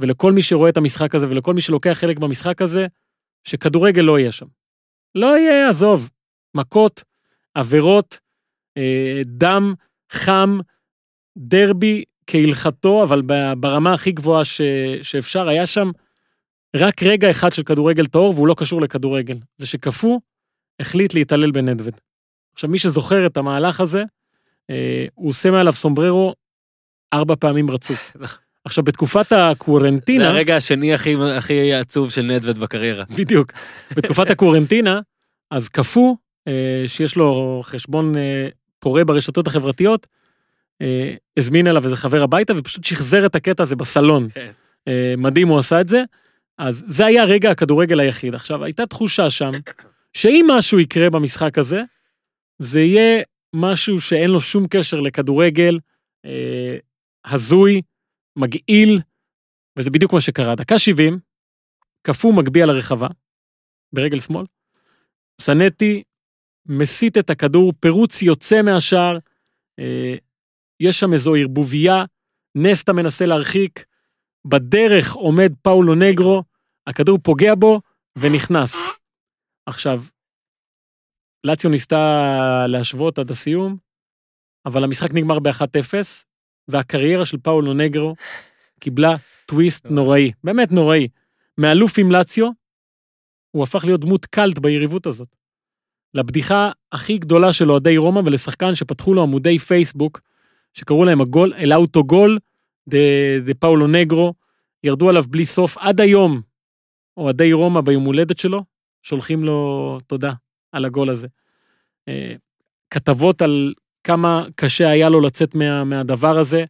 ולכל 0.00 0.32
מי 0.32 0.42
שרואה 0.42 0.70
את 0.70 0.76
המשחק 0.76 1.14
הזה, 1.14 1.28
ולכל 1.30 1.54
מי 1.54 1.60
שלוקח 1.60 1.92
חלק 1.92 2.18
במשחק 2.18 2.62
הזה, 2.62 2.86
שכדורגל 3.44 4.02
לא 4.02 4.18
יהיה 4.18 4.32
שם. 4.32 4.46
לא 5.14 5.38
יהיה, 5.38 5.68
עזוב. 5.68 6.10
מכות, 6.54 7.04
עבירות, 7.54 8.18
אה, 8.76 9.22
דם, 9.24 9.74
חם, 10.12 10.58
דרבי 11.38 12.04
כהלכתו, 12.26 13.02
אבל 13.02 13.22
ברמה 13.56 13.94
הכי 13.94 14.12
גבוהה 14.12 14.44
ש, 14.44 14.60
שאפשר, 15.02 15.48
היה 15.48 15.66
שם 15.66 15.90
רק 16.76 17.02
רגע 17.02 17.30
אחד 17.30 17.52
של 17.52 17.62
כדורגל 17.62 18.06
טהור, 18.06 18.34
והוא 18.34 18.48
לא 18.48 18.54
קשור 18.58 18.80
לכדורגל. 18.80 19.38
זה 19.56 19.66
שקפוא 19.66 20.18
החליט 20.80 21.14
להתעלל 21.14 21.50
בנדווד. 21.50 21.94
עכשיו, 22.54 22.70
מי 22.70 22.78
שזוכר 22.78 23.26
את 23.26 23.36
המהלך 23.36 23.80
הזה, 23.80 24.02
אה, 24.70 25.06
הוא 25.14 25.28
עושה 25.28 25.50
מעליו 25.50 25.72
סומבררו 25.72 26.34
ארבע 27.12 27.34
פעמים 27.40 27.70
רצוף. 27.70 28.16
עכשיו, 28.64 28.84
בתקופת 28.84 29.26
זה 29.28 29.48
הקוורנטינה, 29.50 30.28
הרגע 30.28 30.56
השני 30.56 30.94
הכי- 30.94 31.14
הכי 31.36 31.74
עצוב 31.74 32.10
של 32.10 32.22
נדווד 32.22 32.58
בקריירה. 32.58 33.04
בדיוק, 33.18 33.52
בתקופת 33.96 34.30
הקוורנטינה, 34.30 35.00
אז 35.50 35.68
קפוא, 35.68 36.14
אה, 36.48 36.82
שיש 36.86 37.16
לו 37.16 37.60
חשבון 37.64 38.16
אה, 38.16 38.48
פורה 38.78 39.04
ברשתות 39.04 39.46
החברתיות, 39.46 40.06
אה, 40.82 41.14
הזמין 41.36 41.66
אליו 41.66 41.84
איזה 41.84 41.96
חבר 41.96 42.22
הביתה 42.22 42.52
ופשוט 42.56 42.84
שחזר 42.84 43.26
את 43.26 43.34
הקטע 43.34 43.62
הזה 43.62 43.76
בסלון. 43.76 44.28
כן. 44.34 44.50
אה, 44.88 45.14
מדהים 45.18 45.48
הוא 45.48 45.58
עשה 45.58 45.80
את 45.80 45.88
זה. 45.88 46.02
אז 46.58 46.84
זה 46.88 47.06
היה 47.06 47.24
רגע 47.24 47.50
הכדורגל 47.50 48.00
היחיד. 48.00 48.34
עכשיו, 48.34 48.64
הייתה 48.64 48.86
תחושה 48.86 49.30
שם, 49.30 49.50
שאם 50.12 50.46
משהו 50.50 50.80
יקרה 50.80 51.10
במשחק 51.10 51.58
הזה, 51.58 51.82
זה 52.58 52.80
יהיה 52.80 53.22
משהו 53.54 54.00
שאין 54.00 54.30
לו 54.30 54.40
שום 54.40 54.66
קשר 54.70 55.00
לכדורגל, 55.00 55.78
אה, 56.26 56.76
הזוי, 57.24 57.80
מגעיל, 58.36 59.00
וזה 59.78 59.90
בדיוק 59.90 60.12
מה 60.12 60.20
שקרה. 60.20 60.54
דקה 60.54 60.78
70, 60.78 61.18
קפוא 62.02 62.32
מגביה 62.34 62.66
לרחבה, 62.66 63.08
ברגל 63.92 64.18
שמאל, 64.18 64.46
סנטי 65.40 66.02
מסיט 66.66 67.18
את 67.18 67.30
הכדור, 67.30 67.72
פירוץ 67.80 68.22
יוצא 68.22 68.62
מהשער, 68.62 69.18
אה, 69.78 70.14
יש 70.80 71.00
שם 71.00 71.12
איזו 71.12 71.34
ערבוביה, 71.34 72.04
נסטה 72.54 72.92
מנסה 72.92 73.26
להרחיק, 73.26 73.84
בדרך 74.46 75.12
עומד 75.12 75.52
פאולו 75.62 75.94
נגרו, 75.94 76.42
הכדור 76.86 77.18
פוגע 77.18 77.54
בו 77.54 77.80
ונכנס. 78.18 78.76
עכשיו, 79.66 80.02
לאציו 81.44 81.70
ניסתה 81.70 82.06
להשוות 82.68 83.18
עד 83.18 83.30
הסיום, 83.30 83.76
אבל 84.66 84.84
המשחק 84.84 85.08
נגמר 85.14 85.38
ב-1-0, 85.38 86.24
והקריירה 86.70 87.24
של 87.24 87.38
פאולו 87.38 87.74
נגרו 87.74 88.14
קיבלה 88.80 89.16
טוויסט 89.46 89.86
נוראי, 89.90 90.30
באמת 90.44 90.72
נוראי. 90.72 91.08
מאלוף 91.58 91.98
עם 91.98 92.12
לאציו, 92.12 92.48
הוא 93.50 93.62
הפך 93.62 93.84
להיות 93.84 94.00
דמות 94.00 94.26
קאלט 94.26 94.58
ביריבות 94.58 95.06
הזאת. 95.06 95.28
לבדיחה 96.14 96.70
הכי 96.92 97.18
גדולה 97.18 97.52
של 97.52 97.70
אוהדי 97.70 97.96
רומא 97.96 98.20
ולשחקן 98.24 98.74
שפתחו 98.74 99.14
לו 99.14 99.22
עמודי 99.22 99.58
פייסבוק, 99.58 100.20
שקראו 100.74 101.04
להם 101.04 101.20
הגול, 101.20 101.54
אל 101.54 101.72
autogol, 101.72 102.38
די, 102.88 102.98
די 103.44 103.54
פאולו 103.54 103.86
נגרו, 103.86 104.34
ירדו 104.84 105.08
עליו 105.08 105.24
בלי 105.28 105.44
סוף. 105.44 105.78
עד 105.78 106.00
היום, 106.00 106.40
אוהדי 107.16 107.52
רומא 107.52 107.80
ביום 107.80 108.04
הולדת 108.04 108.38
שלו, 108.38 108.64
שולחים 109.02 109.44
לו 109.44 109.98
תודה 110.06 110.32
על 110.72 110.84
הגול 110.84 111.10
הזה. 111.10 111.26
אה, 112.08 112.34
כתבות 112.90 113.42
על 113.42 113.74
כמה 114.10 114.44
קשה 114.54 114.90
היה 114.90 115.08
לו 115.08 115.20
לצאת 115.20 115.54
מה, 115.54 115.84
מהדבר 115.84 116.38
הזה, 116.38 116.64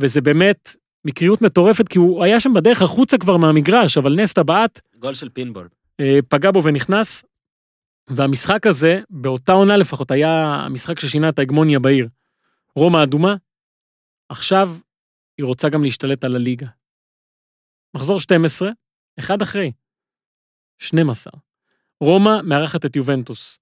וזה 0.00 0.20
באמת 0.20 0.76
מקריות 1.04 1.42
מטורפת, 1.42 1.88
כי 1.88 1.98
הוא 1.98 2.24
היה 2.24 2.40
שם 2.40 2.52
בדרך 2.52 2.82
החוצה 2.82 3.18
כבר 3.18 3.36
מהמגרש, 3.36 3.98
אבל 3.98 4.14
נסטה 4.14 4.42
בעט, 4.42 4.80
גול 4.98 5.14
של 5.14 5.28
פינבול. 5.28 5.68
אה, 6.00 6.18
פגע 6.28 6.50
בו 6.50 6.64
ונכנס. 6.64 7.24
והמשחק 8.10 8.66
הזה, 8.66 9.00
באותה 9.10 9.52
עונה 9.52 9.76
לפחות, 9.76 10.10
היה 10.10 10.44
המשחק 10.66 11.00
ששינה 11.00 11.28
את 11.28 11.38
ההגמוניה 11.38 11.78
בעיר. 11.78 12.08
רומא 12.76 13.02
אדומה, 13.02 13.34
עכשיו 14.28 14.76
היא 15.38 15.46
רוצה 15.46 15.68
גם 15.68 15.82
להשתלט 15.82 16.24
על 16.24 16.36
הליגה. 16.36 16.66
מחזור 17.94 18.20
12, 18.20 18.70
אחד 19.18 19.42
אחרי, 19.42 19.72
12. 20.78 21.32
רומא 22.00 22.42
מארחת 22.44 22.84
את 22.84 22.96
יובנטוס. 22.96 23.58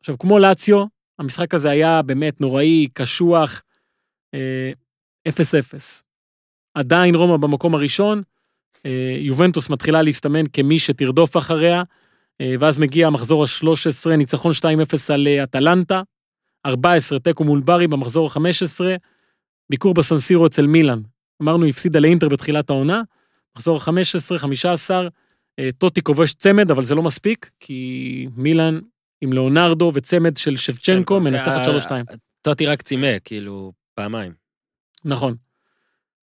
עכשיו, 0.00 0.18
כמו 0.18 0.38
לאציו, 0.38 0.84
המשחק 1.18 1.54
הזה 1.54 1.70
היה 1.70 2.02
באמת 2.02 2.40
נוראי, 2.40 2.88
קשוח, 2.92 3.62
אה, 4.34 4.72
0-0. 5.28 6.02
עדיין 6.74 7.14
רומא 7.14 7.36
במקום 7.36 7.74
הראשון, 7.74 8.22
אה, 8.86 9.16
יובנטוס 9.18 9.70
מתחילה 9.70 10.02
להסתמן 10.02 10.46
כמי 10.52 10.78
שתרדוף 10.78 11.36
אחריה, 11.36 11.82
אה, 12.40 12.54
ואז 12.60 12.78
מגיע 12.78 13.06
המחזור 13.06 13.42
ה-13, 13.42 14.16
ניצחון 14.16 14.52
2-0 14.52 15.10
על 15.14 15.26
אה, 15.26 15.42
אטלנטה, 15.42 16.02
14, 16.66 17.18
תיקו 17.18 17.44
מול 17.44 17.60
ברי 17.60 17.86
במחזור 17.86 18.28
ה-15, 18.28 18.84
ביקור 19.70 19.94
בסנסירו 19.94 20.46
אצל 20.46 20.66
מילאן. 20.66 21.00
אמרנו, 21.42 21.66
הפסידה 21.66 22.00
לאינטר 22.00 22.28
בתחילת 22.28 22.70
העונה, 22.70 23.02
מחזור 23.56 23.76
ה-15, 23.76 24.38
15, 24.38 25.08
אה, 25.58 25.68
טוטי 25.78 26.02
כובש 26.02 26.34
צמד, 26.34 26.70
אבל 26.70 26.82
זה 26.82 26.94
לא 26.94 27.02
מספיק, 27.02 27.50
כי 27.60 28.28
מילאן 28.36 28.80
עם 29.20 29.32
ליאונרדו 29.32 29.92
וצמד 29.94 30.36
של 30.36 30.56
שבצ'נקו 30.56 31.20
מנצחת 31.20 31.60
3-2. 31.86 31.90
טוטי 32.42 32.66
רק 32.66 32.82
צימא, 32.82 33.16
כאילו, 33.24 33.72
פעמיים. 33.94 34.32
נכון. 35.04 35.34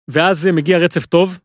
ואז 0.08 0.48
אה, 0.48 0.52
מגיע 0.52 0.78
רצף 0.78 1.06
טוב, 1.06 1.40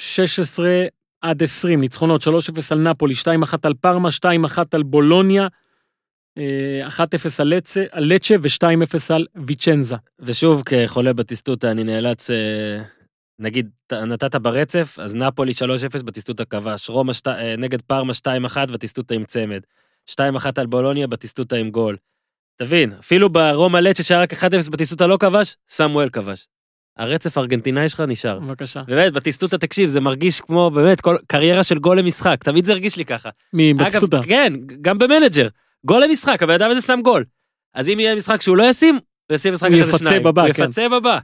16 0.00 0.84
עד 1.20 1.42
20, 1.42 1.80
ניצחונות, 1.80 2.22
3-0 2.22 2.28
על 2.70 2.78
נפולי, 2.78 3.14
2-1 3.14 3.54
על 3.62 3.74
פרמה, 3.74 4.08
2-1 4.10 4.58
על 4.72 4.82
בולוניה, 4.82 5.46
אה, 6.38 6.88
1-0 6.88 7.40
על 7.40 7.48
לצה- 7.48 7.84
על 7.90 8.04
לצ'ה 8.14 8.34
ו-2-0 8.42 9.14
על 9.14 9.26
ויצ'נזה. 9.46 9.96
ושוב, 10.20 10.62
כחולה 10.66 11.12
בטיסטוטה, 11.12 11.70
אני 11.70 11.84
נאלץ, 11.84 12.30
אה, 12.30 12.82
נגיד, 13.38 13.70
נתת 13.92 14.34
ברצף, 14.36 14.98
אז 15.02 15.14
נפולי 15.14 15.52
3-0 15.54 16.02
בטיסטוטה 16.02 16.44
כבש, 16.44 16.88
רומא 16.90 17.12
אה, 17.26 17.56
נגד 17.56 17.82
פארמה 17.82 18.12
2-1 18.14 18.70
בטיסטוטה 18.72 19.14
עם 19.14 19.24
צמד, 19.24 19.60
2-1 20.10 20.14
על 20.56 20.66
בולוניה 20.66 21.06
בטיסטוטה 21.06 21.56
עם 21.56 21.70
גול. 21.70 21.96
תבין, 22.56 22.92
אפילו 22.92 23.28
ברומא 23.28 23.78
לצ'ה 23.78 24.02
שהיה 24.02 24.20
רק 24.20 24.32
1-0 24.32 24.70
בטיסטוטה 24.70 25.06
לא 25.06 25.16
כבש, 25.20 25.56
סמואל 25.68 26.08
כבש. 26.08 26.46
הרצף 26.96 27.38
הארגנטינאי 27.38 27.88
שלך 27.88 28.00
נשאר. 28.00 28.38
בבקשה. 28.38 28.82
באמת, 28.86 29.12
בטיסטוטה, 29.12 29.58
תקשיב, 29.58 29.88
זה 29.88 30.00
מרגיש 30.00 30.40
כמו, 30.40 30.70
באמת, 30.70 31.00
כל 31.00 31.16
קריירה 31.26 31.62
של 31.62 31.78
גול 31.78 31.98
למשחק, 31.98 32.44
תמיד 32.44 32.64
זה 32.64 32.72
הרגיש 32.72 32.96
לי 32.96 33.04
ככה. 33.04 33.28
מבטיסטוטה. 33.52 34.16
אגב, 34.16 34.24
כן, 34.26 34.52
גם 34.82 34.98
במנג'ר. 34.98 35.48
גול 35.86 36.04
למשחק, 36.04 36.42
הבן 36.42 36.54
אדם 36.54 36.70
הזה 36.70 36.80
שם 36.80 37.00
גול. 37.04 37.24
אז 37.74 37.88
אם 37.88 38.00
יהיה 38.00 38.16
משחק 38.16 38.42
שהוא 38.42 38.56
לא 38.56 38.68
ישים, 38.68 38.94
הוא 39.28 39.34
ישים 39.34 39.52
משחק 39.52 39.68
הוא 39.68 39.74
אחרי 39.74 39.86
זה 39.86 39.90
יפצה 39.90 40.04
שניים. 40.04 40.22
בבא, 40.22 40.42
הוא 40.42 40.52
כן. 40.52 40.62
יפצה 40.62 40.88
בבא. 40.88 41.18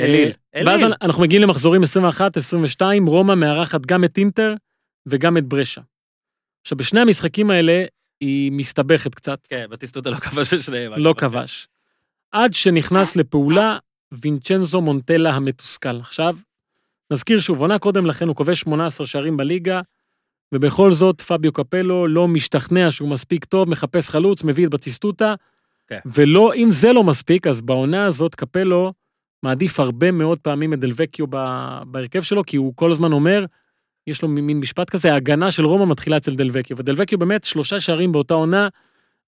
אה, 0.00 0.04
אליל. 0.04 0.32
ואז 0.66 0.80
אליל. 0.80 0.94
אנחנו 1.02 1.22
מגיעים 1.22 1.42
למחזורים 1.42 1.82
21, 1.82 2.36
22, 2.36 3.06
רומא 3.06 3.34
מארחת 3.34 3.86
גם 3.86 4.04
את 4.04 4.18
אינטר 4.18 4.54
וגם 5.06 5.36
את 5.36 5.44
ברשה. 5.44 5.80
עכשיו, 6.62 6.78
בשני 6.78 7.00
המשחקים 7.00 7.50
האלה 7.50 7.84
היא 8.20 8.52
מסתבכת 8.52 9.14
קצת, 9.14 9.46
כן, 9.46 9.66
בטיסטוטה 9.70 10.10
לא 10.10 10.16
כבש 10.16 10.54
בשניהם. 10.54 10.92
לא 10.96 11.10
אגב. 11.10 11.18
כבש. 11.18 11.68
עד 12.32 12.54
שנכנס 12.54 13.16
לפעולה 13.16 13.78
וינצ'נזו 14.12 14.80
מונטלה 14.80 15.30
המתוסכל. 15.30 16.00
עכשיו, 16.00 16.36
נזכיר 17.10 17.40
שוב, 17.40 17.60
עונה 17.60 17.78
קודם 17.78 18.06
לכן 18.06 18.28
הוא 18.28 18.36
כובש 18.36 18.60
18 18.60 19.06
שערים 19.06 19.36
בליגה, 19.36 19.80
ובכל 20.52 20.92
זאת 20.92 21.20
פביו 21.20 21.52
קפלו 21.52 22.06
לא 22.06 22.28
משתכנע 22.28 22.90
שהוא 22.90 23.08
מספיק 23.08 23.44
טוב, 23.44 23.68
מחפש 23.68 24.10
חלוץ, 24.10 24.44
מביא 24.44 24.66
את 24.66 24.70
בטיסטוטה, 24.70 25.34
כן. 25.88 25.98
ולא, 26.06 26.54
אם 26.54 26.68
זה 26.70 26.92
לא 26.92 27.04
מספיק, 27.04 27.46
אז 27.46 27.60
בעונה 27.60 28.06
הזאת 28.06 28.34
קפלו 28.34 28.92
מעדיף 29.42 29.80
הרבה 29.80 30.10
מאוד 30.10 30.38
פעמים 30.38 30.72
את 30.72 30.80
דלווקיו 30.80 31.26
בהרכב 31.86 32.22
שלו, 32.22 32.44
כי 32.46 32.56
הוא 32.56 32.72
כל 32.76 32.92
הזמן 32.92 33.12
אומר, 33.12 33.44
יש 34.06 34.22
לו 34.22 34.28
מין 34.28 34.60
משפט 34.60 34.90
כזה, 34.90 35.12
ההגנה 35.12 35.50
של 35.50 35.64
רומא 35.66 35.86
מתחילה 35.86 36.16
אצל 36.16 36.34
דלווקיו, 36.34 36.76
ודלווקיו 36.76 37.18
באמת 37.18 37.44
שלושה 37.44 37.80
שערים 37.80 38.12
באותה 38.12 38.34
עונה, 38.34 38.68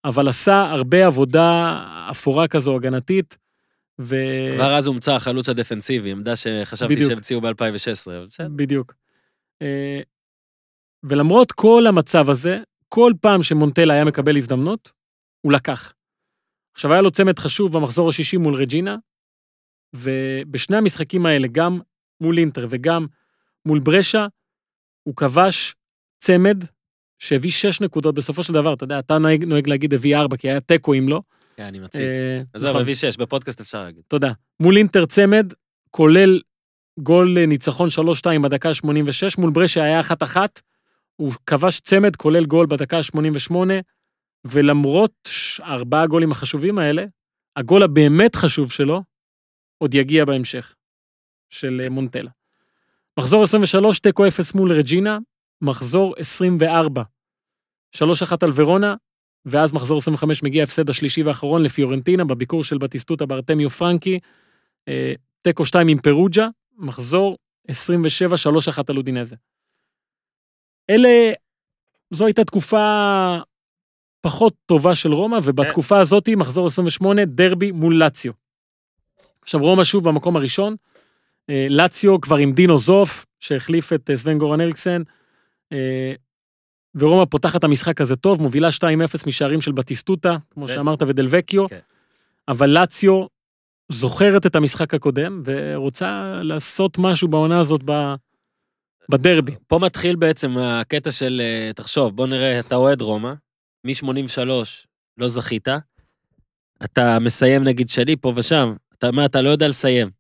אבל 0.05 0.29
עשה 0.29 0.61
הרבה 0.61 1.07
עבודה 1.07 1.79
אפורה 2.11 2.49
כזו 2.49 2.77
הגנתית, 2.77 3.39
ו... 4.01 4.17
כבר 4.55 4.75
אז 4.77 4.87
הומצא 4.87 5.15
החלוץ 5.15 5.49
הדפנסיבי, 5.49 6.13
עמדה 6.13 6.37
שחשבתי 6.37 6.95
בדיוק. 6.95 7.11
שהמציאו 7.11 7.41
ב-2016. 7.41 8.11
בסדר. 8.29 8.49
בדיוק. 8.57 8.95
אה, 9.63 10.01
ולמרות 11.03 11.53
כל 11.53 11.87
המצב 11.87 12.31
הזה, 12.31 12.59
כל 12.89 13.13
פעם 13.21 13.43
שמונטלה 13.43 13.95
היה 13.95 14.05
מקבל 14.05 14.37
הזדמנות, 14.37 14.93
הוא 15.41 15.53
לקח. 15.53 15.93
עכשיו, 16.75 16.93
היה 16.93 17.03
לו 17.03 17.11
צמד 17.11 17.39
חשוב 17.39 17.73
במחזור 17.73 18.09
השישי 18.09 18.37
מול 18.37 18.55
רג'ינה, 18.55 18.97
ובשני 19.95 20.77
המשחקים 20.77 21.27
האלה, 21.27 21.49
גם 21.53 21.81
מול 22.21 22.39
אינטר 22.39 22.67
וגם 22.71 23.07
מול 23.67 23.79
ברשה, 23.79 24.27
הוא 25.09 25.17
כבש 25.17 25.75
צמד 26.21 26.65
שהביא 27.19 27.51
שש 27.51 27.81
נקודות 27.81 28.15
בסופו 28.15 28.43
של 28.43 28.53
דבר, 28.53 28.75
אתה 28.75 28.85
יודע, 28.85 28.99
אתה 28.99 29.19
נוהג, 29.19 29.45
נוהג 29.45 29.69
להגיד 29.69 29.95
הביא 29.95 30.17
ארבע, 30.17 30.37
כי 30.37 30.51
היה 30.51 30.61
תיקו 30.61 30.95
אם 30.95 31.09
לא. 31.09 31.21
כן, 31.57 31.65
אני 31.65 31.79
מציג. 31.79 32.03
אה, 32.03 32.43
עזוב, 32.53 32.71
נכון. 32.71 32.81
הביא 32.81 32.95
שש, 32.95 33.17
בפודקאסט 33.17 33.61
אפשר 33.61 33.85
להגיד. 33.85 34.03
תודה. 34.09 34.33
מול 34.61 34.77
אינטר 34.77 35.07
צמד, 35.07 35.53
כולל 35.91 36.41
גול 36.99 37.39
אה, 37.39 37.47
ניצחון 37.47 37.89
3-2 37.89 38.43
בדקה 38.43 38.69
ה-86, 38.69 39.41
מול 39.41 39.51
ברשה 39.51 39.83
היה 39.83 40.01
1-1, 40.01 40.37
הוא 41.17 41.33
כבש 41.47 41.81
צמד, 41.81 42.17
כולל 42.17 42.45
גול 42.45 42.67
בדקה 42.67 42.97
ה-88, 42.97 43.55
ולמרות 44.45 45.29
ארבעה 45.61 46.03
הגולים 46.03 46.33
החשובים 46.33 46.79
האלה, 46.79 47.05
הגול 47.57 47.83
הבאמת 47.83 48.37
חשוב 48.37 48.73
שלו 48.73 49.03
עוד 49.79 49.95
יגיע 49.95 50.25
בהמשך, 50.25 50.75
של 51.51 51.81
אה, 51.85 51.89
מונטלה. 51.89 52.31
מחזור 53.19 53.43
23, 53.43 54.01
תיקו 54.01 54.29
0 54.29 54.55
מול 54.55 54.73
רג'ינה, 54.73 55.19
מחזור 55.63 56.15
24, 56.19 57.03
3-1 57.97 58.01
על 58.43 58.51
ורונה, 58.55 58.95
ואז 59.45 59.73
מחזור 59.73 59.99
25 59.99 60.43
מגיע 60.43 60.63
ההפסד 60.63 60.91
השלישי 60.91 61.23
והאחרון 61.23 61.63
לפיורנטינה 61.63 62.25
בביקור 62.25 62.65
של 62.65 62.79
בטיסטוטה 62.79 63.27
בארטמיו 63.27 63.71
פרנקי, 63.71 64.19
אה, 64.89 65.13
תיקו 65.43 65.65
2 65.65 65.89
עם 65.89 65.99
פרוג'ה, 65.99 66.49
מחזור 66.77 67.39
27, 67.69 68.37
3-1 68.37 68.91
על 68.91 68.97
אודינזה. 68.97 69.37
אלה, 70.91 71.33
זו 72.11 72.27
הייתה 72.27 72.45
תקופה 72.45 73.37
פחות 74.21 74.55
טובה 74.67 74.95
של 74.95 75.13
רומא, 75.13 75.39
ובתקופה 75.45 76.01
הזאת, 76.01 76.29
מחזור 76.29 76.67
28, 76.67 77.25
דרבי 77.25 77.73
מול 77.73 77.99
לאציו. 77.99 78.33
עכשיו, 79.43 79.61
רומא 79.61 79.85
שוב 79.85 80.09
במקום 80.09 80.37
הראשון, 80.37 80.77
אה, 81.51 81.67
לאציו 81.71 82.21
כבר 82.21 82.37
עם 82.37 82.53
דינו 82.53 82.79
זוף, 82.79 83.27
שהחליף 83.41 83.93
את 83.93 84.11
אה, 84.11 84.17
סבן 84.17 84.39
גורן 84.39 84.61
אריקסן, 84.61 85.03
אה, 85.73 86.13
ורומא 86.95 87.25
פותחת 87.25 87.57
את 87.57 87.65
המשחק 87.65 88.01
הזה 88.01 88.17
טוב, 88.17 88.43
מובילה 88.43 88.69
2-0 88.69 89.27
משערים 89.27 89.61
של 89.61 89.73
בטיסטוטה, 89.73 90.37
כמו 90.51 90.67
כן. 90.67 90.75
שאמרת, 90.75 91.03
ודלווקיו, 91.03 91.69
כן. 91.69 91.79
אבל 92.49 92.71
לאציו 92.71 93.27
זוכרת 93.93 94.47
את 94.47 94.57
המשחק 94.57 94.95
הקודם, 94.95 95.43
ורוצה 95.45 96.41
לעשות 96.43 96.99
משהו 96.99 97.29
בעונה 97.29 97.61
הזאת 97.61 97.81
ב- 97.85 98.15
בדרבי. 99.11 99.55
פה 99.67 99.79
מתחיל 99.79 100.17
בעצם 100.17 100.59
הקטע 100.59 101.11
של, 101.11 101.43
תחשוב, 101.75 102.17
בוא 102.17 102.27
נראה, 102.27 102.61
אתה 102.61 102.75
אוהד 102.75 103.01
רומא, 103.01 103.33
מ-83 103.85 104.49
לא 105.19 105.29
זכית, 105.29 105.69
אתה 106.85 107.19
מסיים 107.19 107.65
נגיד 107.65 107.89
שלי 107.89 108.17
פה 108.17 108.33
ושם, 108.37 108.75
אתה 108.99 109.09
אומר, 109.09 109.25
אתה 109.25 109.43
לא 109.43 109.51
יודע 109.51 109.69
לסיים. 109.69 110.18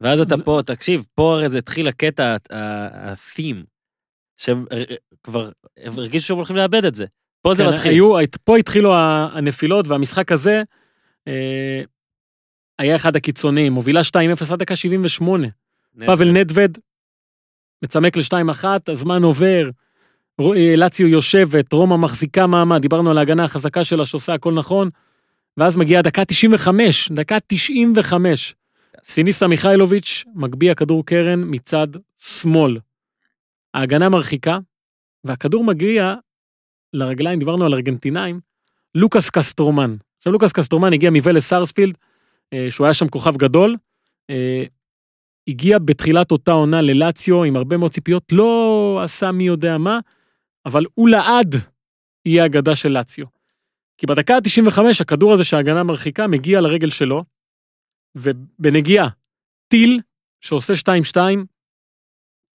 ואז 0.00 0.20
אתה 0.20 0.34
פה, 0.44 0.60
תקשיב, 0.66 1.06
פה 1.14 1.34
הרי 1.34 1.48
זה 1.48 1.58
התחיל 1.58 1.88
הקטע, 1.88 2.36
ה-theme, 2.50 3.64
שהם 4.36 4.64
כבר 5.22 5.50
הרגישו 5.84 6.26
שהם 6.26 6.36
הולכים 6.36 6.56
לאבד 6.56 6.84
את 6.84 6.94
זה. 6.94 7.06
פה 7.42 7.54
זה 7.54 7.64
כן, 7.64 7.72
מתחיל. 7.72 7.92
היו, 7.92 8.14
פה 8.44 8.56
התחילו 8.56 8.94
הנפילות, 9.32 9.88
והמשחק 9.88 10.32
הזה 10.32 10.62
אה, 11.28 11.82
היה 12.78 12.96
אחד 12.96 13.16
הקיצוניים, 13.16 13.72
מובילה 13.72 14.00
2-0 14.00 14.52
עד 14.52 14.58
דקה 14.58 14.76
78. 14.76 15.48
פאבל 16.06 16.30
נדווד 16.30 16.78
מצמק 17.84 18.16
ל-2-1, 18.16 18.64
הזמן 18.88 19.22
עובר, 19.22 19.70
אה, 20.40 20.76
לאציו 20.76 21.06
יושבת, 21.06 21.72
רומא 21.72 21.96
מחזיקה 21.96 22.46
מעמד, 22.46 22.82
דיברנו 22.82 23.10
על 23.10 23.18
ההגנה 23.18 23.44
החזקה 23.44 23.84
שלה 23.84 24.04
שעושה 24.04 24.34
הכל 24.34 24.54
נכון, 24.54 24.90
ואז 25.56 25.76
מגיעה 25.76 26.02
דקה 26.02 26.24
95, 26.24 27.12
דקה 27.12 27.38
95. 27.46 28.54
סיניסה 29.04 29.46
מיכאילוביץ' 29.46 30.24
מגביה 30.34 30.74
כדור 30.74 31.06
קרן 31.06 31.42
מצד 31.46 31.88
שמאל. 32.18 32.78
ההגנה 33.74 34.08
מרחיקה, 34.08 34.58
והכדור 35.24 35.64
מגיע 35.64 36.14
לרגליים, 36.92 37.38
דיברנו 37.38 37.64
על 37.64 37.74
ארגנטינאים, 37.74 38.40
לוקאס 38.94 39.30
קסטרומן. 39.30 39.96
עכשיו, 40.18 40.32
לוקאס 40.32 40.52
קסטרומן 40.52 40.92
הגיע 40.92 41.10
מוולס 41.10 41.48
סארספילד, 41.48 41.98
אה, 42.52 42.66
שהוא 42.70 42.84
היה 42.84 42.94
שם 42.94 43.08
כוכב 43.08 43.36
גדול, 43.36 43.76
אה, 44.30 44.64
הגיע 45.48 45.78
בתחילת 45.78 46.32
אותה 46.32 46.52
עונה 46.52 46.82
ללאציו 46.82 47.44
עם 47.44 47.56
הרבה 47.56 47.76
מאוד 47.76 47.90
ציפיות, 47.92 48.32
לא 48.32 49.00
עשה 49.04 49.32
מי 49.32 49.44
יודע 49.44 49.78
מה, 49.78 49.98
אבל 50.66 50.84
הוא 50.94 51.08
לעד 51.08 51.54
יהיה 52.26 52.46
אגדה 52.46 52.74
של 52.74 52.88
לאציו. 52.88 53.26
כי 53.98 54.06
בדקה 54.06 54.36
ה-95 54.36 54.80
הכדור 55.00 55.32
הזה 55.32 55.44
שההגנה 55.44 55.82
מרחיקה 55.82 56.26
מגיע 56.26 56.60
לרגל 56.60 56.90
שלו, 56.90 57.24
ובנגיעה, 58.14 59.08
טיל 59.68 60.00
שעושה 60.40 60.72
2-2, 61.16 61.18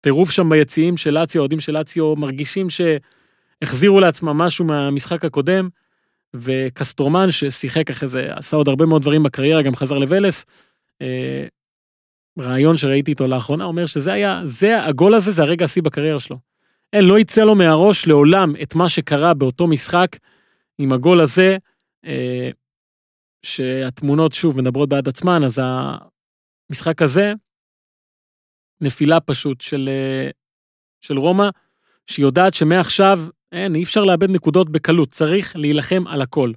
טירוף 0.00 0.30
שם 0.30 0.50
ביציעים 0.50 0.96
של 0.96 1.10
לאציו, 1.10 1.40
אוהדים 1.40 1.60
של 1.60 1.72
לאציו 1.72 2.16
מרגישים 2.16 2.66
שהחזירו 2.70 4.00
לעצמם 4.00 4.38
משהו 4.38 4.64
מהמשחק 4.64 5.24
הקודם, 5.24 5.68
וקסטרומן 6.34 7.30
ששיחק 7.30 7.90
אחרי 7.90 8.08
זה, 8.08 8.28
עשה 8.36 8.56
עוד 8.56 8.68
הרבה 8.68 8.86
מאוד 8.86 9.02
דברים 9.02 9.22
בקריירה, 9.22 9.62
גם 9.62 9.76
חזר 9.76 9.98
לוולס. 9.98 10.44
אה, 11.02 11.46
רעיון 12.38 12.76
שראיתי 12.76 13.10
איתו 13.10 13.26
לאחרונה 13.26 13.64
אומר 13.64 13.86
שזה 13.86 14.12
היה, 14.12 14.40
זה, 14.44 14.84
הגול 14.84 15.14
הזה 15.14 15.30
זה 15.30 15.42
הרגע 15.42 15.64
השיא 15.64 15.82
בקריירה 15.82 16.20
שלו. 16.20 16.38
אין, 16.92 17.04
לא 17.04 17.18
יצא 17.18 17.44
לו 17.44 17.54
מהראש 17.54 18.06
לעולם 18.06 18.54
את 18.62 18.74
מה 18.74 18.88
שקרה 18.88 19.34
באותו 19.34 19.66
משחק 19.66 20.16
עם 20.78 20.92
הגול 20.92 21.20
הזה, 21.20 21.56
אה, 22.04 22.50
שהתמונות 23.44 24.32
שוב 24.32 24.58
מדברות 24.58 24.88
בעד 24.88 25.08
עצמן, 25.08 25.44
אז 25.44 25.60
המשחק 26.70 27.02
הזה, 27.02 27.32
נפילה 28.80 29.20
פשוט 29.20 29.60
של, 29.60 29.88
אה, 29.92 30.30
של 31.00 31.18
רומא, 31.18 31.48
שהיא 32.06 32.24
יודעת 32.24 32.54
שמעכשיו, 32.54 33.20
אין, 33.52 33.74
אי 33.74 33.82
אפשר 33.82 34.02
לאבד 34.04 34.30
נקודות 34.30 34.70
בקלות, 34.70 35.10
צריך 35.10 35.56
להילחם 35.56 36.06
על 36.06 36.22
הכל. 36.22 36.52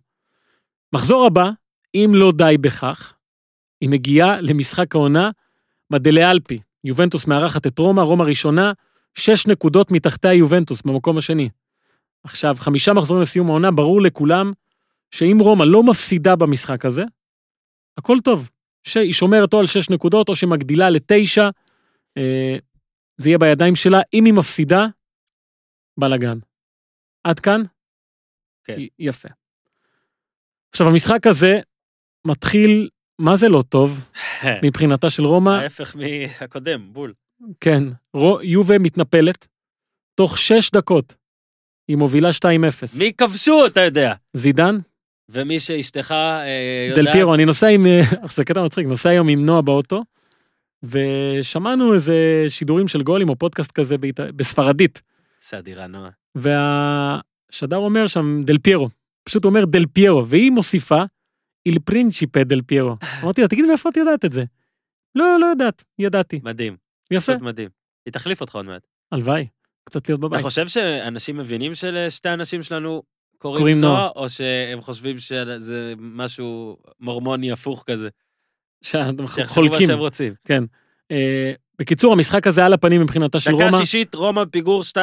מחזור 0.94 1.26
הבא, 1.26 1.50
אם 1.96 2.12
לא 2.14 2.32
די 2.32 2.56
בכך, 2.62 3.14
היא 3.82 3.90
מגיעה 3.90 4.42
למשחק 4.42 4.96
העונה 4.96 5.30
מדלה 5.92 6.32
אלפי. 6.32 6.60
יובנטוס 6.84 7.28
מארחת 7.28 7.68
את 7.68 7.80
רומא, 7.80 8.02
רומא 8.02 8.24
ראשונה, 8.24 8.72
שש 9.16 9.48
נקודות 9.48 9.92
מתחתיה 9.92 10.34
יובנטוס 10.34 10.82
במקום 10.82 11.18
השני. 11.18 11.50
עכשיו, 12.24 12.56
חמישה 12.60 12.94
מחזורים 12.94 13.24
לסיום 13.24 13.48
העונה, 13.48 13.72
ברור 13.72 14.02
לכולם 14.02 14.52
שאם 15.12 15.38
רומא 15.42 15.64
לא 15.64 15.84
מפסידה 15.84 16.36
במשחק 16.36 16.86
הזה, 16.86 17.04
הכל 17.98 18.18
טוב. 18.24 18.50
שהיא 18.84 19.14
שומרת 19.14 19.54
או 19.54 19.60
על 19.60 19.68
שש 19.68 19.90
נקודות 19.90 20.30
או 20.30 20.36
שמגדילה 20.36 20.90
לתשע, 20.90 21.50
אה, 22.18 22.56
זה 23.18 23.30
יהיה 23.30 23.38
בידיים 23.38 23.76
שלה. 23.76 24.00
אם 24.14 24.26
היא 24.26 24.34
מפסידה, 24.34 24.86
בלאגן. 26.00 26.38
עד 27.24 27.40
כאן? 27.40 27.62
כן. 28.64 28.80
י- 28.80 28.90
יפה. 29.00 29.30
עכשיו, 30.72 30.88
המשחק 30.90 31.28
הזה 31.28 31.60
מתחיל, 32.28 32.90
מה 33.20 33.38
זה 33.38 33.48
לא 33.50 33.64
טוב 33.70 34.10
מבחינתה 34.66 35.10
של 35.10 35.24
רומא? 35.26 35.50
ההפך 35.50 35.96
מהקודם, 35.96 36.94
בול. 36.94 37.14
כן, 37.60 37.84
רו, 38.14 38.42
יובה 38.42 38.80
מתנפלת, 38.80 39.48
תוך 40.16 40.38
שש 40.38 40.72
דקות 40.72 41.16
היא 41.88 41.98
מובילה 41.98 42.30
2-0. 42.30 42.98
מי 42.98 43.14
כבשו, 43.14 43.66
אתה 43.66 43.80
יודע. 43.82 44.14
זידן, 44.34 44.76
ומי 45.30 45.60
שאשתך 45.60 46.12
אה, 46.12 46.88
יודעת... 46.90 47.06
דל 47.06 47.12
פירו, 47.12 47.36
אני 47.36 47.46
נוסע 47.46 47.68
עם, 47.68 47.86
אה, 47.88 48.02
זה 48.36 48.44
קטע 48.44 48.64
מצחיק, 48.64 48.88
נוסע 48.88 49.10
היום 49.10 49.30
עם 49.30 49.46
נועה 49.46 49.62
באוטו, 49.62 50.04
ושמענו 50.84 51.94
איזה 51.94 52.46
שידורים 52.50 52.88
של 52.88 53.04
גולים 53.04 53.30
או 53.30 53.36
פודקאסט 53.36 53.72
כזה 53.72 53.98
באית... 53.98 54.20
בספרדית, 54.20 55.02
זה 55.50 55.58
אדירה, 55.58 55.88
נועה. 55.88 56.10
והשדר 56.36 57.78
אומר 57.78 58.08
שם 58.08 58.42
דל 58.46 58.58
פיירו, 58.58 58.90
פשוט 59.24 59.46
אומר 59.46 59.66
דל 59.66 59.86
פיירו, 59.86 60.28
והיא 60.28 60.52
מוסיפה, 60.52 61.04
איל 61.66 61.80
פרינצ'יפה 61.80 62.44
דל 62.44 62.62
פיירו. 62.62 62.96
אמרתי 63.24 63.42
לה, 63.42 63.48
תגיד 63.48 63.66
מאיפה 63.66 63.90
את 63.90 63.98
יודעת 63.98 64.26
את 64.26 64.34
זה? 64.34 64.44
לא, 65.16 65.38
לא 65.40 65.46
יודעת, 65.46 65.84
ידעתי. 66.00 66.40
מדהים. 66.44 66.78
יפה, 67.12 67.32
פשוט 67.32 67.42
מדהים. 67.42 67.70
היא 68.06 68.14
תחליף 68.14 68.42
אותך 68.42 68.56
עוד 68.56 68.66
מעט. 68.66 68.88
הלוואי, 69.12 69.48
קצת 69.84 70.10
להיות 70.10 70.20
אתה 70.20 70.28
בבית. 70.28 70.42
חושב 70.42 70.68
שאנשים 70.68 71.38
מבינים 71.38 71.76
שלשתי 71.76 72.30
האנשים 72.30 72.64
שלנו 72.64 73.04
קוראים 73.38 73.60
קוראים 73.60 73.82
נועה. 73.82 73.94
נועה, 74.00 74.10
או 74.16 74.30
שהם 74.30 74.82
חושבים 74.82 75.18
שזה 75.18 75.94
משהו 75.98 76.78
מורמוני 77.00 77.52
הפוך 77.52 77.84
כזה? 77.88 78.10
שאנחנו 78.82 79.28
שיחשבו 79.28 79.62
מה 79.62 79.70
חולקים. 79.70 79.88
שהם 79.88 80.00
רוצים. 80.00 80.34
כן. 80.46 80.64
אה, 81.12 81.52
בקיצור, 81.80 82.14
המשחק 82.14 82.48
הזה 82.48 82.66
על 82.66 82.74
הפנים 82.74 83.02
מבחינתה 83.02 83.40
של 83.40 83.52
דקה 83.52 83.66
רומא. 83.66 83.78
שישית, 83.78 84.16
רומא 84.16 84.44
פיגור 84.52 84.84
2-0, 84.84 84.96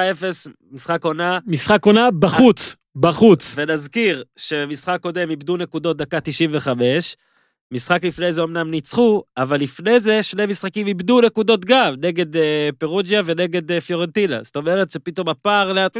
משחק 0.70 1.04
עונה, 1.04 1.38
משחק 1.46 1.86
עונה 1.86 2.10
בחוץ, 2.10 2.76
בחוץ. 2.96 3.54
ונזכיר 3.56 4.24
שמשחק 4.36 4.98
קודם 5.02 5.30
איבדו 5.30 5.56
נקודות 5.56 5.96
דקה 5.96 6.20
95, 6.20 7.16
משחק 7.72 8.04
לפני 8.04 8.32
זה 8.32 8.42
אמנם 8.42 8.70
ניצחו, 8.70 9.22
אבל 9.36 9.60
לפני 9.60 10.00
זה 10.00 10.22
שני 10.22 10.46
משחקים 10.46 10.86
איבדו 10.86 11.20
נקודות 11.20 11.64
גם, 11.64 11.94
נגד 12.00 12.36
אה, 12.36 12.68
פירוג'יה 12.78 13.22
ונגד 13.24 13.72
אה, 13.72 13.80
פיורנטינה. 13.80 14.42
זאת 14.42 14.56
אומרת 14.56 14.90
שפתאום 14.90 15.28
הפער 15.28 15.72
לאט, 15.72 15.96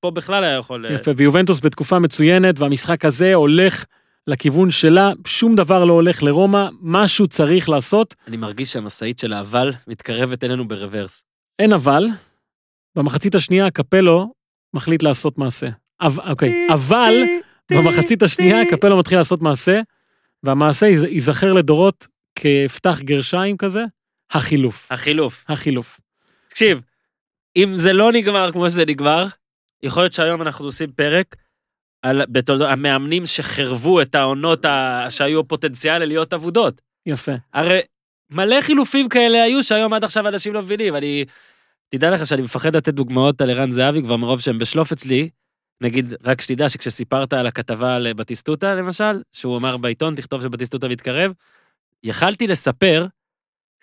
פה 0.00 0.10
בכלל 0.10 0.44
היה 0.44 0.56
יכול... 0.56 0.86
אה, 0.86 0.92
יפה, 0.92 1.10
ויובנטוס 1.16 1.60
בתקופה 1.60 1.98
מצוינת, 1.98 2.58
והמשחק 2.58 3.04
הזה 3.04 3.34
הולך 3.34 3.84
לכיוון 4.26 4.70
שלה, 4.70 5.12
שום 5.26 5.54
דבר 5.54 5.84
לא 5.84 5.92
הולך 5.92 6.22
לרומא, 6.22 6.68
משהו 6.80 7.28
צריך 7.28 7.68
לעשות. 7.68 8.14
אני 8.28 8.36
מרגיש 8.36 8.72
שהמשאית 8.72 9.18
של 9.18 9.32
האבל 9.32 9.72
מתקרבת 9.86 10.44
אלינו 10.44 10.68
ברוורס. 10.68 11.24
אין 11.58 11.72
אבל, 11.72 12.06
במחצית 12.96 13.34
השנייה 13.34 13.70
קפלו 13.70 14.32
מחליט 14.74 15.02
לעשות 15.02 15.38
מעשה. 15.38 15.68
אב, 16.00 16.18
אוקיי, 16.20 16.68
אבל 16.72 17.14
במחצית 17.70 18.22
השנייה 18.22 18.70
קפלו 18.70 18.98
מתחיל 18.98 19.18
לעשות 19.18 19.42
מעשה, 19.42 19.80
והמעשה 20.44 20.86
ייז- 20.86 21.08
ייזכר 21.08 21.52
לדורות 21.52 22.06
כפתח 22.38 23.00
גרשיים 23.00 23.56
כזה, 23.56 23.84
החילוף. 24.30 24.92
החילוף. 24.92 25.44
החילוף. 25.48 26.00
תקשיב, 26.48 26.82
אם 27.56 27.76
זה 27.76 27.92
לא 27.92 28.12
נגמר 28.12 28.52
כמו 28.52 28.70
שזה 28.70 28.84
נגמר, 28.84 29.26
יכול 29.82 30.02
להיות 30.02 30.12
שהיום 30.12 30.42
אנחנו 30.42 30.64
עושים 30.64 30.92
פרק 30.92 31.36
על 32.02 32.22
בתולדות 32.28 32.68
המאמנים 32.70 33.26
שחירבו 33.26 34.00
את 34.00 34.14
העונות 34.14 34.64
ה... 34.64 35.06
שהיו 35.10 35.48
פוטנציאל 35.48 36.04
להיות 36.04 36.32
אבודות. 36.32 36.80
יפה. 37.06 37.32
הרי 37.54 37.80
מלא 38.30 38.60
חילופים 38.60 39.08
כאלה 39.08 39.42
היו 39.42 39.64
שהיום 39.64 39.92
עד 39.92 40.04
עכשיו 40.04 40.28
אנשים 40.28 40.54
לא 40.54 40.62
מבינים. 40.62 40.96
אני... 40.96 41.24
תדע 41.88 42.10
לך 42.10 42.26
שאני 42.26 42.42
מפחד 42.42 42.76
לתת 42.76 42.94
דוגמאות 42.94 43.40
על 43.40 43.50
ערן 43.50 43.70
זהבי 43.70 44.02
כבר 44.02 44.16
מרוב 44.16 44.40
שהם 44.40 44.58
בשלוף 44.58 44.92
אצלי. 44.92 45.28
נגיד, 45.80 46.14
רק 46.24 46.40
שתדע 46.40 46.68
שכשסיפרת 46.68 47.32
על 47.32 47.46
הכתבה 47.46 47.96
על 47.96 48.12
בטיסטוטה, 48.12 48.74
למשל, 48.74 49.22
שהוא 49.32 49.56
אמר 49.56 49.76
בעיתון, 49.76 50.14
תכתוב 50.14 50.42
שבטיסטוטה 50.42 50.88
מתקרב, 50.88 51.32
יכלתי 52.02 52.46
לספר 52.46 53.06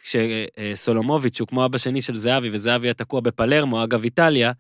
שסולומוביץ', 0.04 1.36
שהוא 1.36 1.48
כמו 1.48 1.66
אבא 1.66 1.78
שני 1.78 2.02
של 2.02 2.16
זהבי, 2.16 2.50
וזהבי 2.52 2.88
היה 2.88 2.94
תקוע 2.94 3.22
בפלרמו, 3.22 3.84
אגב 3.84 4.04
איטליה, 4.04 4.52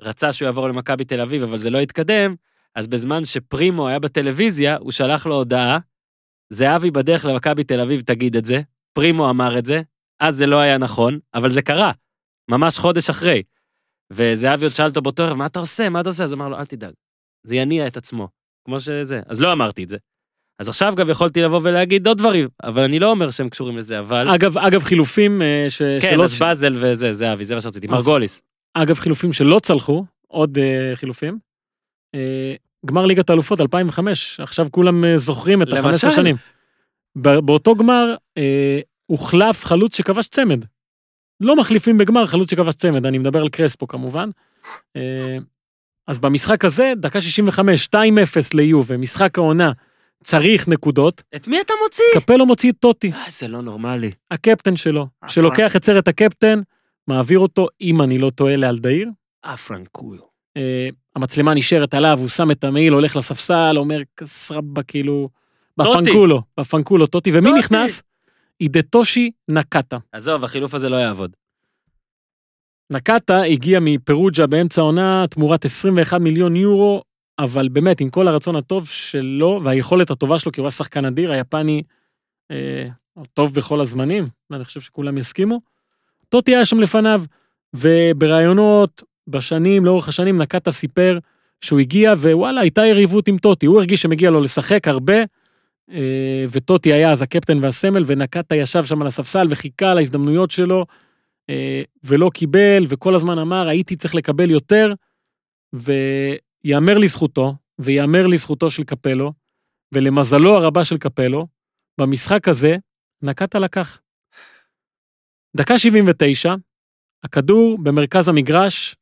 רצה 0.00 0.32
שהוא 0.32 0.46
יעבור 0.46 0.68
למכבי 0.68 1.04
תל 1.04 1.20
אביב, 1.20 1.42
אבל 1.42 1.58
זה 1.58 1.70
לא 1.70 1.78
התקדם, 1.78 2.34
אז 2.74 2.86
בזמן 2.86 3.24
שפרימו 3.24 3.88
היה 3.88 3.98
בטלוויזיה, 3.98 4.76
הוא 4.76 4.92
שלח 4.92 5.26
לו 5.26 5.34
הודעה, 5.34 5.78
זהבי 6.50 6.90
בדרך 6.90 7.24
למכבי 7.24 7.64
תל 7.64 7.80
אביב, 7.80 8.00
תגיד 8.00 8.36
את 8.36 8.44
זה, 8.44 8.60
פרימו 8.92 9.30
אמר 9.30 9.58
את 9.58 9.66
זה, 9.66 9.82
אז 10.20 10.36
זה 10.36 10.46
לא 10.46 10.56
היה 10.56 10.78
נכון, 10.78 11.18
אבל 11.34 11.50
זה 11.50 11.62
קרה, 11.62 11.92
ממש 12.48 12.78
חודש 12.78 13.10
אחרי. 13.10 13.42
וזהבי 14.12 14.64
עוד 14.64 14.74
שאל 14.74 14.86
אותו 14.86 15.02
באותו 15.02 15.22
ערב, 15.22 15.36
מה 15.36 15.46
אתה 15.46 15.58
עושה? 15.58 15.88
מה 15.88 16.00
אתה 16.00 16.08
עושה? 16.08 16.24
אז 16.24 16.32
הוא 16.32 16.36
אמר 16.38 16.48
לו, 16.48 16.58
אל 16.58 16.64
תדאג, 16.64 16.92
זה 17.46 17.56
יניע 17.56 17.86
את 17.86 17.96
עצמו, 17.96 18.28
כמו 18.64 18.80
שזה. 18.80 19.20
אז 19.26 19.40
לא 19.40 19.52
אמרתי 19.52 19.84
את 19.84 19.88
זה. 19.88 19.96
אז 20.58 20.68
עכשיו 20.68 20.94
גם 20.96 21.10
יכולתי 21.10 21.42
לבוא 21.42 21.60
ולהגיד 21.62 22.06
עוד 22.08 22.18
דברים, 22.18 22.48
אבל 22.62 22.82
אני 22.82 22.98
לא 22.98 23.10
אומר 23.10 23.30
שהם 23.30 23.48
קשורים 23.48 23.78
לזה, 23.78 23.98
אבל... 23.98 24.28
אגב, 24.34 24.58
אגב 24.58 24.82
חילופים 24.82 25.42
אה, 25.42 25.66
ש... 25.68 25.82
כן, 26.00 26.10
שלא... 26.14 26.24
אז 26.24 26.38
באזל 26.38 26.74
וזה, 26.80 27.12
זהבי, 27.12 27.44
זה 27.44 27.54
מה 27.54 27.60
שרציתי, 27.60 27.86
אז- 27.86 27.92
מרגוליס. 27.92 28.42
אגב, 28.74 28.98
חילופים 28.98 29.32
שלא 29.32 29.58
צלחו, 29.62 30.04
עוד 30.28 30.58
אה, 30.58 30.96
חילופים. 30.96 31.38
אה, 32.14 32.54
גמר 32.86 33.06
ליגת 33.06 33.30
האלופות 33.30 33.60
2005, 33.60 34.40
עכשיו 34.40 34.66
כולם 34.70 35.04
אה, 35.04 35.18
זוכרים 35.18 35.62
את 35.62 35.68
למשל. 35.68 36.06
ה-15 36.06 36.14
שנים. 36.14 36.36
ב- 37.18 37.38
באותו 37.38 37.74
גמר 37.74 38.14
אה, 38.38 38.80
הוחלף 39.06 39.64
חלוץ 39.64 39.96
שכבש 39.96 40.28
צמד. 40.28 40.64
לא 41.44 41.56
מחליפים 41.56 41.98
בגמר 41.98 42.26
חלוץ 42.26 42.50
שכבש 42.50 42.74
צמד, 42.74 43.06
אני 43.06 43.18
מדבר 43.18 43.40
על 43.40 43.48
קרספו 43.48 43.88
כמובן. 43.88 44.30
אה, 44.96 45.38
אז 46.06 46.18
במשחק 46.18 46.64
הזה, 46.64 46.92
דקה 46.96 47.20
65, 47.20 47.88
2-0 47.94 47.96
ליובה, 48.54 48.96
משחק 48.96 49.38
העונה, 49.38 49.72
צריך 50.24 50.68
נקודות, 50.68 51.22
את 51.36 51.48
מי 51.48 51.60
אתה 51.60 51.72
מוציא? 51.82 52.04
קפלו 52.14 52.46
מוציא 52.46 52.72
את 52.72 52.76
טוטי, 52.80 53.12
אה, 53.12 53.24
זה 53.28 53.48
לא 53.48 53.62
נורמלי. 53.62 54.10
הקפטן 54.30 54.76
שלו, 54.76 55.06
אה, 55.24 55.28
שלוקח 55.28 55.76
את 55.76 55.84
סרט 55.84 56.08
הקפטן, 56.08 56.60
מעביר 57.08 57.38
אותו, 57.38 57.66
אם 57.80 58.02
אני 58.02 58.18
לא 58.18 58.30
טועה, 58.30 58.56
לאלדאיר. 58.56 59.08
אה, 59.44 59.56
פרנקויו. 59.56 60.20
אה, 60.56 60.88
המצלמה 61.16 61.54
נשארת 61.54 61.94
עליו, 61.94 62.18
הוא 62.20 62.28
שם 62.28 62.50
את 62.50 62.64
המעיל, 62.64 62.92
הולך 62.92 63.16
לספסל, 63.16 63.74
אומר 63.76 64.00
כסרבה 64.16 64.82
כאילו. 64.82 65.28
בפנקולו, 65.78 66.42
בפנקולו 66.60 67.06
טוטי, 67.06 67.30
ומי. 67.34 67.52
נכנס? 67.52 68.02
אידטושי 68.62 69.30
נקטה. 69.48 69.98
עזוב, 70.12 70.44
החילוף 70.44 70.74
הזה 70.74 70.88
לא 70.88 70.96
יעבוד. 70.96 71.36
נקטה 72.92 73.42
הגיע 73.42 73.78
מפירוג'ה 73.82 74.46
באמצע 74.46 74.80
העונה 74.80 75.24
תמורת 75.30 75.64
21 75.64 76.20
מיליון 76.20 76.56
יורו, 76.56 77.02
אבל 77.38 77.68
באמת, 77.68 78.00
עם 78.00 78.10
כל 78.10 78.28
הרצון 78.28 78.56
הטוב 78.56 78.88
שלו 78.88 79.60
והיכולת 79.64 80.10
הטובה 80.10 80.38
שלו, 80.38 80.52
כי 80.52 80.60
הוא 80.60 80.66
היה 80.66 80.70
שחקן 80.70 81.04
אדיר, 81.04 81.32
היפני 81.32 81.82
אה, 82.50 82.88
טוב 83.34 83.54
בכל 83.54 83.80
הזמנים, 83.80 84.26
ואני 84.50 84.64
חושב 84.64 84.80
שכולם 84.80 85.18
יסכימו. 85.18 85.60
טוטי 86.28 86.56
היה 86.56 86.64
שם 86.64 86.80
לפניו, 86.80 87.22
ובראיונות, 87.74 89.02
בשנים, 89.28 89.84
לאורך 89.84 90.08
השנים, 90.08 90.36
נקטה 90.36 90.72
סיפר 90.72 91.18
שהוא 91.60 91.80
הגיע 91.80 92.12
ווואלה, 92.12 92.60
הייתה 92.60 92.86
יריבות 92.86 93.28
עם 93.28 93.38
טוטי, 93.38 93.66
הוא 93.66 93.78
הרגיש 93.78 94.02
שמגיע 94.02 94.30
לו 94.30 94.40
לשחק 94.40 94.88
הרבה, 94.88 95.16
וטוטי 96.50 96.92
היה 96.92 97.12
אז 97.12 97.22
הקפטן 97.22 97.64
והסמל, 97.64 98.02
ונקטה 98.06 98.56
ישב 98.56 98.84
שם 98.84 99.02
על 99.02 99.06
הספסל 99.06 99.46
וחיכה 99.50 99.94
להזדמנויות 99.94 100.50
שלו, 100.50 100.86
אה, 101.50 101.82
ולא 102.04 102.30
קיבל, 102.34 102.84
וכל 102.88 103.14
הזמן 103.14 103.38
אמר, 103.38 103.68
הייתי 103.68 103.96
צריך 103.96 104.14
לקבל 104.14 104.50
יותר, 104.50 104.94
ויאמר 105.72 106.98
לזכותו, 106.98 107.54
ויאמר 107.78 108.26
לזכותו 108.26 108.70
של 108.70 108.84
קפלו, 108.84 109.32
ולמזלו 109.92 110.56
הרבה 110.56 110.84
של 110.84 110.98
קפלו, 110.98 111.46
במשחק 112.00 112.48
הזה, 112.48 112.76
נקטה 113.22 113.58
לקח. 113.58 114.00
דקה 115.56 115.78
79, 115.78 116.54
הכדור 117.24 117.78
במרכז 117.82 118.28
המגרש, 118.28 118.96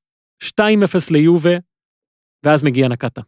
2-0 0.44 1.10
ליובה, 1.10 1.56
ואז 2.44 2.64
מגיע 2.64 2.88
נקטה. 2.88 3.20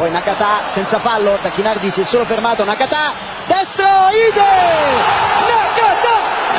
Poi 0.00 0.10
Nakata 0.10 0.66
senza 0.66 0.98
fallo, 0.98 1.38
Tacchinardi 1.42 1.90
si 1.90 2.00
è 2.00 2.04
solo 2.04 2.24
fermato, 2.24 2.64
Nakata, 2.64 3.12
destro, 3.46 3.84
Ide! 4.26 4.52
Nakata! 5.50 6.14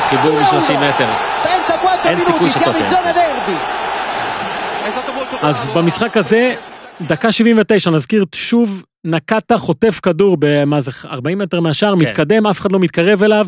חיבור 0.10 0.32
מ-30 0.32 0.72
מטר. 0.72 1.08
34 1.44 2.10
אין 2.10 2.20
סיכוי 2.20 2.50
minuti, 2.50 2.60
siamo 2.60 2.78
in 2.78 2.88
zona 2.88 3.14
derby. 3.14 3.58
אז 5.42 5.68
במשחק 5.76 6.18
הזה, 6.18 6.56
דקה 7.02 7.32
79, 7.32 7.92
נזכיר 7.92 8.26
שוב, 8.36 8.84
נקטה 9.06 9.58
חוטף 9.58 10.00
כדור 10.04 10.38
במה 10.40 10.82
זה, 10.82 10.92
40 11.06 11.38
מטר 11.38 11.60
מהשער, 11.60 11.94
כן. 11.94 11.98
מתקדם, 11.98 12.48
אף 12.48 12.60
אחד 12.60 12.72
לא 12.72 12.80
מתקרב 12.80 13.24
אליו, 13.24 13.48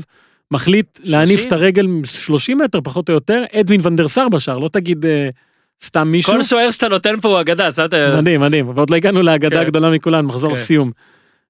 מחליט 0.51 0.99
להניף 1.03 1.39
30? 1.39 1.47
את 1.47 1.53
הרגל 1.53 1.87
30 2.03 2.57
מטר 2.57 2.79
פחות 2.83 3.09
או 3.09 3.13
יותר, 3.13 3.43
אדווין 3.59 3.81
ונדרסר 3.83 4.29
בשער, 4.29 4.57
לא 4.57 4.67
תגיד 4.67 5.05
אה, 5.05 5.29
סתם 5.83 6.07
מישהו. 6.07 6.33
כל 6.33 6.43
שוער 6.43 6.71
שאתה 6.71 6.87
נותן 6.87 7.19
פה 7.21 7.29
הוא 7.29 7.41
אגדה, 7.41 7.71
שמת... 7.71 7.93
מדהים, 7.93 8.41
מדהים, 8.41 8.69
ועוד 8.69 8.89
לא 8.89 8.95
הגענו 8.95 9.21
להגדה 9.21 9.55
כן. 9.55 9.61
הגדולה 9.61 9.89
מכולן, 9.89 10.25
מחזור 10.25 10.51
כן. 10.51 10.57
הסיום. 10.57 10.91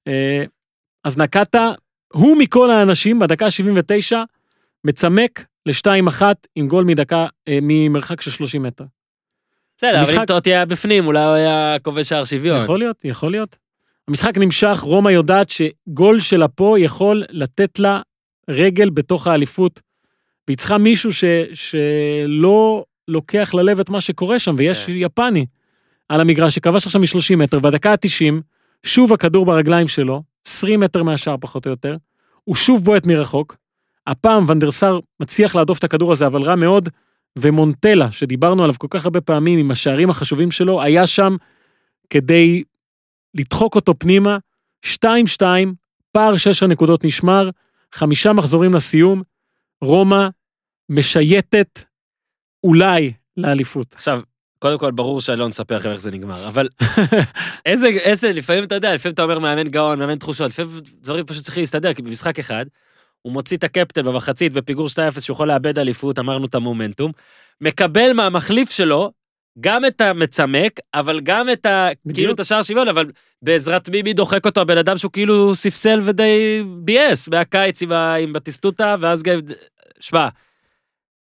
אה, 0.08 0.44
אז 1.04 1.18
נקטה, 1.18 1.72
הוא 2.14 2.38
מכל 2.38 2.72
האנשים 2.72 3.20
בדקה 3.20 3.52
79, 3.52 4.24
מצמק 4.84 5.46
ל-2-1 5.66 6.22
עם 6.56 6.68
גול 6.68 6.84
מדקה, 6.84 7.28
אה, 7.48 7.60
ממרחק 7.62 8.22
של 8.22 8.32
30 8.32 8.64
מטר. 8.64 8.84
בסדר, 9.78 10.02
אבל 10.02 10.20
אם 10.20 10.26
טוטי 10.26 10.50
היה 10.50 10.66
בפנים, 10.66 11.08
אולי 11.08 11.24
הוא 11.24 11.34
היה 11.34 11.76
כובש 11.82 12.10
שער 12.10 12.24
שוויון. 12.24 12.62
יכול 12.62 12.80
להיות, 12.80 13.06
יכול 13.06 13.32
להיות. 13.32 13.58
המשחק 14.08 14.38
נמשך, 14.38 14.80
רומא 14.82 15.10
יודעת 15.10 15.48
שגול 15.50 16.20
שלה 16.20 16.48
פה 16.48 16.76
יכול 16.80 17.24
לתת 17.30 17.80
לה 17.80 18.02
רגל 18.50 18.90
בתוך 18.90 19.28
האליפות. 19.28 19.80
והיא 20.48 20.58
צריכה 20.58 20.78
מישהו 20.78 21.14
ש, 21.14 21.24
שלא 21.54 22.84
לוקח 23.08 23.54
ללב 23.54 23.80
את 23.80 23.90
מה 23.90 24.02
שקורה 24.02 24.40
שם, 24.40 24.56
ויש 24.58 24.86
כן. 24.86 24.94
יפני 24.96 25.46
על 26.10 26.22
המגרש 26.22 26.56
שכבש 26.56 26.86
עכשיו 26.86 27.02
מ-30 27.02 27.36
מטר, 27.36 27.60
בדקה 27.60 27.92
ה-90, 27.92 28.34
שוב 28.84 29.14
הכדור 29.14 29.46
ברגליים 29.46 29.88
שלו, 29.88 30.24
20 30.48 30.80
מטר 30.80 31.04
מהשאר 31.04 31.36
פחות 31.42 31.66
או 31.66 31.72
יותר, 31.72 31.98
הוא 32.44 32.56
שוב 32.56 32.84
בועט 32.84 33.06
מרחוק. 33.06 33.56
הפעם 34.08 34.44
ונדרסר 34.48 35.00
מצליח 35.20 35.56
להדוף 35.56 35.80
את 35.80 35.84
הכדור 35.84 36.12
הזה, 36.12 36.28
אבל 36.28 36.42
רע 36.42 36.56
מאוד, 36.56 36.90
ומונטלה, 37.40 38.12
שדיברנו 38.12 38.64
עליו 38.64 38.76
כל 38.80 38.88
כך 38.90 39.06
הרבה 39.06 39.22
פעמים 39.22 39.60
עם 39.60 39.72
השערים 39.72 40.10
החשובים 40.10 40.52
שלו, 40.52 40.82
היה 40.82 41.08
שם 41.08 41.36
כדי 42.10 42.64
לדחוק 43.36 43.76
אותו 43.76 43.94
פנימה, 44.00 44.38
2-2, 44.86 45.06
פער 46.12 46.38
6 46.38 46.64
הנקודות 46.64 47.06
נשמר, 47.06 47.50
חמישה 47.92 48.34
מחזורים 48.34 48.74
לסיום, 48.74 49.22
רומא 49.82 50.28
משייטת 50.90 51.84
אולי 52.64 53.14
לאליפות. 53.38 53.94
עכשיו, 53.94 54.22
קודם 54.60 54.80
כל, 54.80 54.92
ברור 54.92 55.22
שאני 55.22 55.40
לא 55.40 55.48
נספר 55.48 55.78
לכם 55.78 55.90
איך 55.90 56.00
זה 56.00 56.12
נגמר, 56.12 56.48
אבל 56.48 56.70
איזה, 57.66 57.88
איזה, 57.88 58.32
לפעמים 58.32 58.64
אתה 58.64 58.76
יודע, 58.76 58.96
לפעמים 58.96 59.14
אתה 59.14 59.24
אומר 59.24 59.40
מאמן 59.40 59.68
גאון, 59.68 60.00
מאמן 60.00 60.16
תחושות, 60.16 60.48
לפעמים 60.48 60.72
דברים 61.02 61.26
פשוט 61.26 61.44
צריכים 61.44 61.62
להסתדר, 61.62 61.94
כי 61.94 62.02
במשחק 62.02 62.40
אחד, 62.40 62.66
הוא 63.22 63.34
מוציא 63.34 63.58
את 63.58 63.64
הקפטן 63.64 64.04
במחצית 64.04 64.54
בפיגור 64.54 64.88
2-0 64.88 65.20
שהוא 65.20 65.34
יכול 65.34 65.48
לאבד 65.48 65.80
אליפות, 65.80 66.20
אמרנו 66.20 66.46
את 66.46 66.56
המומנטום, 66.56 67.12
מקבל 67.62 68.14
מהמחליף 68.14 68.72
שלו 68.72 69.12
גם 69.60 69.86
את 69.86 70.02
המצמק, 70.02 70.80
אבל 70.94 71.20
גם 71.20 71.50
את 71.50 71.66
ה... 71.66 71.88
בדיוק. 72.06 72.18
כאילו 72.18 72.34
את 72.34 72.40
השער 72.40 72.62
שוויון, 72.62 72.88
אבל 72.88 73.12
בעזרת 73.42 73.90
מי 73.90 74.02
מי 74.02 74.14
דוחק 74.14 74.46
אותו, 74.46 74.62
הבן 74.62 74.78
אדם 74.78 74.98
שהוא 74.98 75.12
כאילו 75.12 75.56
ספסל 75.56 76.00
ודי 76.04 76.64
ביאס 76.78 77.30
מהקיץ 77.30 77.82
עם, 77.82 77.92
ה... 77.92 78.16
עם 78.16 78.34
בטיסטוטה, 78.34 78.96
ואז 79.00 79.24
גם... 79.24 79.40
שמע, 80.00 80.28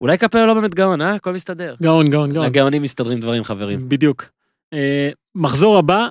אולי 0.02 0.18
קפלו 0.18 0.46
לא 0.46 0.54
באמת 0.54 0.76
גאון, 0.76 1.02
אה? 1.02 1.14
הכל 1.14 1.34
מסתדר. 1.34 1.76
גאון, 1.82 2.10
גאון, 2.10 2.34
גאון. 2.34 2.46
לגאונים 2.46 2.82
מסתדרים 2.82 3.20
דברים, 3.20 3.44
חברים. 3.44 3.90
בדיוק. 3.90 4.26
אה, 4.74 5.10
מחזור 5.36 5.78
הבא, 5.78 6.08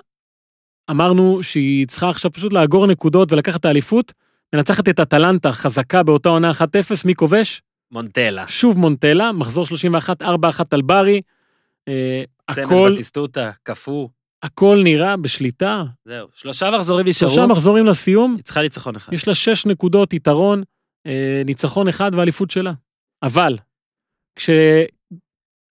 אמרנו 0.90 1.42
שהיא 1.42 1.86
צריכה 1.86 2.10
עכשיו 2.10 2.30
פשוט 2.32 2.52
לאגור 2.52 2.86
נקודות 2.86 3.32
ולקחת 3.32 3.60
את 3.60 3.64
האליפות, 3.64 4.12
מנצחת 4.54 4.88
את 4.88 5.00
אטלנטה 5.00 5.52
חזקה 5.52 6.02
באותה 6.02 6.28
עונה 6.28 6.50
1-0, 6.50 6.54
מי 7.04 7.14
כובש? 7.14 7.62
מונטלה. 7.90 8.48
שוב 8.48 8.78
מונטלה, 8.78 9.32
מחזור 9.32 9.66
31, 9.66 10.22
4-1 10.22 10.24
על 10.70 10.82
ברי. 10.82 11.20
אה, 11.88 12.22
צמד 12.52 12.64
הכל, 12.64 12.92
בטיסטוטה, 12.94 13.50
קפוא, 13.62 14.08
הכל 14.42 14.80
נראה 14.84 15.16
בשליטה. 15.16 15.84
זהו. 16.04 16.28
שלושה 16.34 16.70
מחזורים 16.70 17.08
נשארו, 17.08 17.32
שלושה 17.32 17.46
מחזורים 17.46 17.86
לסיום, 17.86 18.34
היא 18.36 18.44
צריכה 18.44 18.62
ניצחון 18.62 18.96
אחד. 18.96 19.12
יש 19.12 19.28
לה 19.28 19.34
שש 19.34 19.66
נקודות 19.66 20.12
יתרון, 20.12 20.62
אה, 21.06 21.42
ניצחון 21.44 21.88
אחד 21.88 22.10
ואליפות 22.14 22.50
שלה. 22.50 22.72
אבל, 23.22 23.56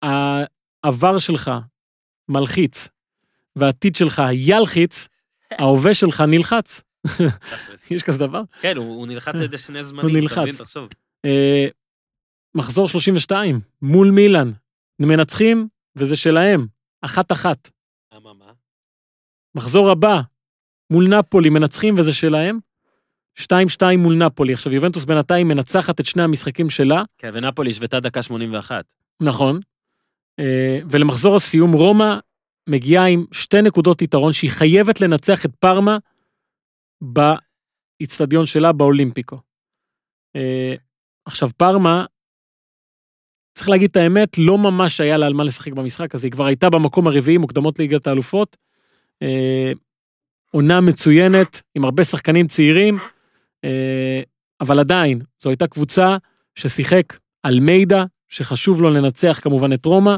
כשהעבר 0.03 1.19
שלך 1.19 1.51
מלחיץ, 2.29 2.87
והעתיד 3.55 3.95
שלך 3.95 4.21
ילחיץ, 4.33 5.07
ההווה 5.51 5.93
שלך 5.93 6.23
נלחץ. 6.27 6.81
יש 7.91 8.03
כזה 8.03 8.17
דבר? 8.17 8.41
כן, 8.61 8.77
הוא 8.77 8.85
הוא 8.85 9.07
נלחץ 9.07 9.35
על 9.35 9.43
ידי 9.43 9.57
שני 9.57 9.83
זמנים. 9.83 10.09
אתה 10.09 10.19
נלחץ. 10.19 10.61
אה, 11.25 11.67
מחזור 12.55 12.87
32, 12.87 13.59
מול 13.81 14.11
מילאן, 14.11 14.51
מנצחים, 14.99 15.67
וזה 15.95 16.15
שלהם, 16.15 16.67
אחת-אחת. 17.01 17.69
אממה. 18.17 18.51
מחזור 19.55 19.91
הבא, 19.91 20.21
מול 20.89 21.07
נפולי, 21.07 21.49
מנצחים 21.49 21.95
וזה 21.99 22.13
שלהם. 22.13 22.59
2-2 23.39 23.43
מול 23.97 24.15
נפולי. 24.15 24.53
עכשיו, 24.53 24.73
יובנטוס 24.73 25.05
בינתיים 25.05 25.47
מנצחת 25.47 25.99
את 25.99 26.05
שני 26.05 26.23
המשחקים 26.23 26.69
שלה, 26.69 27.03
כן, 27.17 27.29
ונפולי 27.33 27.69
השוותה 27.69 27.99
דקה 27.99 28.21
81. 28.21 28.85
נכון. 29.21 29.59
אה, 30.39 30.79
ולמחזור 30.89 31.35
הסיום, 31.35 31.73
רומא 31.73 32.15
מגיעה 32.69 33.05
עם 33.05 33.25
שתי 33.31 33.61
נקודות 33.61 34.01
יתרון 34.01 34.33
שהיא 34.33 34.51
חייבת 34.51 35.01
לנצח 35.01 35.45
את 35.45 35.51
פארמה 35.59 35.97
באיצטדיון 37.01 38.45
שלה 38.45 38.71
באולימפיקו. 38.71 39.37
אה, 40.35 40.75
עכשיו, 41.25 41.49
פארמה, 41.57 42.05
צריך 43.53 43.69
להגיד 43.69 43.89
את 43.89 43.95
האמת, 43.95 44.37
לא 44.37 44.57
ממש 44.57 45.01
היה 45.01 45.17
לה 45.17 45.25
על 45.25 45.33
מה 45.33 45.43
לשחק 45.43 45.73
במשחק 45.73 46.15
הזה, 46.15 46.27
היא 46.27 46.31
כבר 46.31 46.45
הייתה 46.45 46.69
במקום 46.69 47.07
הרביעי, 47.07 47.37
מוקדמות 47.37 47.79
ליגת 47.79 48.07
האלופות. 48.07 48.57
אה, 49.21 49.71
עונה 50.51 50.81
מצוינת, 50.81 51.61
עם 51.75 51.85
הרבה 51.85 52.03
שחקנים 52.03 52.47
צעירים, 52.47 52.97
אבל 54.61 54.79
עדיין, 54.79 55.21
זו 55.43 55.49
הייתה 55.49 55.67
קבוצה 55.67 56.17
ששיחק 56.55 57.17
אלמידה, 57.45 58.05
שחשוב 58.27 58.81
לו 58.81 58.89
לנצח 58.89 59.39
כמובן 59.43 59.73
את 59.73 59.85
רומא, 59.85 60.15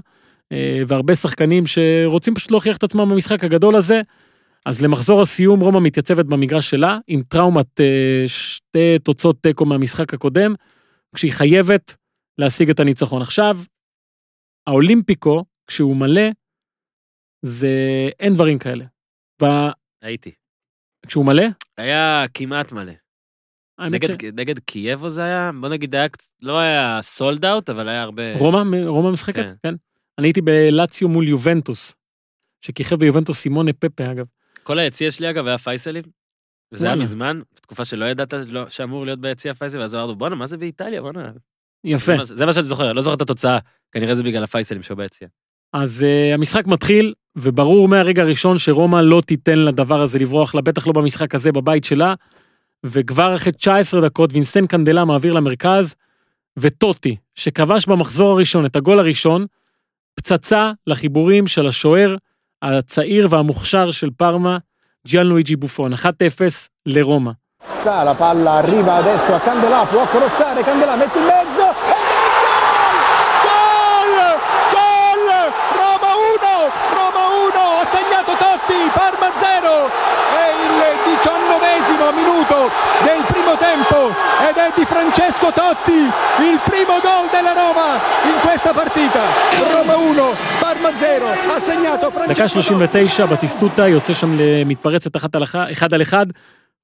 אה, 0.52 0.82
והרבה 0.88 1.16
שחקנים 1.16 1.64
שרוצים 1.68 2.36
פשוט 2.36 2.52
להוכיח 2.52 2.78
את 2.78 2.84
עצמם 2.84 3.10
במשחק 3.10 3.44
הגדול 3.44 3.76
הזה. 3.76 4.02
אז 4.66 4.82
למחזור 4.82 5.22
הסיום 5.22 5.60
רומא 5.60 5.80
מתייצבת 5.80 6.26
במגרש 6.26 6.70
שלה, 6.70 6.98
עם 7.08 7.22
טראומת 7.22 7.82
אה, 7.82 8.24
שתי 8.28 9.00
תוצאות 9.04 9.42
תיקו 9.42 9.66
מהמשחק 9.66 10.14
הקודם, 10.14 10.54
כשהיא 11.16 11.34
חייבת 11.34 11.96
להשיג 12.38 12.70
את 12.70 12.80
הניצחון. 12.80 13.22
עכשיו, 13.22 13.58
האולימפיקו, 14.68 15.46
כשהוא 15.68 15.96
מלא, 15.96 16.30
זה 17.46 17.70
אין 18.20 18.34
דברים 18.34 18.60
כאלה. 18.60 18.86
הייתי. 20.02 20.32
וכשהוא 21.06 21.26
מלא, 21.26 21.44
היה 21.78 22.26
כמעט 22.34 22.72
מלא. 22.72 22.94
ש... 23.86 24.10
נגד, 24.34 24.60
קייבו 24.60 25.10
זה 25.10 25.24
היה? 25.24 25.52
בוא 25.60 25.70
נגיד, 25.70 25.96
היה, 25.96 26.08
לא 26.42 26.58
היה 26.58 27.00
סולד 27.02 27.46
אאוט, 27.46 27.70
אבל 27.70 27.90
היה 27.90 28.02
הרבה... 28.02 28.38
רומא, 28.38 28.78
רומא 28.86 29.12
משחקת? 29.12 29.36
כן. 29.36 29.54
כן. 29.64 29.76
אני 30.18 30.28
הייתי 30.28 30.42
בלציו 30.42 31.10
מול 31.10 31.28
יובנטוס, 31.28 31.96
שכיכב 32.62 32.96
ביובנטוס 32.96 33.38
סימונה 33.38 33.74
פפה 33.74 34.12
אגב. 34.12 34.26
כל 34.64 34.80
היציע 34.80 35.12
שלי 35.12 35.30
אגב 35.30 35.48
היה 35.48 35.58
פייסלים. 35.58 36.04
וזה 36.72 36.88
היה. 36.88 36.96
מזמן, 36.96 37.40
בתקופה 37.56 37.86
שלא 37.86 38.06
ידעת 38.06 38.34
לא, 38.48 38.70
שאמור 38.70 39.06
להיות 39.06 39.22
ביציע 39.22 39.54
פייסל, 39.54 39.80
ואז 39.80 39.96
אמרנו 39.96 40.16
בואנה 40.16 40.36
מה 40.36 40.48
זה 40.48 40.58
באיטליה 40.58 41.02
בואנה. 41.02 41.32
יפה. 41.84 42.26
זה 42.26 42.36
זה 42.36 42.46
מה 42.46 42.54
שאני 42.54 42.66
זוכר, 42.66 42.94
לא 42.94 43.02
זוכר 43.02 43.16
את 43.16 43.22
התוצאה, 43.22 43.58
כנראה 43.92 44.16
זה 44.16 44.24
בגלל 44.24 44.44
הפייסלים 44.44 44.84
שהיו 44.84 44.98
ביציע. 44.98 45.28
אז 45.74 46.06
uh, 46.06 46.34
המשחק 46.34 46.68
מתחיל, 46.68 47.14
וברור 47.36 47.88
מהרגע 47.88 48.22
הראשון 48.22 48.60
שרומא 48.60 49.02
לא 49.04 49.22
תיתן 49.26 49.60
לדבר 49.60 50.02
הזה 50.02 50.20
לברוח 50.20 50.56
לה, 50.56 50.62
בטח 50.62 50.88
לא 50.88 50.94
במשחק 50.94 51.36
הזה 51.36 51.52
בבית 51.52 51.84
שלה, 51.84 52.14
וכבר 52.86 53.36
אחרי 53.36 53.52
19 53.52 54.02
דקות 54.02 54.30
וינסן 54.34 54.68
קנדלה 54.68 55.06
מעביר 55.06 55.34
למרכז, 55.34 55.96
וטוטי, 56.60 57.16
שכבש 57.36 57.86
במחזור 57.86 58.32
הראשון 58.32 58.66
את 58.66 58.76
הגול 58.76 59.00
הראשון, 59.00 59.46
פצצה 60.16 60.72
לחיבורים 60.88 61.48
של 61.48 61.68
השוער 61.68 62.16
הצעיר 62.62 63.28
והמוכשר 63.30 63.92
של 63.92 64.10
פארמה, 64.18 64.58
ג'יאן 65.08 65.28
לואיג'י 65.28 65.56
בופון, 65.56 65.94
1-0 65.94 65.98
לרומא. 66.86 67.32
La 67.86 68.16
palla 68.16 68.52
arriva 68.62 68.96
adesso 68.96 69.34
a 69.34 69.40
Candelà, 69.40 69.86
può 69.86 70.06
crossare, 70.06 70.64
Candelà 70.64 70.96
mette 70.96 71.18
in 71.18 71.28
e 71.28 71.46
gol! 71.56 71.74
Gol! 74.76 75.30
Roma 75.80 76.12
1! 76.16 76.72
Roma 77.00 77.24
1! 77.54 77.60
Ha 77.80 77.86
segnato 77.96 78.32
Totti, 78.44 78.80
Parma 78.94 79.30
0! 79.36 79.90
È 80.44 80.48
il 80.68 80.78
diciannovesimo 81.10 82.12
minuto 82.12 82.70
del 83.04 83.22
primo 83.32 83.56
tempo 83.58 84.09
ed 84.47 84.55
è 84.65 84.67
di 84.78 84.86
Francesco 84.93 85.49
Totti 85.61 85.99
il 86.49 86.57
primo 86.70 86.95
gol 87.07 87.26
della 87.36 87.53
Roma 87.61 87.89
in 88.32 88.38
questa 88.45 88.72
partita. 88.74 89.24
Roma 89.76 89.95
1, 89.97 90.22
Parma 90.61 90.91
0, 90.97 91.26
ha 91.51 91.59
segnato 91.59 92.09
דקה 92.28 92.45
Francesco 92.45 92.47
Totti. 92.47 92.49
39, 92.49 93.26
בטיסטוטה, 93.26 93.88
יוצא 93.88 94.13
שם 94.13 94.38
למתפרצת 94.39 95.15
אחת 95.15 95.36
על 95.36 95.43
אחת, 95.43 95.67
אחד 95.72 95.93
על 95.93 96.01
אחד. 96.01 96.26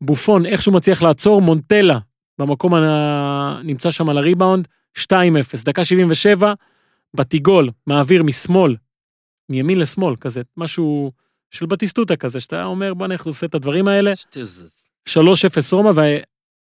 בופון 0.02 0.46
איכשהו 0.46 0.72
מצליח 0.72 1.02
לעצור, 1.02 1.42
מונטלה 1.42 1.98
במקום 2.40 2.74
ה... 2.74 3.60
נמצא 3.64 3.92
שם 3.92 4.10
על 4.10 4.18
הריבאונד, 4.18 4.68
2-0. 5.00 5.04
דקה 5.66 5.86
77, 5.86 6.54
בטיגול, 7.14 7.70
מעביר 7.88 8.24
משמאל, 8.24 8.76
מימין 9.50 9.80
לשמאל, 9.80 10.16
כזה, 10.16 10.42
משהו 10.58 11.12
של 11.52 11.66
בטיסטוטה 11.66 12.16
כזה, 12.16 12.40
שאתה 12.40 12.64
אומר, 12.64 12.94
בוא 12.94 13.08
הוא 13.08 13.32
עושה 13.32 13.46
את 13.46 13.56
הדברים 13.56 13.88
האלה. 13.88 14.16
שטוז. 14.16 14.88
3-0 15.10 15.14
רומא, 15.72 15.92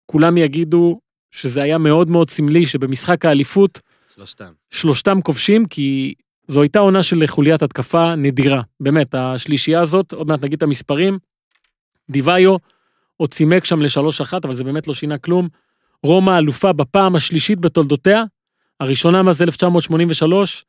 וכולם 0.04 0.36
יגידו 0.36 1.00
שזה 1.30 1.62
היה 1.62 1.78
מאוד 1.78 2.10
מאוד 2.10 2.30
סמלי 2.30 2.66
שבמשחק 2.66 3.24
האליפות 3.24 3.80
שלושתם. 4.14 4.52
שלושתם 4.70 5.20
כובשים, 5.22 5.66
כי 5.66 6.14
זו 6.48 6.62
הייתה 6.62 6.78
עונה 6.78 7.02
של 7.02 7.26
חוליית 7.26 7.62
התקפה 7.62 8.14
נדירה. 8.14 8.62
באמת, 8.80 9.14
השלישייה 9.14 9.80
הזאת, 9.80 10.12
עוד 10.12 10.26
מעט 10.28 10.44
נגיד 10.44 10.56
את 10.56 10.62
המספרים, 10.62 11.18
דיוויו 12.10 12.56
עוד 13.16 13.34
צימק 13.34 13.64
שם 13.64 13.82
לשלוש 13.82 14.20
אחת, 14.20 14.44
אבל 14.44 14.54
זה 14.54 14.64
באמת 14.64 14.88
לא 14.88 14.94
שינה 14.94 15.18
כלום. 15.18 15.48
רומא 16.02 16.38
אלופה 16.38 16.72
בפעם 16.72 17.16
השלישית 17.16 17.60
בתולדותיה, 17.60 18.24
הראשונה 18.80 19.22
מאז 19.22 19.42
1983, 19.42 20.64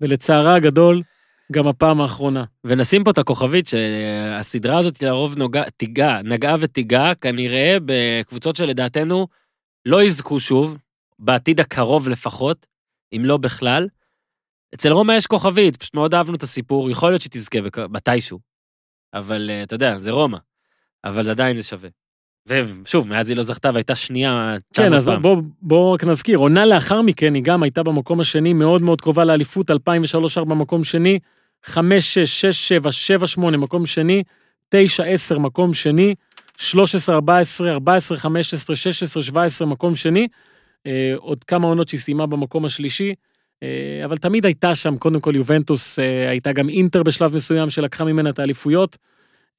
ולצערה 0.00 0.54
הגדול, 0.54 1.02
גם 1.52 1.68
הפעם 1.68 2.00
האחרונה. 2.00 2.44
ונשים 2.64 3.04
פה 3.04 3.10
את 3.10 3.18
הכוכבית 3.18 3.66
שהסדרה 3.66 4.78
הזאת 4.78 5.02
לרוב 5.02 5.38
נוגע, 5.38 5.70
תיגע, 5.70 6.22
נגעה 6.24 6.56
ותיגע 6.60 7.14
כנראה 7.20 7.76
בקבוצות 7.84 8.56
שלדעתנו 8.56 9.26
לא 9.86 10.02
יזכו 10.02 10.40
שוב, 10.40 10.78
בעתיד 11.18 11.60
הקרוב 11.60 12.08
לפחות, 12.08 12.66
אם 13.16 13.22
לא 13.24 13.36
בכלל. 13.36 13.88
אצל 14.74 14.92
רומא 14.92 15.12
יש 15.12 15.26
כוכבית, 15.26 15.76
פשוט 15.76 15.94
מאוד 15.94 16.14
אהבנו 16.14 16.36
את 16.36 16.42
הסיפור, 16.42 16.90
יכול 16.90 17.10
להיות 17.10 17.22
שתזכה 17.22 17.58
מתישהו. 17.90 18.38
אבל 19.14 19.50
אה, 19.50 19.62
אתה 19.62 19.74
יודע, 19.74 19.98
זה 19.98 20.10
רומא. 20.10 20.38
אבל 21.04 21.30
עדיין 21.30 21.56
זה 21.56 21.62
שווה. 21.62 21.88
ושוב, 22.46 23.08
מאז 23.08 23.28
היא 23.28 23.36
לא 23.36 23.42
זכתה 23.42 23.70
והייתה 23.74 23.94
שנייה, 23.94 24.56
כן, 24.74 24.82
900 24.82 24.92
אז 24.96 25.04
פעם. 25.04 25.22
בואו 25.22 25.42
בוא 25.62 25.94
רק 25.94 26.04
נזכיר, 26.04 26.38
עונה 26.38 26.66
לאחר 26.66 27.02
מכן 27.02 27.34
היא 27.34 27.42
גם 27.42 27.62
הייתה 27.62 27.82
במקום 27.82 28.20
השני, 28.20 28.52
מאוד 28.52 28.82
מאוד 28.82 29.00
קרובה 29.00 29.24
לאליפות, 29.24 29.70
2003-2004 29.70 29.74
במקום 30.44 30.84
שני, 30.84 31.18
5-6, 31.66 31.76
6-7, 31.76 31.78
7-8 33.38 33.40
מקום 33.56 33.86
שני, 33.86 34.22
9-10 34.74 34.78
מקום 35.38 35.74
שני, 35.74 36.14
13-14, 36.58 36.62
14-15, 37.60 37.60
16-17 39.62 39.64
מקום 39.64 39.94
שני, 39.94 40.28
אה, 40.86 41.12
עוד 41.16 41.44
כמה 41.44 41.68
עונות 41.68 41.88
שהיא 41.88 42.00
סיימה 42.00 42.26
במקום 42.26 42.64
השלישי, 42.64 43.14
אה, 43.62 44.04
אבל 44.04 44.16
תמיד 44.16 44.44
הייתה 44.46 44.74
שם, 44.74 44.96
קודם 44.98 45.20
כל 45.20 45.36
יובנטוס, 45.36 45.98
אה, 45.98 46.30
הייתה 46.30 46.52
גם 46.52 46.68
אינטר 46.68 47.02
בשלב 47.02 47.34
מסוים 47.34 47.70
שלקחה 47.70 48.04
ממנה 48.04 48.30
את 48.30 48.38
האליפויות, 48.38 48.96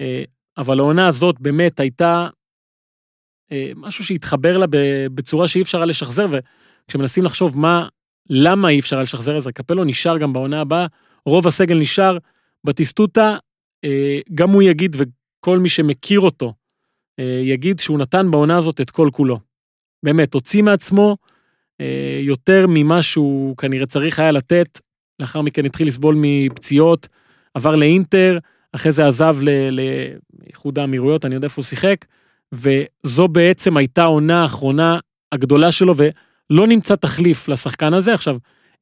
אה, 0.01 0.23
אבל 0.57 0.79
העונה 0.79 1.07
הזאת 1.07 1.39
באמת 1.39 1.79
הייתה 1.79 2.27
משהו 3.75 4.05
שהתחבר 4.05 4.57
לה 4.57 4.65
בצורה 5.13 5.47
שאי 5.47 5.61
אפשר 5.61 5.77
היה 5.77 5.85
לשחזר, 5.85 6.25
וכשמנסים 6.31 7.23
לחשוב 7.23 7.57
מה, 7.57 7.87
למה 8.29 8.69
אי 8.69 8.79
אפשר 8.79 8.95
היה 8.95 9.03
לשחזר 9.03 9.37
את 9.37 9.43
זה, 9.43 9.51
קפלו 9.51 9.83
נשאר 9.83 10.17
גם 10.17 10.33
בעונה 10.33 10.61
הבאה, 10.61 10.85
רוב 11.25 11.47
הסגל 11.47 11.79
נשאר, 11.79 12.17
בטיסטוטה, 12.63 13.37
אה, 13.83 14.19
גם 14.35 14.49
הוא 14.49 14.63
יגיד, 14.63 14.95
וכל 14.99 15.59
מי 15.59 15.69
שמכיר 15.69 16.19
אותו, 16.19 16.53
אה, 17.19 17.39
יגיד 17.43 17.79
שהוא 17.79 17.99
נתן 17.99 18.31
בעונה 18.31 18.57
הזאת 18.57 18.81
את 18.81 18.91
כל 18.91 19.09
כולו. 19.13 19.39
באמת, 20.03 20.33
הוציא 20.33 20.63
מעצמו 20.63 21.17
אה, 21.81 22.19
יותר 22.21 22.65
ממה 22.69 23.01
שהוא 23.01 23.57
כנראה 23.57 23.85
צריך 23.85 24.19
היה 24.19 24.31
לתת, 24.31 24.79
לאחר 25.19 25.41
מכן 25.41 25.65
התחיל 25.65 25.87
לסבול 25.87 26.15
מפציעות, 26.19 27.07
עבר 27.53 27.75
לאינטר, 27.75 28.37
אחרי 28.71 28.91
זה 28.91 29.07
עזב 29.07 29.37
לאיחוד 29.71 30.79
האמירויות, 30.79 31.25
אני 31.25 31.35
יודע 31.35 31.45
איפה 31.45 31.61
הוא 31.61 31.65
שיחק, 31.65 32.05
וזו 32.55 33.27
בעצם 33.27 33.77
הייתה 33.77 34.03
העונה 34.03 34.41
האחרונה 34.41 34.99
הגדולה 35.31 35.71
שלו, 35.71 35.93
ולא 35.97 36.67
נמצא 36.67 36.95
תחליף 36.95 37.47
לשחקן 37.47 37.93
הזה. 37.93 38.13
עכשיו, 38.13 38.37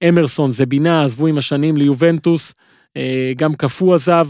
אמרסון, 0.09 0.51
זה 0.51 0.65
בינה, 0.65 1.05
עזבו 1.05 1.27
עם 1.27 1.37
השנים 1.37 1.77
ליובנטוס, 1.77 2.53
אה, 2.97 3.31
גם 3.35 3.55
קפוא 3.55 3.95
עזב. 3.95 4.27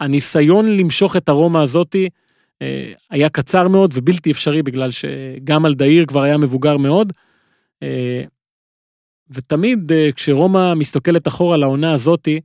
הניסיון 0.00 0.76
למשוך 0.76 1.16
את 1.16 1.28
הרומא 1.28 1.58
הזאתי 1.58 2.08
אה, 2.62 2.92
היה 3.10 3.28
קצר 3.28 3.68
מאוד 3.68 3.90
ובלתי 3.94 4.30
אפשרי, 4.30 4.62
בגלל 4.62 4.90
שגם 4.90 5.66
אלדאיר 5.66 6.06
כבר 6.06 6.22
היה 6.22 6.36
מבוגר 6.36 6.76
מאוד. 6.76 7.12
אה, 7.82 8.22
ותמיד 9.30 9.92
כשרומא 10.16 10.74
מסתכלת 10.74 11.28
אחורה 11.28 11.56
לעונה 11.56 11.92
הזאתי, 11.92 12.40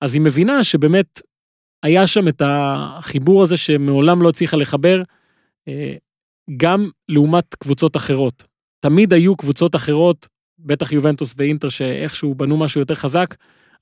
אז 0.00 0.14
היא 0.14 0.22
מבינה 0.22 0.64
שבאמת 0.64 1.20
היה 1.82 2.06
שם 2.06 2.28
את 2.28 2.42
החיבור 2.44 3.42
הזה 3.42 3.56
שמעולם 3.56 4.22
לא 4.22 4.28
הצליחה 4.28 4.56
לחבר, 4.56 5.02
גם 6.56 6.90
לעומת 7.08 7.54
קבוצות 7.54 7.96
אחרות. 7.96 8.44
תמיד 8.80 9.12
היו 9.12 9.36
קבוצות 9.36 9.76
אחרות, 9.76 10.28
בטח 10.58 10.92
יובנטוס 10.92 11.34
ואינטר, 11.36 11.68
שאיכשהו 11.68 12.34
בנו 12.34 12.56
משהו 12.56 12.80
יותר 12.80 12.94
חזק, 12.94 13.34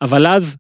אבל 0.03 0.27
אז, 0.27 0.57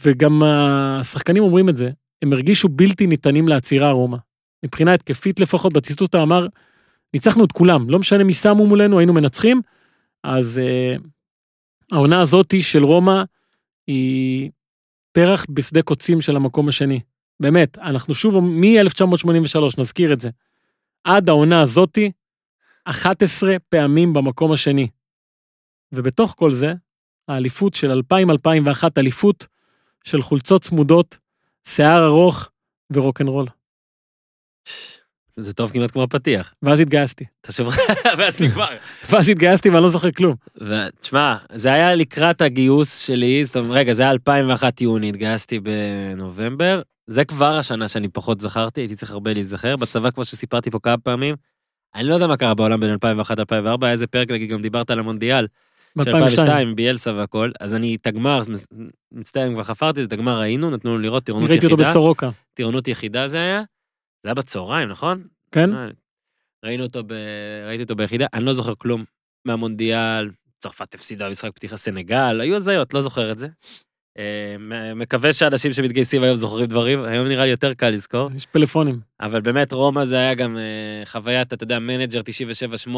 וגם 0.00 0.42
השחקנים 0.42 1.42
אומרים 1.42 1.68
את 1.68 1.76
זה, 1.76 1.90
הם 2.22 2.32
הרגישו 2.32 2.68
בלתי 2.68 3.06
ניתנים 3.06 3.48
לעצירה 3.48 3.90
רומא. 3.90 4.16
מבחינה 4.64 4.94
התקפית 4.94 5.40
לפחות, 5.40 5.72
בציטוט 5.72 6.14
אמר, 6.14 6.46
ניצחנו 7.14 7.44
את 7.44 7.52
כולם, 7.52 7.90
לא 7.90 7.98
משנה 7.98 8.24
מי 8.24 8.32
שמו 8.32 8.66
מולנו, 8.66 8.98
היינו 8.98 9.12
מנצחים. 9.12 9.60
אז 10.24 10.58
אה, 10.58 10.96
העונה 11.92 12.20
הזאתי 12.20 12.62
של 12.62 12.84
רומא 12.84 13.22
היא 13.86 14.50
פרח 15.12 15.46
בשדה 15.50 15.82
קוצים 15.82 16.20
של 16.20 16.36
המקום 16.36 16.68
השני. 16.68 17.00
באמת, 17.40 17.78
אנחנו 17.78 18.14
שוב, 18.14 18.38
מ-1983, 18.38 19.60
נזכיר 19.78 20.12
את 20.12 20.20
זה. 20.20 20.30
עד 21.04 21.28
העונה 21.28 21.62
הזאתי, 21.62 22.10
11 22.84 23.56
פעמים 23.68 24.12
במקום 24.12 24.52
השני. 24.52 24.88
ובתוך 25.92 26.34
כל 26.38 26.52
זה, 26.52 26.72
האליפות 27.28 27.74
של 27.74 28.00
2000-2001, 28.12 28.84
אליפות 28.98 29.46
של 30.04 30.22
חולצות 30.22 30.62
צמודות, 30.62 31.18
שיער 31.64 32.06
ארוך 32.06 32.48
ורוקנרול. 32.90 33.46
זה 35.36 35.52
טוב 35.52 35.72
כמעט 35.72 35.90
כמו 35.90 36.02
הפתיח. 36.02 36.54
ואז 36.62 36.80
התגייסתי. 36.80 37.24
אתה 37.40 37.52
שוב, 37.52 37.74
ואז 38.18 38.40
נגמר. 38.40 38.68
ואז 39.10 39.28
התגייסתי 39.28 39.70
ואני 39.70 39.82
לא 39.82 39.88
זוכר 39.88 40.10
כלום. 40.10 40.34
ותשמע, 40.56 41.36
זה 41.54 41.72
היה 41.72 41.94
לקראת 41.94 42.42
הגיוס 42.42 42.98
שלי, 42.98 43.44
זאת 43.44 43.56
אומרת, 43.56 43.70
רגע, 43.76 43.92
זה 43.92 44.02
היה 44.02 44.10
2001 44.10 44.80
יוני, 44.80 45.08
התגייסתי 45.08 45.60
בנובמבר. 45.60 46.82
זה 47.10 47.24
כבר 47.24 47.56
השנה 47.58 47.88
שאני 47.88 48.08
פחות 48.08 48.40
זכרתי, 48.40 48.80
הייתי 48.80 48.96
צריך 48.96 49.10
הרבה 49.10 49.32
להיזכר. 49.32 49.76
בצבא, 49.76 50.10
כמו 50.10 50.24
שסיפרתי 50.24 50.70
פה 50.70 50.78
כמה 50.78 50.98
פעמים, 50.98 51.36
אני 51.94 52.08
לא 52.08 52.14
יודע 52.14 52.26
מה 52.26 52.36
קרה 52.36 52.54
בעולם 52.54 52.80
בין 52.80 52.94
2001-2004, 52.94 52.98
היה 53.82 53.92
איזה 53.92 54.06
פרק, 54.06 54.30
נגיד, 54.30 54.50
גם 54.50 54.62
דיברת 54.62 54.90
על 54.90 54.98
המונדיאל, 54.98 55.46
של 55.98 56.04
ב-2002. 56.04 56.14
2002, 56.14 56.76
ביאלסה 56.76 57.12
והכל, 57.12 57.50
אז 57.60 57.74
אני 57.74 57.96
את 57.96 58.06
הגמר, 58.06 58.42
מצטער 59.12 59.46
אם 59.46 59.54
כבר 59.54 59.64
חפרתי, 59.64 60.02
את 60.02 60.12
הגמר 60.12 60.38
ראינו, 60.38 60.70
נתנו 60.70 60.90
לנו 60.90 61.02
לראות 61.02 61.24
טירונות 61.24 61.50
ראיתי 61.50 61.66
אותו 61.66 61.74
יחידה, 61.74 61.90
בסורוקה. 61.90 62.30
טירונות 62.54 62.88
יחידה 62.88 63.28
זה 63.28 63.36
היה, 63.36 63.62
זה 64.22 64.28
היה 64.28 64.34
בצהריים, 64.34 64.88
נכון? 64.88 65.22
כן? 65.52 65.74
אה, 65.74 65.88
ראינו 66.64 66.84
אותו, 66.84 67.02
ב... 67.06 67.12
ראיתי 67.66 67.82
אותו 67.82 67.96
ביחידה, 67.96 68.26
אני 68.34 68.44
לא 68.44 68.54
זוכר 68.54 68.74
כלום 68.78 69.04
מהמונדיאל, 69.44 70.30
צרפת 70.58 70.94
הפסידה 70.94 71.28
במשחק 71.28 71.50
פתיחה 71.54 71.76
סנגל, 71.76 72.40
היו 72.40 72.56
הזיות, 72.56 72.94
לא 72.94 73.00
זוכר 73.00 73.32
את 73.32 73.38
זה. 73.38 73.48
אה, 74.20 74.94
מקווה 74.94 75.32
שאנשים 75.32 75.72
שמתגייסים 75.72 76.22
היום 76.22 76.36
זוכרים 76.36 76.66
דברים, 76.66 77.04
היום 77.04 77.28
נראה 77.28 77.44
לי 77.44 77.50
יותר 77.50 77.74
קל 77.74 77.90
לזכור, 77.90 78.30
יש 78.36 78.46
פלאפונים. 78.46 79.00
אבל 79.20 79.40
באמת 79.40 79.72
רומא 79.72 80.04
זה 80.04 80.16
היה 80.16 80.34
גם 80.34 80.56
אה, 80.56 81.06
חוויית, 81.06 81.52
אתה 81.52 81.64
יודע, 81.64 81.78
מנג'ר 81.78 82.20
97-8, 82.86 82.90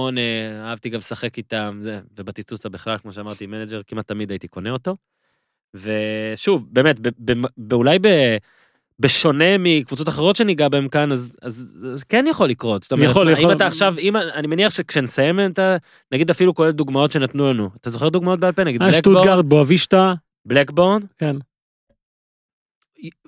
אהבתי 0.64 0.88
גם 0.88 0.98
לשחק 0.98 1.38
איתם, 1.38 1.78
זה, 1.82 2.00
ובטיסטוטה 2.18 2.68
בכלל, 2.68 2.98
כמו 2.98 3.12
שאמרתי, 3.12 3.46
מנג'ר, 3.46 3.80
כמעט 3.86 4.08
תמיד 4.08 4.30
הייתי 4.30 4.48
קונה 4.48 4.70
אותו. 4.70 4.96
ושוב, 5.74 6.66
באמת, 6.70 7.00
אולי 7.72 7.98
ב... 7.98 8.36
בשונה 8.98 9.58
מקבוצות 9.58 10.08
אחרות 10.08 10.36
שניגע 10.36 10.68
בהן 10.68 10.88
כאן, 10.88 11.12
אז, 11.12 11.36
אז, 11.42 11.86
אז 11.92 12.04
כן 12.04 12.24
יכול 12.30 12.48
לקרות. 12.48 12.82
זאת 12.82 12.92
אומרת, 12.92 13.10
יכול, 13.10 13.26
מה, 13.26 13.32
יכול. 13.32 13.50
אם 13.50 13.56
אתה 13.56 13.66
עכשיו, 13.66 13.94
אם, 13.98 14.16
אני 14.16 14.46
מניח 14.46 14.72
שכשנסיים 14.72 15.40
את 15.40 15.58
ה... 15.58 15.76
נגיד 16.12 16.30
אפילו 16.30 16.54
כולל 16.54 16.70
דוגמאות 16.70 17.12
שנתנו 17.12 17.50
לנו. 17.50 17.70
אתה 17.80 17.90
זוכר 17.90 18.08
דוגמאות 18.08 18.40
בעל 18.40 18.52
פה? 18.52 18.64
נגיד 18.64 18.82
היה 18.82 18.90
בלקבורן? 18.90 19.22
שטוטגרד, 19.22 19.48
בואבישטה, 19.48 20.14
בלקבורן? 20.44 21.00
כן. 21.18 21.36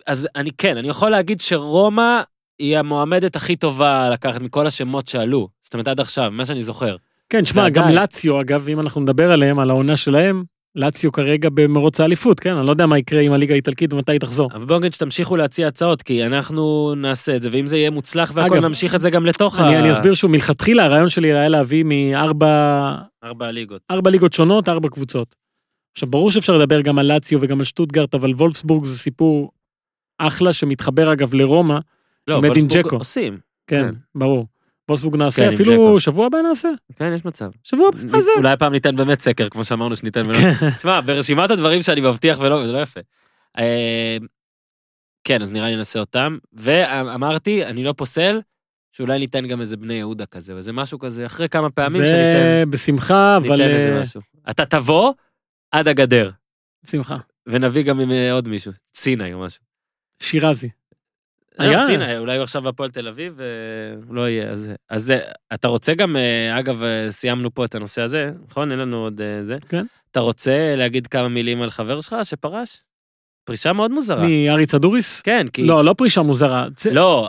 אז 0.06 0.28
אני 0.36 0.50
כן, 0.58 0.76
אני 0.76 0.88
יכול 0.88 1.10
להגיד 1.10 1.40
שרומא 1.40 2.20
היא 2.58 2.78
המועמדת 2.78 3.36
הכי 3.36 3.56
טובה 3.56 4.10
לקחת 4.10 4.40
מכל 4.40 4.66
השמות 4.66 5.08
שעלו. 5.08 5.48
זאת 5.62 5.74
אומרת, 5.74 5.88
עד 5.88 6.00
עכשיו, 6.00 6.30
מה 6.30 6.44
שאני 6.44 6.62
זוכר. 6.62 6.96
כן, 7.30 7.44
שמע, 7.44 7.68
גם. 7.68 7.88
לאציו, 7.88 8.40
אגב, 8.40 8.68
אם 8.68 8.80
אנחנו 8.80 9.00
נדבר 9.00 9.32
עליהם, 9.32 9.58
על 9.58 9.70
העונה 9.70 9.96
שלהם, 9.96 10.44
לאציו 10.76 11.12
כרגע 11.12 11.48
במרוץ 11.54 12.00
האליפות, 12.00 12.40
כן? 12.40 12.56
אני 12.56 12.66
לא 12.66 12.70
יודע 12.70 12.86
מה 12.86 12.98
יקרה 12.98 13.20
עם 13.20 13.32
הליגה 13.32 13.54
האיטלקית 13.54 13.92
ומתי 13.92 14.12
היא 14.12 14.20
תחזור. 14.20 14.50
אבל 14.54 14.64
בואו 14.64 14.78
נגיד 14.78 14.92
שתמשיכו 14.92 15.36
להציע 15.36 15.68
הצעות, 15.68 16.02
כי 16.02 16.26
אנחנו 16.26 16.94
נעשה 16.96 17.36
את 17.36 17.42
זה, 17.42 17.48
ואם 17.52 17.66
זה 17.66 17.76
יהיה 17.76 17.90
מוצלח 17.90 18.32
והכל, 18.34 18.54
אגב, 18.54 18.64
נמשיך 18.64 18.94
את 18.94 19.00
זה 19.00 19.10
גם 19.10 19.26
לתוך 19.26 19.60
אני, 19.60 19.78
אני 19.78 19.92
אסביר 19.92 20.14
שוב, 20.14 20.30
מלכתחילה 20.30 20.84
הרעיון 20.84 21.08
שלי 21.08 21.32
היה 21.32 21.48
להביא 21.48 21.84
מארבע 21.86 22.94
ארבע 23.24 23.50
ליגות. 23.50 23.82
ארבע 23.90 24.10
ליגות 24.10 24.32
שונות, 24.32 24.68
ארבע 24.68 24.88
קבוצות. 24.88 25.43
עכשיו, 25.94 26.08
ברור 26.08 26.30
שאפשר 26.30 26.58
לדבר 26.58 26.80
גם 26.80 26.98
על 26.98 27.06
לאציו 27.12 27.38
וגם 27.42 27.58
על 27.58 27.64
שטוטגרט, 27.64 28.14
אבל 28.14 28.30
וולפסבורג 28.30 28.84
זה 28.84 28.98
סיפור 28.98 29.50
אחלה 30.18 30.52
שמתחבר 30.52 31.12
אגב 31.12 31.34
לרומא, 31.34 31.78
לא, 32.28 32.40
ג'קו. 32.68 32.96
עושים. 32.96 33.38
כן, 33.66 33.82
כן. 33.82 33.94
ברור. 34.14 34.46
וולפסבורג 34.88 35.14
כן, 35.14 35.22
נעשה, 35.22 35.46
עם 35.46 35.54
אפילו. 35.54 36.00
שבוע 36.00 36.26
הבא 36.26 36.38
נעשה. 36.38 36.68
כן, 36.96 37.12
יש 37.14 37.24
מצב. 37.24 37.50
שבוע 37.62 37.88
הבא 37.88 38.02
נעשה. 38.02 38.30
אולי 38.36 38.52
הפעם 38.52 38.72
ניתן 38.72 38.96
באמת 38.96 39.20
סקר, 39.20 39.48
כמו 39.48 39.64
שאמרנו 39.64 39.96
שניתן. 39.96 40.22
תשמע, 40.76 41.00
ברשימת 41.06 41.50
הדברים 41.50 41.82
שאני 41.82 42.00
מבטיח 42.00 42.38
ולא, 42.40 42.66
זה 42.66 42.72
לא 42.72 42.78
יפה. 42.78 43.00
אה, 43.58 44.16
כן, 45.24 45.42
אז 45.42 45.52
נראה 45.52 45.70
לי 45.70 45.76
נעשה 45.76 45.98
אותם. 46.00 46.38
ואמרתי, 46.52 47.64
אני 47.64 47.84
לא 47.84 47.92
פוסל, 47.96 48.40
שאולי 48.92 49.18
ניתן 49.18 49.46
גם 49.48 49.60
איזה 49.60 49.76
בני 49.76 49.94
יהודה 49.94 50.26
כזה, 50.26 50.56
וזה 50.56 50.72
משהו 50.72 50.98
כזה, 50.98 51.26
אחרי 51.26 51.48
כמה 51.48 51.70
פעמים 51.70 52.02
שניתן 52.06 52.42
זה 52.42 52.62
בשמחה, 52.70 53.36
אבל... 53.36 53.56
ניתן 53.56 53.70
איזה 53.70 53.94
אה, 53.94 54.00
משהו. 54.00 54.20
אתה 54.50 54.66
תבוא 54.66 55.12
עד 55.74 55.88
הגדר, 55.88 56.30
בשמחה. 56.84 57.16
ונביא 57.46 57.82
גם 57.82 58.00
עם 58.00 58.10
אה, 58.10 58.32
עוד 58.32 58.48
מישהו, 58.48 58.72
סיני 58.94 59.32
או 59.32 59.40
משהו. 59.40 59.62
שירזי. 60.20 60.68
היה. 61.58 61.70
היה. 61.70 61.86
סיני, 61.86 62.18
אולי 62.18 62.36
הוא 62.36 62.42
עכשיו 62.42 62.62
בהפועל 62.62 62.90
תל 62.90 63.08
אביב, 63.08 63.40
והוא 64.00 64.14
לא 64.14 64.28
יהיה. 64.28 64.50
אז, 64.50 64.72
אז 64.90 65.12
אתה 65.54 65.68
רוצה 65.68 65.94
גם, 65.94 66.16
אה, 66.16 66.58
אגב, 66.58 66.84
אה, 66.84 67.10
סיימנו 67.10 67.54
פה 67.54 67.64
את 67.64 67.74
הנושא 67.74 68.02
הזה, 68.02 68.30
נכון? 68.48 68.70
אין 68.70 68.78
לנו 68.78 68.96
עוד 68.96 69.20
אה, 69.20 69.42
זה. 69.42 69.56
כן. 69.68 69.86
אתה 70.10 70.20
רוצה 70.20 70.74
להגיד 70.76 71.06
כמה 71.06 71.28
מילים 71.28 71.62
על 71.62 71.70
חבר 71.70 72.00
שלך 72.00 72.16
שפרש? 72.22 72.82
פרישה 73.44 73.72
מאוד 73.72 73.90
מוזרה. 73.90 74.26
מארי 74.26 74.66
צדוריס? 74.66 75.20
כן, 75.20 75.46
כי... 75.52 75.66
לא, 75.66 75.84
לא 75.84 75.92
פרישה 75.92 76.22
מוזרה. 76.22 76.66
לא, 76.92 77.28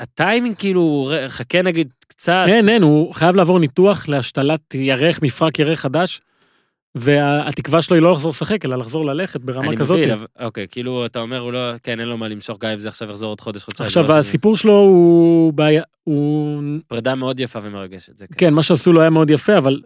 הטיימינג 0.00 0.56
כאילו, 0.56 1.12
חכה 1.28 1.62
נגיד 1.62 1.88
קצת. 2.08 2.44
אין, 2.48 2.68
אין, 2.68 2.82
הוא 2.82 3.14
חייב 3.14 3.36
לעבור 3.36 3.58
ניתוח 3.58 4.08
להשתלת 4.08 4.74
ירך, 4.74 5.22
מפרק 5.22 5.58
ירך 5.58 5.80
חדש, 5.80 6.20
והתקווה 6.96 7.82
שלו 7.82 7.96
היא 7.96 8.02
לא 8.02 8.12
לחזור 8.12 8.30
לשחק, 8.30 8.64
אלא 8.64 8.76
לחזור 8.76 9.06
ללכת 9.06 9.40
ברמה 9.40 9.66
אני 9.66 9.76
כזאת. 9.76 9.98
מבין, 9.98 10.10
אבל- 10.10 10.26
אוקיי, 10.40 10.66
כאילו, 10.70 11.06
אתה 11.06 11.20
אומר, 11.20 11.38
הוא 11.38 11.52
לא, 11.52 11.58
כן, 11.82 12.00
אין 12.00 12.08
לו 12.08 12.18
מה 12.18 12.28
למשוך, 12.28 12.58
גם 12.58 12.70
אם 12.70 12.78
זה 12.78 12.88
עכשיו 12.88 13.10
יחזור 13.10 13.28
עוד 13.28 13.40
חודש, 13.40 13.64
חודשיים. 13.64 13.86
עכשיו, 13.86 14.08
לא 14.08 14.18
הסיפור 14.18 14.56
שלו 14.56 14.72
הוא 14.72 15.52
בעיה, 15.52 15.82
הוא... 16.04 16.62
פרידה 16.88 17.14
מאוד 17.14 17.40
יפה 17.40 17.58
ומרגשת, 17.62 18.18
זה 18.18 18.26
כן. 18.26 18.34
כן, 18.38 18.54
מה 18.54 18.62
שעשו 18.62 18.92
לו 18.92 19.00
היה 19.00 19.10
מאוד 19.10 19.30
יפה, 19.30 19.58
אבל 19.58 19.80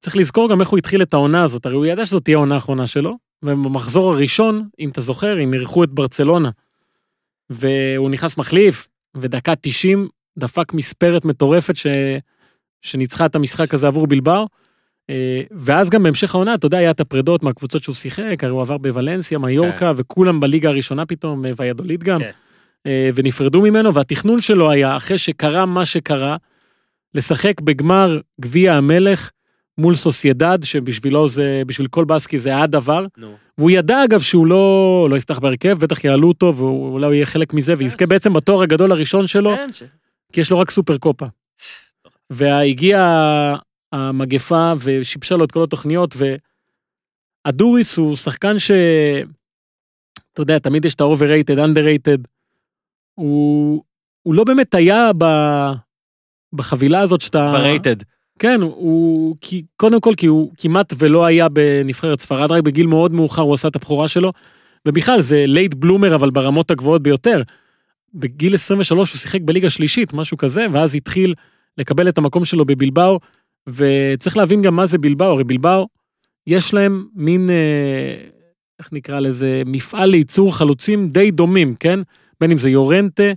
צריך 0.00 0.16
לזכור 0.16 0.50
גם 0.50 0.60
איך 0.60 0.68
הוא 0.68 0.78
התחיל 0.78 1.02
את 1.02 1.14
העונה 1.14 1.44
הזאת. 1.44 1.66
הרי 1.66 1.74
הוא 1.74 1.86
ידע 1.86 2.06
שזאת 2.06 2.24
תהיה 2.24 2.36
העונה 2.36 2.54
האחרונה 2.54 2.86
שלו, 2.86 3.16
ובמחזור 3.42 4.12
הראשון, 4.12 4.68
אם 4.78 4.88
אתה 4.88 5.00
זוכר, 5.00 5.36
הם 5.42 5.54
אירחו 5.54 5.84
את 5.84 5.90
ברצלונה. 5.90 6.50
והוא 7.50 8.10
נכנס 8.10 8.36
מחליף, 8.36 8.88
ודקה 9.16 9.54
90 9.60 10.08
דפק 10.38 10.72
מספרת 10.74 11.24
מטורפת 11.24 11.76
ש... 11.76 11.86
שניצחה 12.82 13.26
את 13.26 13.34
המשחק 13.34 13.74
הזה 13.74 13.86
עבור 13.86 14.06
בלבר. 14.06 14.44
אה, 15.10 15.42
ואז 15.50 15.90
גם 15.90 16.02
בהמשך 16.02 16.34
העונה, 16.34 16.54
אתה 16.54 16.66
יודע, 16.66 16.78
היה 16.78 16.90
את 16.90 17.00
הפרדות 17.00 17.42
מהקבוצות 17.42 17.82
שהוא 17.82 17.94
שיחק, 17.94 18.44
הרי 18.44 18.52
הוא 18.52 18.60
עבר 18.60 18.78
בוולנסיה, 18.78 19.38
מיורקה, 19.38 19.92
וכולם 19.96 20.40
בליגה 20.40 20.68
הראשונה 20.68 21.06
פתאום, 21.06 21.46
אה, 21.46 21.50
ויאדוליד 21.56 22.04
גם, 22.04 22.18
כן. 22.18 22.30
אה, 22.86 23.10
ונפרדו 23.14 23.62
ממנו, 23.62 23.94
והתכנון 23.94 24.40
שלו 24.40 24.70
היה, 24.70 24.96
אחרי 24.96 25.18
שקרה 25.18 25.66
מה 25.66 25.84
שקרה, 25.84 26.36
לשחק 27.14 27.60
בגמר 27.60 28.20
גביע 28.40 28.74
המלך 28.74 29.30
מול 29.78 29.94
סוסיידד, 29.94 30.58
שבשבילו 30.62 31.28
זה, 31.28 31.62
בשביל 31.66 31.88
כל 31.88 32.04
בסקי 32.04 32.38
זה 32.38 32.48
היה 32.48 32.66
דבר, 32.66 33.06
נו. 33.16 33.36
והוא 33.58 33.70
ידע 33.70 34.04
אגב 34.04 34.20
שהוא 34.20 34.46
לא, 34.46 35.06
לא 35.10 35.16
יפתח 35.16 35.38
בהרכב, 35.38 35.78
בטח 35.78 36.04
יעלו 36.04 36.28
אותו, 36.28 36.54
ואולי 36.54 37.06
הוא 37.06 37.14
יהיה 37.14 37.26
חלק 37.26 37.54
מזה, 37.54 37.74
ויזכה 37.78 38.06
בעצם 38.06 38.32
בתואר 38.32 38.62
הגדול 38.62 38.92
הראשון 38.92 39.26
שלו, 39.26 39.54
כן, 39.56 39.68
כי 40.32 40.40
יש 40.40 40.50
לו 40.50 40.58
רק 40.58 40.70
סופר 40.70 40.98
קופה. 40.98 41.26
והגיעה 42.30 43.56
המגפה 43.96 44.72
ושיבשה 44.78 45.36
לו 45.36 45.44
את 45.44 45.52
כל 45.52 45.62
התוכניות, 45.62 46.14
ואדוריס 47.46 47.96
הוא 47.96 48.16
שחקן 48.16 48.58
ש... 48.58 48.70
אתה 50.32 50.42
יודע, 50.42 50.58
תמיד 50.58 50.84
יש 50.84 50.94
את 50.94 51.00
ה-overrated, 51.00 51.56
underrated. 51.58 52.20
הוא, 53.14 53.82
הוא 54.22 54.34
לא 54.34 54.44
באמת 54.44 54.74
היה 54.74 55.10
ב... 55.18 55.24
בחבילה 56.52 57.00
הזאת 57.00 57.20
שאתה... 57.20 57.52
rated. 57.52 57.96
כן, 58.38 58.60
הוא... 58.62 59.36
כי, 59.40 59.62
קודם 59.76 60.00
כל 60.00 60.14
כי 60.16 60.26
הוא 60.26 60.52
כמעט 60.58 60.92
ולא 60.98 61.24
היה 61.24 61.48
בנבחרת 61.48 62.20
ספרד, 62.20 62.50
רק 62.50 62.62
בגיל 62.62 62.86
מאוד 62.86 63.12
מאוחר 63.12 63.42
הוא 63.42 63.54
עשה 63.54 63.68
את 63.68 63.76
הבכורה 63.76 64.08
שלו, 64.08 64.32
ובכלל 64.88 65.20
זה 65.20 65.44
late 65.46 65.74
bloomer 65.74 66.14
אבל 66.14 66.30
ברמות 66.30 66.70
הגבוהות 66.70 67.02
ביותר. 67.02 67.42
בגיל 68.14 68.54
23 68.54 69.12
הוא 69.12 69.18
שיחק 69.18 69.40
בליגה 69.40 69.70
שלישית, 69.70 70.12
משהו 70.12 70.36
כזה, 70.36 70.66
ואז 70.72 70.94
התחיל 70.94 71.34
לקבל 71.78 72.08
את 72.08 72.18
המקום 72.18 72.44
שלו 72.44 72.64
בבלבאו, 72.64 73.20
וצריך 73.68 74.36
להבין 74.36 74.62
גם 74.62 74.76
מה 74.76 74.86
זה 74.86 74.98
בלבאו, 74.98 75.26
הרי 75.26 75.44
בלבאו, 75.44 75.86
יש 76.46 76.74
להם 76.74 77.06
מין, 77.14 77.50
אה, 77.50 78.28
איך 78.78 78.92
נקרא 78.92 79.20
לזה, 79.20 79.62
מפעל 79.66 80.10
לייצור 80.10 80.56
חלוצים 80.56 81.08
די 81.08 81.30
דומים, 81.30 81.74
כן? 81.74 82.00
בין 82.40 82.50
אם 82.50 82.58
זה 82.58 82.70
יורנטה, 82.70 83.32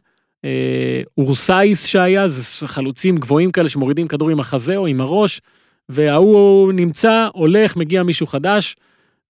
אה, 0.45 1.01
אורסייס 1.17 1.85
שהיה, 1.85 2.27
זה 2.27 2.67
חלוצים 2.67 3.17
גבוהים 3.17 3.51
כאלה 3.51 3.69
שמורידים 3.69 4.07
כדור 4.07 4.29
עם 4.29 4.39
החזה 4.39 4.77
או 4.77 4.87
עם 4.87 5.01
הראש, 5.01 5.41
וההוא 5.89 6.73
נמצא, 6.73 7.27
הולך, 7.33 7.75
מגיע 7.75 8.03
מישהו 8.03 8.27
חדש, 8.27 8.75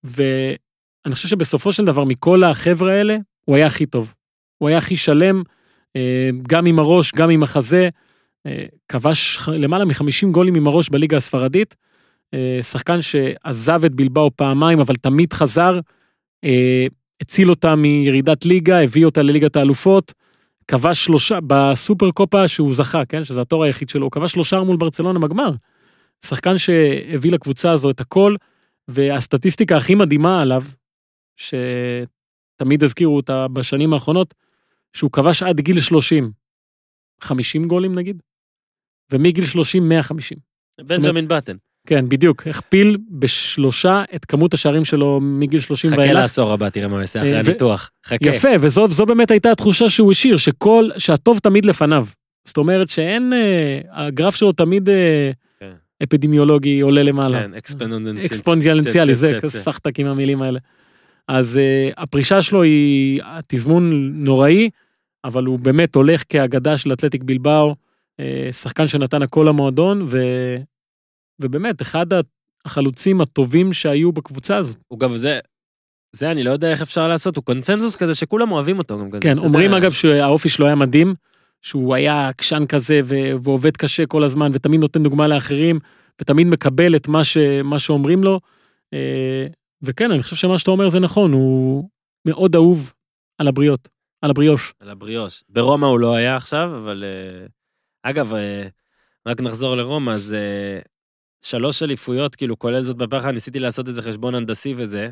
ואני 0.04 1.16
חושב 1.16 1.28
שבסופו 1.28 1.72
של 1.72 1.86
דבר 1.86 2.04
מכל 2.04 2.44
החבר'ה 2.44 2.94
האלה, 2.94 3.18
הוא 3.46 3.56
היה 3.56 3.66
הכי 3.66 3.86
טוב. 3.86 4.14
הוא 4.58 4.70
היה 4.70 4.78
הכי 4.78 4.98
שלם, 4.98 5.44
אה, 5.96 6.30
גם 6.48 6.66
עם 6.66 6.80
הראש, 6.80 7.12
גם 7.12 7.30
עם 7.30 7.44
החזה, 7.44 7.90
כבש 8.88 9.38
ח- 9.38 9.50
למעלה 9.50 9.86
מ-50 9.86 10.32
גולים 10.32 10.56
עם 10.56 10.68
הראש 10.68 10.90
בליגה 10.90 11.18
הספרדית, 11.18 11.76
אה, 12.34 12.60
שחקן 12.62 13.02
שעזב 13.02 13.86
את 13.86 13.96
בלבאו 13.96 14.32
פעמיים, 14.36 14.80
אבל 14.80 14.96
תמיד 14.96 15.34
חזר, 15.34 15.80
אה, 16.44 16.86
הציל 17.22 17.50
אותה 17.50 17.76
מירידת 17.76 18.46
ליגה, 18.46 18.84
הביא 18.84 19.06
אותה 19.06 19.22
לליגת 19.22 19.56
האלופות, 19.56 20.14
כבש 20.68 21.06
שלושה, 21.06 21.40
בסופר 21.48 22.12
קופה 22.12 22.48
שהוא 22.48 22.76
זכה, 22.76 23.06
כן, 23.06 23.24
שזה 23.24 23.42
התואר 23.42 23.64
היחיד 23.64 23.90
שלו, 23.90 24.04
הוא 24.04 24.12
כבש 24.12 24.32
שלושה 24.32 24.60
מול 24.60 24.78
ברצלונה 24.78 25.20
בגמר. 25.20 25.52
שחקן 26.26 26.58
שהביא 26.58 27.32
לקבוצה 27.32 27.72
הזו 27.72 27.90
את 27.90 28.00
הכל, 28.00 28.36
והסטטיסטיקה 28.88 29.78
הכי 29.78 29.96
מדהימה 29.96 30.42
עליו, 30.42 30.64
שתמיד 31.36 32.84
הזכירו 32.84 33.16
אותה 33.16 33.48
בשנים 33.48 33.94
האחרונות, 33.94 34.34
שהוא 34.94 35.12
כבש 35.12 35.44
עד 35.44 35.60
גיל 35.60 35.82
30, 35.82 36.32
50 37.22 37.64
גולים 37.64 37.96
נגיד, 37.96 38.22
ומגיל 39.12 39.46
30, 39.46 39.90
150. 39.90 40.38
בנג'מין 40.82 41.28
בטן. 41.28 41.56
כן, 41.88 42.10
בדיוק, 42.10 42.48
הכפיל 42.48 42.98
בשלושה 43.10 44.04
את 44.16 44.26
כמות 44.26 44.54
השערים 44.54 44.86
שלו 44.86 45.20
מגיל 45.22 45.60
30 45.60 45.92
חכה 45.92 46.00
ואילך. 46.00 46.16
לעשור 46.16 46.54
הבא, 46.54 46.70
תראה 46.70 46.88
מה 46.88 46.94
הוא 46.94 47.02
יעשה 47.02 47.20
אחרי 47.20 47.34
אה, 47.34 47.42
ו- 47.46 47.50
הניתוח. 47.50 47.92
חכה. 48.06 48.30
יפה, 48.30 48.50
וזו 48.60 48.88
זו 48.88 49.06
באמת 49.06 49.32
הייתה 49.32 49.52
התחושה 49.52 49.90
שהוא 49.90 50.12
השאיר, 50.12 50.38
שכל, 50.38 50.90
שהטוב 50.98 51.40
תמיד 51.40 51.66
לפניו. 51.66 52.06
זאת 52.46 52.58
אומרת 52.58 52.90
שאין, 52.90 53.34
אה, 53.34 53.80
הגרף 53.92 54.36
שלו 54.36 54.52
תמיד 54.52 54.90
אה, 54.90 55.32
כן. 55.60 55.72
אפידמיולוגי 56.04 56.80
עולה 56.80 57.04
למעלה. 57.04 57.40
כן, 57.40 57.54
אקספוננציאלי. 57.54 58.26
אקספוננציאלי, 58.26 59.16
זה 59.16 59.38
סחטק 59.46 60.00
עם 60.00 60.08
המילים 60.08 60.42
האלה. 60.42 60.60
אז 61.28 61.60
הפרישה 61.98 62.42
שלו 62.42 62.64
היא 62.64 63.22
תזמון 63.48 64.12
נוראי, 64.14 64.70
אבל 65.24 65.46
הוא 65.46 65.60
באמת 65.60 65.96
הולך 65.96 66.24
כאגדה 66.30 66.78
של 66.78 66.94
אתלטיק 66.94 67.24
בלבאו, 67.24 67.76
שחקן 68.52 68.88
שנתן 68.88 69.22
הכל 69.22 69.46
למועדון, 69.50 70.02
ו... 70.10 70.18
ובאמת, 71.42 71.82
אחד 71.82 72.06
החלוצים 72.66 73.22
הטובים 73.22 73.74
שהיו 73.74 74.12
בקבוצה 74.12 74.58
הזאת. 74.58 74.78
הוא 74.88 75.00
גם 75.00 75.18
זה, 75.18 75.40
זה 76.16 76.32
אני 76.32 76.44
לא 76.44 76.52
יודע 76.52 76.72
איך 76.72 76.82
אפשר 76.82 77.08
לעשות, 77.08 77.36
הוא 77.36 77.44
קונצנזוס 77.44 77.96
כזה 77.96 78.16
שכולם 78.16 78.52
אוהבים 78.52 78.78
אותו 78.78 79.00
גם 79.00 79.12
כזה. 79.12 79.22
כן, 79.22 79.38
אומרים 79.38 79.66
יודע. 79.66 79.78
אגב 79.78 79.92
שהאופי 79.92 80.50
שלו 80.50 80.66
היה 80.66 80.76
מדהים, 80.76 81.16
שהוא 81.62 81.96
היה 81.96 82.30
עקשן 82.30 82.66
כזה 82.66 83.02
ו... 83.04 83.16
ועובד 83.44 83.78
קשה 83.78 84.06
כל 84.06 84.24
הזמן, 84.24 84.52
ותמיד 84.54 84.80
נותן 84.80 85.04
דוגמה 85.04 85.28
לאחרים, 85.28 85.80
ותמיד 86.22 86.48
מקבל 86.48 86.96
את 86.96 87.08
מה, 87.08 87.24
ש... 87.24 87.38
מה 87.64 87.80
שאומרים 87.80 88.24
לו. 88.24 88.40
אה, 88.94 89.48
וכן, 89.82 90.12
אני 90.12 90.24
חושב 90.24 90.36
שמה 90.36 90.58
שאתה 90.58 90.72
אומר 90.72 90.90
זה 90.90 91.00
נכון, 91.00 91.34
הוא 91.34 91.90
מאוד 92.28 92.56
אהוב 92.56 92.94
על 93.38 93.48
הבריות, 93.48 93.90
על 94.22 94.30
הבריאוש. 94.30 94.74
על 94.80 94.90
הבריאוש. 94.90 95.44
ברומא 95.50 95.86
הוא 95.86 96.00
לא 96.00 96.14
היה 96.14 96.36
עכשיו, 96.36 96.72
אבל... 96.76 97.04
אה, 98.06 98.10
אגב, 98.10 98.34
אה, 98.34 98.68
רק 99.28 99.42
נחזור 99.42 99.76
לרומא, 99.76 100.12
אז 100.12 100.34
אה, 100.34 100.80
שלוש 101.42 101.84
אליפויות, 101.84 102.36
כאילו, 102.36 102.60
כולל 102.60 102.84
זאת 102.84 102.98
בפחד, 102.98 103.32
ניסיתי 103.32 103.60
לעשות 103.60 103.88
איזה 103.88 104.02
חשבון 104.02 104.36
הנדסי 104.36 104.74
וזה. 104.78 105.10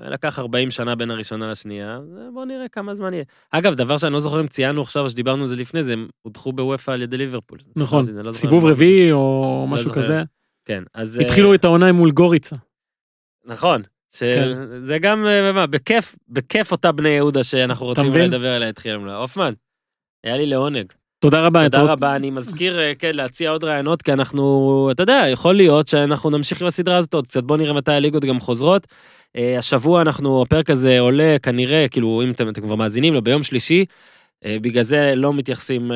לקח 0.00 0.38
40 0.38 0.70
שנה 0.70 0.94
בין 0.94 1.10
הראשונה 1.10 1.50
לשנייה, 1.50 1.98
בוא 2.34 2.44
נראה 2.44 2.68
כמה 2.68 2.94
זמן 2.94 3.12
יהיה. 3.12 3.24
אגב, 3.50 3.74
דבר 3.74 3.96
שאני 3.96 4.12
לא 4.12 4.20
זוכר 4.20 4.40
אם 4.40 4.46
ציינו 4.46 4.82
עכשיו, 4.82 5.10
שדיברנו 5.10 5.40
על 5.40 5.46
זה 5.46 5.56
לפני, 5.56 5.82
זה 5.82 5.92
הם 5.92 6.08
הודחו 6.22 6.52
בוופא 6.52 6.90
על 6.90 7.02
ידי 7.02 7.16
ליברפול. 7.16 7.58
נכון, 7.76 8.06
לא 8.08 8.32
סיבוב 8.32 8.64
רביעי 8.64 9.12
או 9.12 9.66
משהו 9.68 9.86
זוכר. 9.86 10.02
כזה. 10.02 10.22
כן, 10.64 10.82
אז... 10.94 11.18
אה, 11.18 11.24
התחילו 11.24 11.54
את 11.54 11.64
העונה 11.64 11.92
מול 11.92 12.10
גוריצה. 12.10 12.56
נכון. 13.44 13.82
כן. 14.18 14.52
שזה 14.80 14.98
גם, 14.98 15.26
אה, 15.26 15.52
מה, 15.52 15.66
בכיף, 15.66 16.16
בכיף 16.28 16.72
אותה 16.72 16.92
בני 16.92 17.08
יהודה 17.08 17.44
שאנחנו 17.44 17.86
רוצים? 17.86 18.12
לדבר 18.12 18.50
עליה 18.50 18.68
התחילה. 18.68 19.16
הופמן, 19.16 19.52
היה 20.24 20.36
לי 20.36 20.46
לעונג. 20.46 20.92
תודה 21.24 21.46
רבה. 21.46 21.64
תודה 21.64 21.84
אתה- 21.84 21.92
רבה, 21.92 22.16
אני 22.16 22.30
מזכיר, 22.30 22.78
אה, 22.80 22.92
כן, 22.98 23.10
להציע 23.14 23.50
עוד 23.50 23.64
רעיונות, 23.64 24.02
כי 24.02 24.12
אנחנו, 24.12 24.88
אתה 24.92 25.02
יודע, 25.02 25.24
יכול 25.32 25.54
להיות 25.54 25.88
שאנחנו 25.88 26.30
נמשיך 26.30 26.60
עם 26.60 26.66
הסדרה 26.66 26.96
הזאת 26.96 27.14
עוד 27.14 27.26
קצת, 27.26 27.44
בוא 27.44 27.56
נראה 27.56 27.72
מתי 27.72 27.92
הליגות 27.92 28.24
גם 28.24 28.40
חוזרות. 28.40 28.86
אה, 29.36 29.58
השבוע 29.58 30.02
אנחנו, 30.02 30.42
הפרק 30.42 30.70
הזה 30.70 31.00
עולה 31.00 31.36
כנראה, 31.42 31.86
כאילו, 31.90 32.22
אם 32.24 32.30
אתם, 32.30 32.48
אתם 32.48 32.62
כבר 32.62 32.74
מאזינים 32.74 33.14
לו, 33.14 33.22
ביום 33.22 33.42
שלישי. 33.42 33.84
אה, 34.44 34.56
בגלל 34.60 34.82
זה 34.82 35.12
לא 35.16 35.32
מתייחסים 35.34 35.90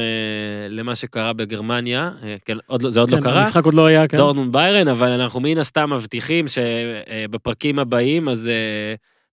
למה 0.68 0.95
שקרה 0.95 1.33
בגרמניה, 1.33 2.11
כן, 2.45 2.57
עוד, 2.66 2.83
לא- 2.83 2.91
זה 2.91 3.01
עוד 3.01 3.11
לא 3.11 3.16
כן, 3.16 3.22
קרה. 3.22 3.39
המשחק 3.39 3.64
עוד 3.64 3.74
לא 3.74 3.87
היה, 3.87 4.09
כן. 4.09 4.16
דורטמונד 4.16 4.53
ביירן, 4.53 4.89
אבל 4.89 5.11
אנחנו 5.11 5.41
מן 5.41 5.59
הסתם 5.59 5.91
מבטיחים 5.93 6.45
שבפרקים 6.49 7.79
הבאים, 7.79 8.29
אז 8.29 8.51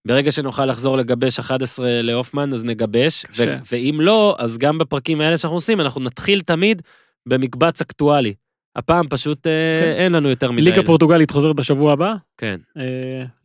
ברגע 0.06 0.32
שנוכל 0.32 0.66
לחזור 0.66 0.98
לגבש 0.98 1.40
11 1.40 2.02
להופמן, 2.02 2.54
אז 2.54 2.64
נגבש, 2.66 3.26
ו- 3.32 3.36
ש- 3.36 3.72
ואם 3.72 3.98
לא, 4.02 4.36
אז 4.40 4.58
גם 4.58 4.78
בפרקים 4.78 5.22
האלה 5.22 5.38
שאנחנו 5.38 5.58
עושים, 5.58 5.82
אנחנו 5.82 6.02
נתחיל 6.02 6.40
תמיד 6.42 6.82
במקבץ 7.26 7.82
אקטואלי. 7.82 8.34
הפעם 8.78 9.06
פשוט 9.10 9.48
אה, 9.48 9.52
כן. 9.82 9.92
אין 10.04 10.12
לנו 10.12 10.30
יותר 10.30 10.52
מדי. 10.52 10.62
ליגה 10.62 10.84
פורטוגלית 10.84 11.32
חוזרת 11.32 11.56
בשבוע 11.56 11.94
הבא. 11.94 12.14
כן. 12.38 12.56
אה, 12.78 12.84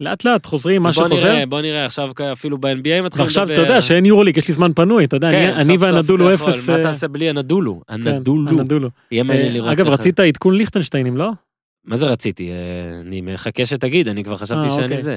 לאט 0.01 0.25
לאט 0.25 0.47
חוזרים, 0.47 0.83
מה 0.83 0.93
שחוזר. 0.93 1.15
נראה, 1.33 1.47
בוא 1.47 1.61
נראה, 1.61 1.87
עכשיו 1.87 2.11
אפילו 2.33 2.59
ב-NBA 2.59 2.73
מתחילים 3.03 3.09
ועכשיו 3.27 3.45
אתה 3.53 3.61
יודע 3.61 3.81
שאין 3.81 4.07
יורוליג, 4.07 4.37
יש 4.37 4.49
לי 4.49 4.55
זמן 4.55 4.73
פנוי, 4.73 5.05
אתה 5.05 5.17
יודע, 5.17 5.31
כן, 5.31 5.53
אני- 5.55 5.63
אני 5.65 5.77
והנדולו. 5.77 6.35
אפס. 6.35 6.69
מה 6.69 6.77
אה, 6.77 6.83
תעשה 6.83 7.09
בלי 7.09 7.29
הנדולו? 7.31 7.81
כן, 7.89 7.95
הנדולו. 8.07 8.49
הנדולו. 8.51 8.89
יהיה 9.11 9.23
מעניין 9.23 9.47
אה, 9.49 9.53
לראות. 9.53 9.73
אגב, 9.73 9.89
רצית 9.89 10.21
עדכון 10.21 10.55
ליכטנשטיינים, 10.55 11.17
לא? 11.17 11.31
מה 11.85 11.97
זה 11.97 12.07
רציתי? 12.07 12.51
אה, 12.51 12.55
אני 13.01 13.21
מחכה 13.21 13.67
שתגיד, 13.67 14.09
אני 14.09 14.25
כבר 14.25 14.37
חשבתי 14.37 14.69
אה, 14.69 14.75
שאני 14.75 14.83
אוקיי. 14.85 15.03
זה. 15.03 15.17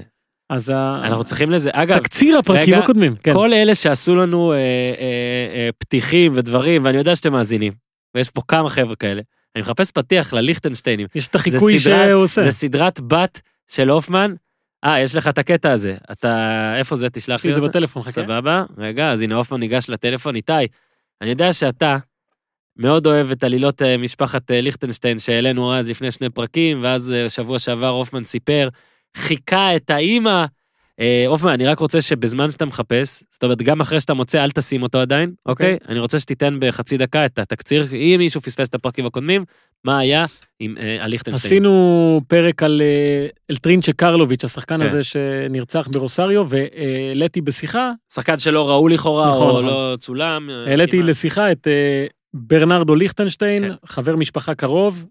אז 0.56 0.70
אנחנו 1.04 1.24
צריכים 1.24 1.51
לזה. 1.51 1.70
אגב, 1.74 1.99
תקציר 1.99 2.38
הפרקים 2.38 2.74
רגע, 2.74 2.84
הקודמים, 2.84 3.16
כן. 3.24 3.34
כל 3.34 3.54
אלה 3.54 3.76
שעשו 3.76 4.16
לנו 4.16 4.51
אה, 4.51 4.58
אה, 4.58 4.62
אה, 5.56 5.70
פתיחים 5.78 6.32
ודברים, 6.36 6.86
ואני 6.86 6.97
יודע 6.97 7.16
שאתם 7.16 7.34
מאזינים, 7.34 7.74
ויש 8.16 8.30
פה 8.30 8.41
כמה 8.47 8.70
חבר'ה 8.70 8.95
כאלה, 8.95 9.22
אני 9.56 9.62
מחפש 9.62 9.91
פתיח 9.91 10.34
לליכטנשטיינים. 10.34 11.08
יש 11.16 11.28
את 11.28 11.36
החיקוי 11.36 11.80
שהוא 11.80 12.24
עושה. 12.24 12.43
זה 12.43 12.51
סדרת 12.51 12.99
בת 12.99 13.41
של 13.68 13.89
הופמן. 13.89 14.34
אה, 14.86 14.99
יש 14.99 15.16
לך 15.16 15.28
את 15.28 15.38
הקטע 15.38 15.72
הזה. 15.72 15.95
אתה, 16.12 16.74
איפה 16.78 16.95
זה? 16.95 17.10
תשלח 17.10 17.45
לי 17.45 17.49
את 17.49 17.56
זה. 17.56 17.62
בטלפון, 17.62 18.04
חכה. 18.04 18.12
סבבה? 18.12 18.64
רגע, 18.78 19.12
אז 19.12 19.22
הנה 19.22 19.36
הופמן 19.36 19.60
ניגש 19.60 19.89
לטלפון. 19.89 20.36
איתי, 20.36 20.54
אני 21.22 21.30
יודע 21.30 21.54
שאתה 21.54 21.97
מאוד 22.78 23.08
אוהב 23.08 23.32
את 23.32 23.43
עלילות 23.43 23.82
אה, 23.82 23.97
משפחת 23.97 24.51
אה, 24.51 24.62
ליכטנשטיין 24.62 25.20
שהעלינו 25.20 25.76
אז 25.76 25.89
לפני 25.89 26.12
שני 26.12 26.30
פרקים, 26.30 26.84
ואז 26.84 27.12
אה, 27.12 27.30
שבוע 27.30 27.60
שעבר 27.60 27.88
הופמן 27.88 28.24
סיפר, 28.24 28.70
חיכה 29.18 29.76
את 29.76 29.89
האימא. 29.89 30.45
אה, 30.99 31.26
הופמן, 31.28 31.51
אני 31.51 31.68
רק 31.68 31.80
רוצה 31.80 32.01
שבזמן 32.01 32.51
שאתה 32.51 32.66
מחפש, 32.66 33.24
זאת 33.32 33.43
אומרת, 33.43 33.61
גם 33.61 33.82
אחרי 33.82 33.99
שאתה 33.99 34.14
מוצא, 34.14 34.43
אל 34.43 34.51
תשים 34.51 34.84
אותו 34.84 34.99
עדיין, 34.99 35.34
אוקיי? 35.45 35.78
אני 35.89 35.99
רוצה 35.99 36.20
שתיתן 36.20 36.57
בחצי 36.59 36.97
דקה 36.97 37.26
את 37.26 37.39
התקציר, 37.39 37.88
אם 37.93 38.16
מישהו 38.18 38.41
פספס 38.41 38.68
את 38.68 38.76
הפרקים 38.76 39.05
הקודמים, 39.05 39.45
מה 39.84 39.99
היה 39.99 40.26
עם 40.59 40.76
אה, 40.78 41.03
הליכטנשטיין. 41.03 41.53
עשינו 41.53 42.22
פרק 42.28 42.64
על 42.64 42.82
אה, 42.82 43.28
אלטרינצ'ה 43.51 43.93
קרלוביץ', 43.93 44.43
השחקן 44.43 44.78
כן. 44.78 44.86
הזה 44.86 45.03
שנרצח 45.03 45.88
ברוסריו, 45.91 46.45
והעליתי 46.49 47.41
בשיחה, 47.41 47.91
שחקן 48.14 48.39
שלא 48.39 48.70
ראו 48.70 48.88
לכאורה, 48.88 49.30
נכון, 49.30 49.49
או 49.49 49.51
נכון. 49.51 49.66
לא 49.66 49.97
צולם. 49.99 50.49
אה, 50.49 50.70
העליתי 50.70 50.97
כמעט. 50.97 51.09
לשיחה 51.09 51.51
את 51.51 51.68
אה, 51.68 52.05
ברנרדו 52.34 52.95
ליכטנשטיין, 52.95 53.70
כן. 53.70 53.76
חבר 53.86 54.16
משפחה 54.16 54.55
קרוב, 54.55 55.05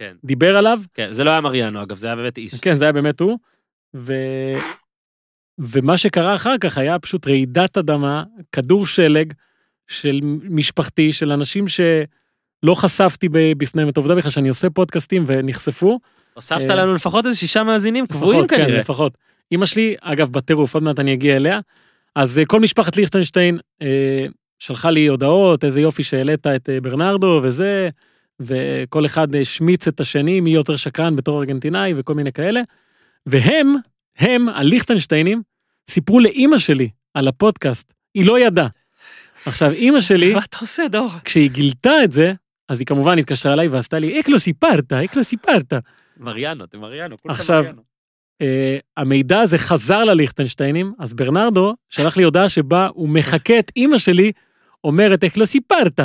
כן, 0.00 0.14
שדיבר 0.22 0.56
עליו, 0.56 0.80
כן, 0.94 1.12
זה 1.12 1.24
לא 1.24 1.30
היה 1.30 1.40
מריאנו, 1.40 1.82
אגב, 1.82 1.96
זה 1.96 2.06
היה 2.06 2.16
באמת 2.16 2.38
איש. 2.38 2.54
כן, 2.54 2.74
זה 2.74 2.84
היה 2.84 2.92
באמת 2.92 3.20
הוא, 3.20 3.38
ו... 3.96 4.14
ומה 5.58 5.96
שקרה 5.96 6.34
אחר 6.34 6.58
כך 6.60 6.78
היה 6.78 6.98
פשוט 6.98 7.26
רעידת 7.26 7.78
אדמה, 7.78 8.22
כדור 8.52 8.86
שלג 8.86 9.32
של 9.88 10.20
משפחתי, 10.42 11.12
של 11.12 11.32
אנשים 11.32 11.68
שלא 11.68 12.74
חשפתי 12.74 13.28
בפניהם 13.32 13.88
את 13.88 13.96
העובדה 13.96 14.14
בכלל 14.14 14.30
שאני 14.30 14.48
עושה 14.48 14.70
פודקאסטים 14.70 15.24
ונחשפו. 15.26 16.00
הוספת 16.34 16.70
אה, 16.70 16.74
לנו 16.74 16.94
לפחות 16.94 17.26
איזה 17.26 17.36
שישה 17.36 17.62
מאזינים 17.62 18.06
קבועים 18.06 18.46
כן, 18.46 18.56
כנראה. 18.56 18.80
לפחות. 18.80 19.18
אמא 19.52 19.66
שלי, 19.66 19.94
אגב, 20.00 20.30
בטירוף, 20.32 20.74
עוד 20.74 20.82
מעט 20.82 21.00
אני 21.00 21.12
אגיע 21.12 21.36
אליה. 21.36 21.60
אז 22.14 22.38
אה, 22.38 22.44
כל 22.44 22.60
משפחת 22.60 22.96
ליכטנשטיין 22.96 23.58
אה, 23.82 24.26
שלחה 24.58 24.90
לי 24.90 25.06
הודעות, 25.06 25.64
איזה 25.64 25.80
יופי 25.80 26.02
שהעלית 26.02 26.46
את 26.46 26.68
אה, 26.68 26.80
ברנרדו 26.80 27.40
וזה, 27.42 27.88
וכל 28.40 29.06
אחד 29.06 29.36
השמיץ 29.36 29.88
את 29.88 30.00
השני, 30.00 30.40
מי 30.40 30.50
יותר 30.50 30.76
שקרן 30.76 31.16
בתור 31.16 31.40
ארגנטינאי 31.40 31.94
וכל 31.96 32.14
מיני 32.14 32.32
כאלה. 32.32 32.60
והם, 33.26 33.74
הם, 34.18 34.48
הליכטנשטיינים, 34.48 35.42
סיפרו 35.90 36.20
לאימא 36.20 36.58
שלי 36.58 36.88
על 37.14 37.28
הפודקאסט. 37.28 37.94
היא 38.14 38.26
לא 38.26 38.40
ידעה. 38.40 38.68
עכשיו, 39.46 39.70
אימא 39.70 40.00
שלי, 40.00 40.34
מה 40.34 40.40
אתה 40.48 40.56
עושה, 40.60 40.88
דור? 40.88 41.08
כשהיא 41.24 41.50
גילתה 41.50 42.04
את 42.04 42.12
זה, 42.12 42.32
אז 42.68 42.78
היא 42.78 42.86
כמובן 42.86 43.18
התקשרה 43.18 43.52
אליי 43.52 43.68
ועשתה 43.68 43.98
לי, 43.98 44.18
איך 44.18 44.28
לא 44.28 44.38
סיפרת, 44.38 44.92
איך 44.92 45.16
לא 45.16 45.22
סיפרת. 45.22 45.72
מריאנו, 46.16 46.64
אתם 46.64 46.80
מריאנו, 46.80 47.16
כולכם 47.22 47.40
עכשיו, 47.40 47.62
מריאנו. 47.62 47.82
אה, 48.42 48.78
המידע 48.96 49.40
הזה 49.40 49.58
חזר 49.58 50.04
לליכטנשטיינים, 50.04 50.92
אז 50.98 51.14
ברנרדו 51.14 51.74
שלח 51.88 52.16
לי 52.16 52.22
הודעה 52.22 52.48
שבה 52.48 52.88
הוא 52.94 53.08
מחקה 53.08 53.58
את 53.58 53.72
אימא 53.76 53.98
שלי, 53.98 54.32
אומרת, 54.84 55.24
איך 55.24 55.38
לא 55.38 55.44
סיפרת. 55.44 56.00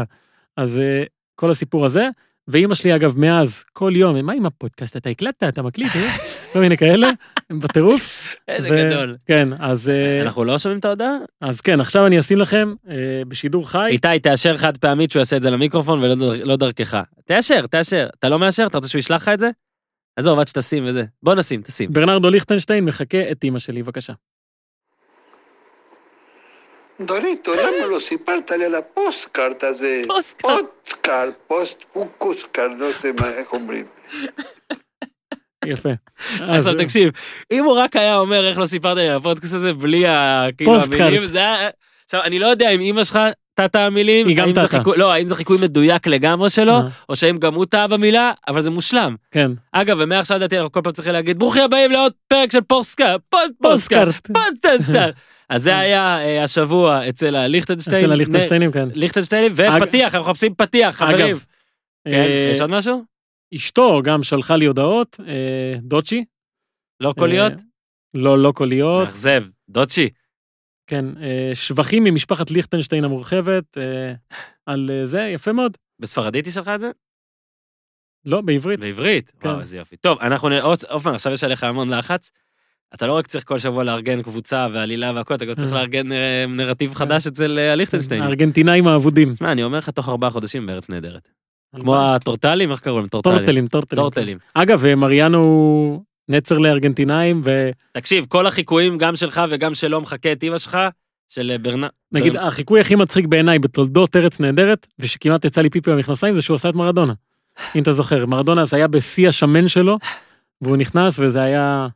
אז 0.57 0.79
אה, 0.79 1.03
כל 1.35 1.51
הסיפור 1.51 1.85
הזה, 1.85 2.09
ואימא 2.47 2.75
שלי 2.75 2.95
אגב 2.95 3.19
מאז, 3.19 3.63
כל 3.73 3.93
יום, 3.95 4.25
מה 4.25 4.33
עם 4.33 4.45
הפודקאסט, 4.45 4.97
אתה 4.97 5.09
הקלטת, 5.09 5.43
אתה 5.43 5.61
מקליט, 5.61 5.95
אה? 5.95 6.11
כל 6.53 6.59
מיני 6.59 6.77
כאלה, 6.77 7.09
הם 7.49 7.59
בטירוף. 7.59 8.35
איזה 8.47 8.69
גדול. 8.69 9.17
כן, 9.25 9.49
אז, 9.59 9.89
אה, 9.89 10.21
אנחנו 10.21 10.45
לא 10.45 10.59
שומעים 10.59 10.79
את 10.79 10.85
ההודעה? 10.85 11.15
אז 11.41 11.61
כן, 11.61 11.79
עכשיו 11.79 12.05
אני 12.05 12.19
אשים 12.19 12.37
לכם 12.37 12.71
אה, 12.89 12.95
בשידור 13.27 13.69
חי. 13.69 13.87
איתי, 13.87 14.19
תאשר 14.21 14.57
חד 14.57 14.77
פעמית 14.77 15.11
שהוא 15.11 15.19
יעשה 15.19 15.37
את 15.37 15.41
זה 15.41 15.49
למיקרופון 15.49 16.03
ולא 16.03 16.35
לא 16.43 16.55
דרכך. 16.55 16.97
תאשר, 17.25 17.67
תאשר. 17.67 18.07
אתה 18.19 18.29
לא 18.29 18.39
מאשר? 18.39 18.67
אתה 18.67 18.77
רוצה 18.77 18.89
שהוא 18.89 18.99
ישלח 18.99 19.21
לך 19.21 19.29
את 19.29 19.39
זה? 19.39 19.49
עזוב, 20.15 20.39
עד 20.39 20.47
שתשים 20.47 20.83
וזה. 20.87 21.05
בוא 21.23 21.35
נשים, 21.35 21.61
תשים. 21.61 21.93
ברנרדו 21.93 22.29
ליכטנשטיין 22.29 22.85
מחקה 22.85 23.31
את 23.31 23.43
אימא 23.43 23.59
שלי, 23.59 23.83
בבקשה. 23.83 24.13
דוריטו, 26.99 27.51
למה 27.51 27.85
לא 27.91 27.99
סיפרת 27.99 28.51
לי 28.51 28.65
על 28.65 28.75
הפוסטקארט 28.75 29.63
הזה. 29.63 30.01
פוסטקארט. 30.07 30.65
פוסטקארט, 30.83 31.33
פוסט 31.47 31.83
פוקוסקארט, 31.93 32.71
לא 32.77 32.85
יודע 32.85 33.21
מה, 33.21 33.29
איך 33.29 33.53
אומרים. 33.53 33.85
יפה. 35.65 35.89
עכשיו 36.57 36.73
תקשיב, 36.77 37.11
אם 37.51 37.63
הוא 37.63 37.77
רק 37.77 37.95
היה 37.95 38.17
אומר 38.17 38.47
איך 38.47 38.59
לא 38.59 38.65
סיפרת 38.65 38.97
לי 38.97 39.09
על 39.09 39.17
הפודקאסט 39.17 39.53
הזה 39.53 39.73
בלי 39.73 40.07
ה... 40.07 40.45
כאילו 40.57 40.73
פוסטקארט. 40.73 41.01
המילים, 41.01 41.25
זה 41.25 41.37
היה... 41.37 41.69
עכשיו, 42.05 42.23
אני 42.23 42.39
לא 42.39 42.47
יודע 42.47 42.69
אם 42.69 42.79
אימא 42.79 43.03
שלך 43.03 43.19
טעתה 43.53 43.85
המילים, 43.85 44.27
היא 44.27 44.37
גם 44.37 44.53
טעתה. 44.53 44.79
לא, 44.95 45.13
האם 45.13 45.25
זה 45.25 45.35
חיקוי 45.35 45.57
מדויק 45.61 46.07
לגמרי 46.07 46.49
שלו, 46.49 46.73
אה. 46.73 46.87
או 47.09 47.15
שהאם 47.15 47.37
גם 47.37 47.53
הוא 47.53 47.65
טעה 47.65 47.87
במילה, 47.87 48.31
אבל 48.47 48.61
זה 48.61 48.71
מושלם. 48.71 49.15
כן, 49.31 49.51
אגב, 49.71 49.97
ומעכשיו 49.99 50.37
לדעתי 50.37 50.57
אנחנו 50.57 50.71
כל 50.71 50.81
פעם 50.83 50.93
צריכים 50.93 51.13
להגיד, 51.13 51.39
ברוכים 51.39 51.63
הבאים 51.63 51.91
לעוד 51.91 52.11
פרק 52.27 52.51
של 52.51 52.61
פוסטקארט, 52.61 53.21
פוסטקארט, 53.61 54.27
פוסטקארט. 54.33 55.15
אז 55.49 55.63
זה 55.63 55.77
היה 55.77 56.19
אה, 56.21 56.43
השבוע 56.43 57.09
אצל 57.09 57.35
הליכטנשטיין. 57.35 57.97
אצל 57.97 58.11
הליכטנשטיינים, 58.11 58.71
כן. 58.71 58.87
ליכטנשטיינים, 58.93 59.51
ופתיח, 59.55 60.15
אנחנו 60.15 60.29
מחפשים 60.29 60.55
פתיח, 60.55 60.95
חברים. 60.95 61.15
אגב, 61.27 61.45
כן, 62.05 62.11
אה, 62.13 62.49
יש 62.53 62.61
עוד 62.61 62.69
משהו? 62.69 63.03
אשתו 63.55 64.01
גם 64.03 64.23
שלחה 64.23 64.55
לי 64.55 64.65
הודעות, 64.65 65.19
אה, 65.27 65.75
דוצ'י. 65.81 66.25
לא 66.99 67.13
קוליות? 67.19 67.51
אה, 67.51 67.57
לא, 68.13 68.37
לא 68.37 68.51
קוליות. 68.55 69.05
מאכזב, 69.07 69.43
דוצ'י. 69.69 70.09
כן, 70.87 71.05
אה, 71.21 71.51
שבחים 71.53 72.03
ממשפחת 72.03 72.51
ליכטנשטיין 72.51 73.03
המורחבת, 73.03 73.77
אה, 73.77 74.13
על 74.65 74.89
אה, 74.91 75.05
זה, 75.05 75.21
יפה 75.21 75.51
מאוד. 75.53 75.77
בספרדית 75.99 76.45
היא 76.45 76.53
שלחה 76.53 76.75
את 76.75 76.79
זה? 76.79 76.91
לא, 78.25 78.41
בעברית. 78.41 78.79
בעברית? 78.79 79.31
כן. 79.39 79.47
וואו, 79.49 79.59
איזה 79.59 79.77
יופי. 79.77 79.97
טוב, 79.97 80.19
אנחנו, 80.21 80.49
נ- 80.49 80.61
עוד- 80.61 80.83
אופן, 80.89 81.13
עכשיו 81.13 81.31
יש 81.33 81.43
עליך 81.43 81.63
המון 81.63 81.93
לחץ. 81.93 82.31
אתה 82.93 83.07
לא 83.07 83.13
רק 83.13 83.27
צריך 83.27 83.43
כל 83.47 83.57
שבוע 83.57 83.83
לארגן 83.83 84.21
קבוצה 84.21 84.67
ועלילה 84.71 85.11
והכל, 85.15 85.33
אתה 85.33 85.45
גם 85.45 85.55
צריך 85.55 85.71
אה. 85.71 85.77
לארגן 85.77 86.11
אה, 86.11 86.45
נרטיב 86.49 86.93
חדש 86.93 87.27
אצל 87.27 87.59
אה, 87.59 87.71
הליכטנשטיין. 87.71 88.21
הארגנטינאים 88.21 88.87
האבודים. 88.87 89.33
תשמע, 89.33 89.51
אני 89.51 89.63
אומר 89.63 89.77
לך, 89.77 89.89
תוך 89.89 90.09
ארבעה 90.09 90.29
חודשים 90.29 90.65
בארץ 90.65 90.89
נהדרת. 90.89 91.27
כמו 91.75 91.97
הטורטלים, 91.97 92.71
איך 92.71 92.79
קראו 92.79 92.99
להם? 92.99 93.07
טורטלים. 93.07 93.67
טורטלים. 93.95 94.37
אגב, 94.53 94.85
אה, 94.85 94.95
מריאנו 94.95 96.03
נצר 96.29 96.57
לארגנטינאים, 96.57 97.41
תקשיב, 97.91 98.25
כל 98.29 98.47
החיקויים, 98.47 98.97
גם 98.97 99.15
שלך 99.15 99.41
וגם 99.49 99.75
שלו, 99.75 100.01
מחכה 100.01 100.31
את 100.31 100.43
אימא 100.43 100.57
שלך, 100.57 100.77
של 101.29 101.51
אה, 101.51 101.57
ברנ... 101.57 101.83
ונגיד, 102.11 102.33
בר- 102.33 102.43
החיקוי 102.43 102.81
הכי 102.81 102.95
מצחיק 102.95 103.25
בעיניי 103.25 103.59
בתולדות 103.59 104.15
ארץ 104.15 104.39
נהדרת, 104.39 104.87
ושכמעט 104.99 105.45
יצא 105.45 105.61
לי 105.61 105.69
פיפי 105.69 105.91
במכנסיים, 105.91 106.35
זה 106.35 106.41
שהוא 106.41 106.55
עשה 106.55 106.69
את 106.69 106.75
מרדונה. 106.75 107.13
אם 107.75 107.83
אתה 107.83 107.93
זוכר, 107.93 108.25
מרדונה 108.25 108.65
זה 108.65 108.75
היה 108.75 108.87
בשיא 108.87 109.27
השמן 109.27 109.67
שלו, 109.67 109.97
והוא 110.61 110.77
נכנס 110.77 111.19
וזה 111.19 111.41
היה 111.41 111.87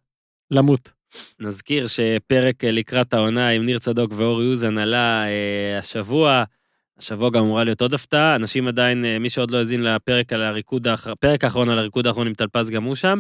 למות. 0.52 0.92
נזכיר 1.40 1.88
שפרק 1.88 2.64
אה, 2.64 2.72
לקראת 2.72 3.14
העונה 3.14 3.50
עם 3.50 3.66
ניר 3.66 3.80
צדוק 3.80 4.12
ואורי 4.16 4.48
אוזן 4.48 4.78
עלה 4.78 5.26
אה, 5.28 5.78
השבוע. 5.80 6.44
השבוע 6.98 7.30
גם 7.30 7.44
אמורה 7.44 7.64
להיות 7.64 7.82
עוד 7.82 7.94
הפתעה, 7.94 8.36
אנשים 8.36 8.68
עדיין, 8.68 9.06
אה, 9.06 9.20
מי 9.20 9.30
שעוד 9.30 9.52
לא 9.52 9.58
האזין 9.58 9.84
לפרק 9.84 10.34
על 10.34 10.42
הריקוד, 10.42 10.88
האח- 10.88 11.08
פרק 11.20 11.44
האחרון 11.44 11.70
על 11.70 11.80
הריקוד 11.80 12.08
האחרון 12.08 12.28
עם 12.28 12.34
טלפז 12.34 12.70
גם 12.70 12.84
הוא 12.84 12.96
שם. 12.96 13.20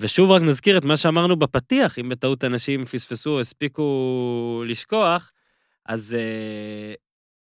ושוב 0.00 0.30
רק 0.30 0.42
נזכיר 0.42 0.78
את 0.78 0.84
מה 0.84 0.96
שאמרנו 0.96 1.36
בפתיח, 1.36 1.98
אם 1.98 2.08
בטעות 2.08 2.44
אנשים 2.44 2.84
פספסו 2.84 3.30
או 3.30 3.40
הספיקו 3.40 4.64
לשכוח, 4.66 5.32
אז 5.86 6.16
אה, 6.18 6.94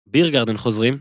ביר 0.07 0.29
גרדן 0.29 0.57
חוזרים, 0.57 0.99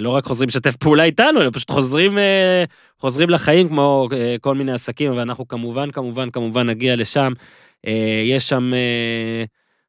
לא 0.00 0.10
רק 0.10 0.24
חוזרים 0.24 0.48
לשתף 0.48 0.76
פעולה 0.76 1.04
איתנו, 1.04 1.40
אלא 1.40 1.50
פשוט 1.52 1.70
חוזרים, 1.70 2.18
אה, 2.18 2.64
חוזרים 2.98 3.30
לחיים 3.30 3.68
כמו 3.68 4.08
אה, 4.12 4.36
כל 4.40 4.54
מיני 4.54 4.72
עסקים, 4.72 5.16
ואנחנו 5.16 5.48
כמובן, 5.48 5.90
כמובן, 5.90 6.30
כמובן 6.30 6.66
נגיע 6.66 6.96
לשם. 6.96 7.32
אה, 7.86 8.22
יש 8.24 8.48
שם, 8.48 8.74
אה, 8.74 9.44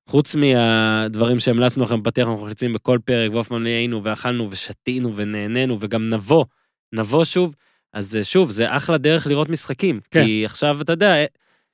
חוץ 0.10 0.36
מהדברים 0.36 1.40
שהמלצנו 1.40 1.84
לכם 1.84 2.04
בפתיח, 2.04 2.28
אנחנו 2.28 2.48
חוצים 2.48 2.74
בכל 2.74 3.00
פרק, 3.06 3.34
ואופמן 3.34 3.66
היינו 3.66 4.04
ואכלנו 4.04 4.52
ושתינו 4.52 5.16
ונהנינו, 5.16 5.78
וגם 5.80 6.04
נבוא, 6.04 6.46
נבוא 6.94 7.24
שוב. 7.24 7.56
אז 7.94 8.16
אה, 8.16 8.24
שוב, 8.24 8.52
זה 8.52 8.76
אחלה 8.76 8.98
דרך 8.98 9.28
לראות 9.28 9.50
משחקים. 9.50 10.00
כן. 10.12 10.26
כי 10.26 10.46
עכשיו, 10.46 10.82
אתה 10.82 10.94
יודע, 10.94 11.16
אה, 11.16 11.26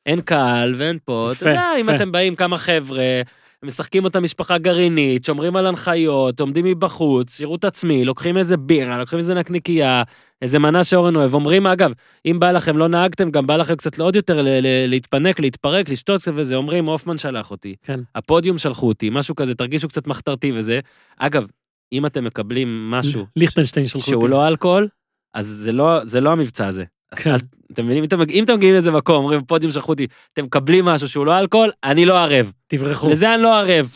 אין 0.05 0.22
קהל 0.22 0.74
ואין 0.78 0.97
פה, 1.05 1.30
אתה 1.32 1.36
יפה, 1.36 1.49
יודע, 1.49 1.72
אם. 1.82 1.89
אתם 1.95 2.11
באים 2.11 2.36
כמה 2.36 2.57
חבר'ה, 2.57 3.22
משחקים 3.66 4.03
אותה 4.03 4.20
משפחה 4.20 4.57
גרעינית, 4.57 5.26
שומרים 5.26 5.55
על 5.55 5.68
הנחיות, 5.68 6.39
עומדים 6.39 6.66
מבחוץ, 6.66 7.38
שירות 7.38 7.66
עצמי, 7.66 8.05
לוקחים 8.05 8.38
איזה 8.38 8.57
בירה, 8.57 8.97
לוקחים 8.97 9.20
איזה 9.20 9.34
נקניקייה, 9.34 10.03
איזה 10.41 10.59
מנה 10.59 10.84
שאורן 10.84 11.16
אוהב. 11.16 11.34
אומרים, 11.34 11.68
אגב, 11.68 11.93
אם 12.26 12.39
בא 12.39 12.51
לכם, 12.51 12.78
לא 12.78 12.88
נהגתם, 12.88 13.32
גם 13.32 13.47
בא 13.47 13.57
לכם 13.57 13.76
קצת 13.76 13.99
עוד 13.99 14.16
יותר 14.16 14.41
להתפנק, 14.88 15.39
להתפרק, 15.39 15.89
לשתות 15.89 16.22
וזה, 16.36 16.55
אומרים, 16.55 16.86
הופמן 16.86 17.18
שלח 17.18 17.51
אותי. 17.51 17.76
כן. 17.84 17.99
הפודיום 18.16 18.57
שלחו 18.57 18.88
אותי, 18.88 19.09
משהו 19.09 19.36
כזה, 19.36 19.55
תרגישו 19.55 19.88
קצת 19.88 20.07
מחתרתי 20.07 20.51
וזה. 20.55 20.80
אגב, 21.18 21.47
אם 21.93 22.05
אתם 22.05 22.24
מקבלים 22.24 22.91
משהו 22.91 23.26
ליכטנשטיין 23.36 23.86
שלחו 23.86 23.99
אותי. 23.99 24.09
שהוא 24.09 24.30
לא 24.30 24.47
אלכוהול, 24.47 24.88
אז 25.34 25.47
זה 25.47 25.72
לא, 25.72 26.05
זה 26.05 26.22
לא 26.22 26.32
המבצע 26.32 26.68
הזה. 26.68 26.84
כן. 27.16 27.36
אתם 27.74 27.84
מבינים? 27.84 28.03
אם 28.03 28.07
אתם, 28.07 28.20
מגיעים 28.20 28.74
לאיזה 28.74 28.91
מקום, 28.91 29.16
אומרים, 29.16 29.41
פודיום 29.43 29.72
שלחו 29.72 29.91
אותי, 29.91 30.07
אתם 30.34 30.43
מקבלים 30.43 30.86
משהו 30.86 31.07
שהוא 31.07 31.26
לא 31.26 31.39
אלכוהול, 31.39 31.72
אני 31.84 32.05
לא 32.05 32.18
ערב. 32.20 32.51
תברחו. 32.68 33.09
לזה 33.09 33.34
אני 33.34 33.41
לא 33.41 33.59
ערב. 33.59 33.89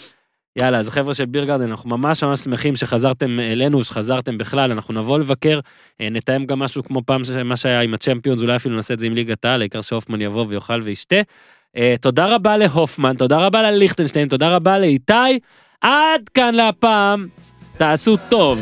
יאללה, 0.60 0.78
אז 0.80 0.90
חבר'ה 0.90 1.14
של 1.14 1.26
ביר 1.26 1.46
גרדן, 1.46 1.70
אנחנו 1.70 1.90
ממש 1.98 2.24
ממש 2.24 2.40
שמחים 2.40 2.76
שחזרתם 2.76 3.40
אלינו, 3.40 3.84
שחזרתם 3.84 4.38
בכלל, 4.38 4.72
אנחנו 4.72 4.94
נבוא 4.94 5.20
לבקר, 5.20 5.60
אה, 6.02 6.10
נתאם 6.10 6.46
גם 6.46 6.60
משהו 6.60 6.84
כמו 6.84 7.02
פעם, 7.06 7.24
ש- 7.24 7.30
מה 7.30 7.56
שהיה 7.56 7.82
עם 7.82 7.94
הצ'מפיונס, 7.94 8.42
אולי 8.42 8.56
אפילו 8.56 8.76
נעשה 8.76 8.94
את 8.94 9.00
זה 9.00 9.06
עם 9.06 9.14
ליגת 9.14 9.46
העל, 9.46 9.62
העיקר 9.62 9.82
שהופמן 9.82 10.22
יבוא 10.22 10.46
ויאכל 10.50 10.82
וישתה. 10.84 11.22
אה, 11.78 11.96
תודה 12.02 12.26
רבה 12.36 12.58
להופמן, 12.58 13.16
תודה 13.16 13.46
רבה 13.46 13.72
לליכטנשטיין, 13.72 14.28
תודה 14.28 14.56
רבה 14.56 14.80
לאיתי. 14.80 15.40
עד 15.82 16.30
כאן 16.34 16.56
להפעם, 16.56 17.28
תעשו 17.78 18.18
טוב. 18.30 18.60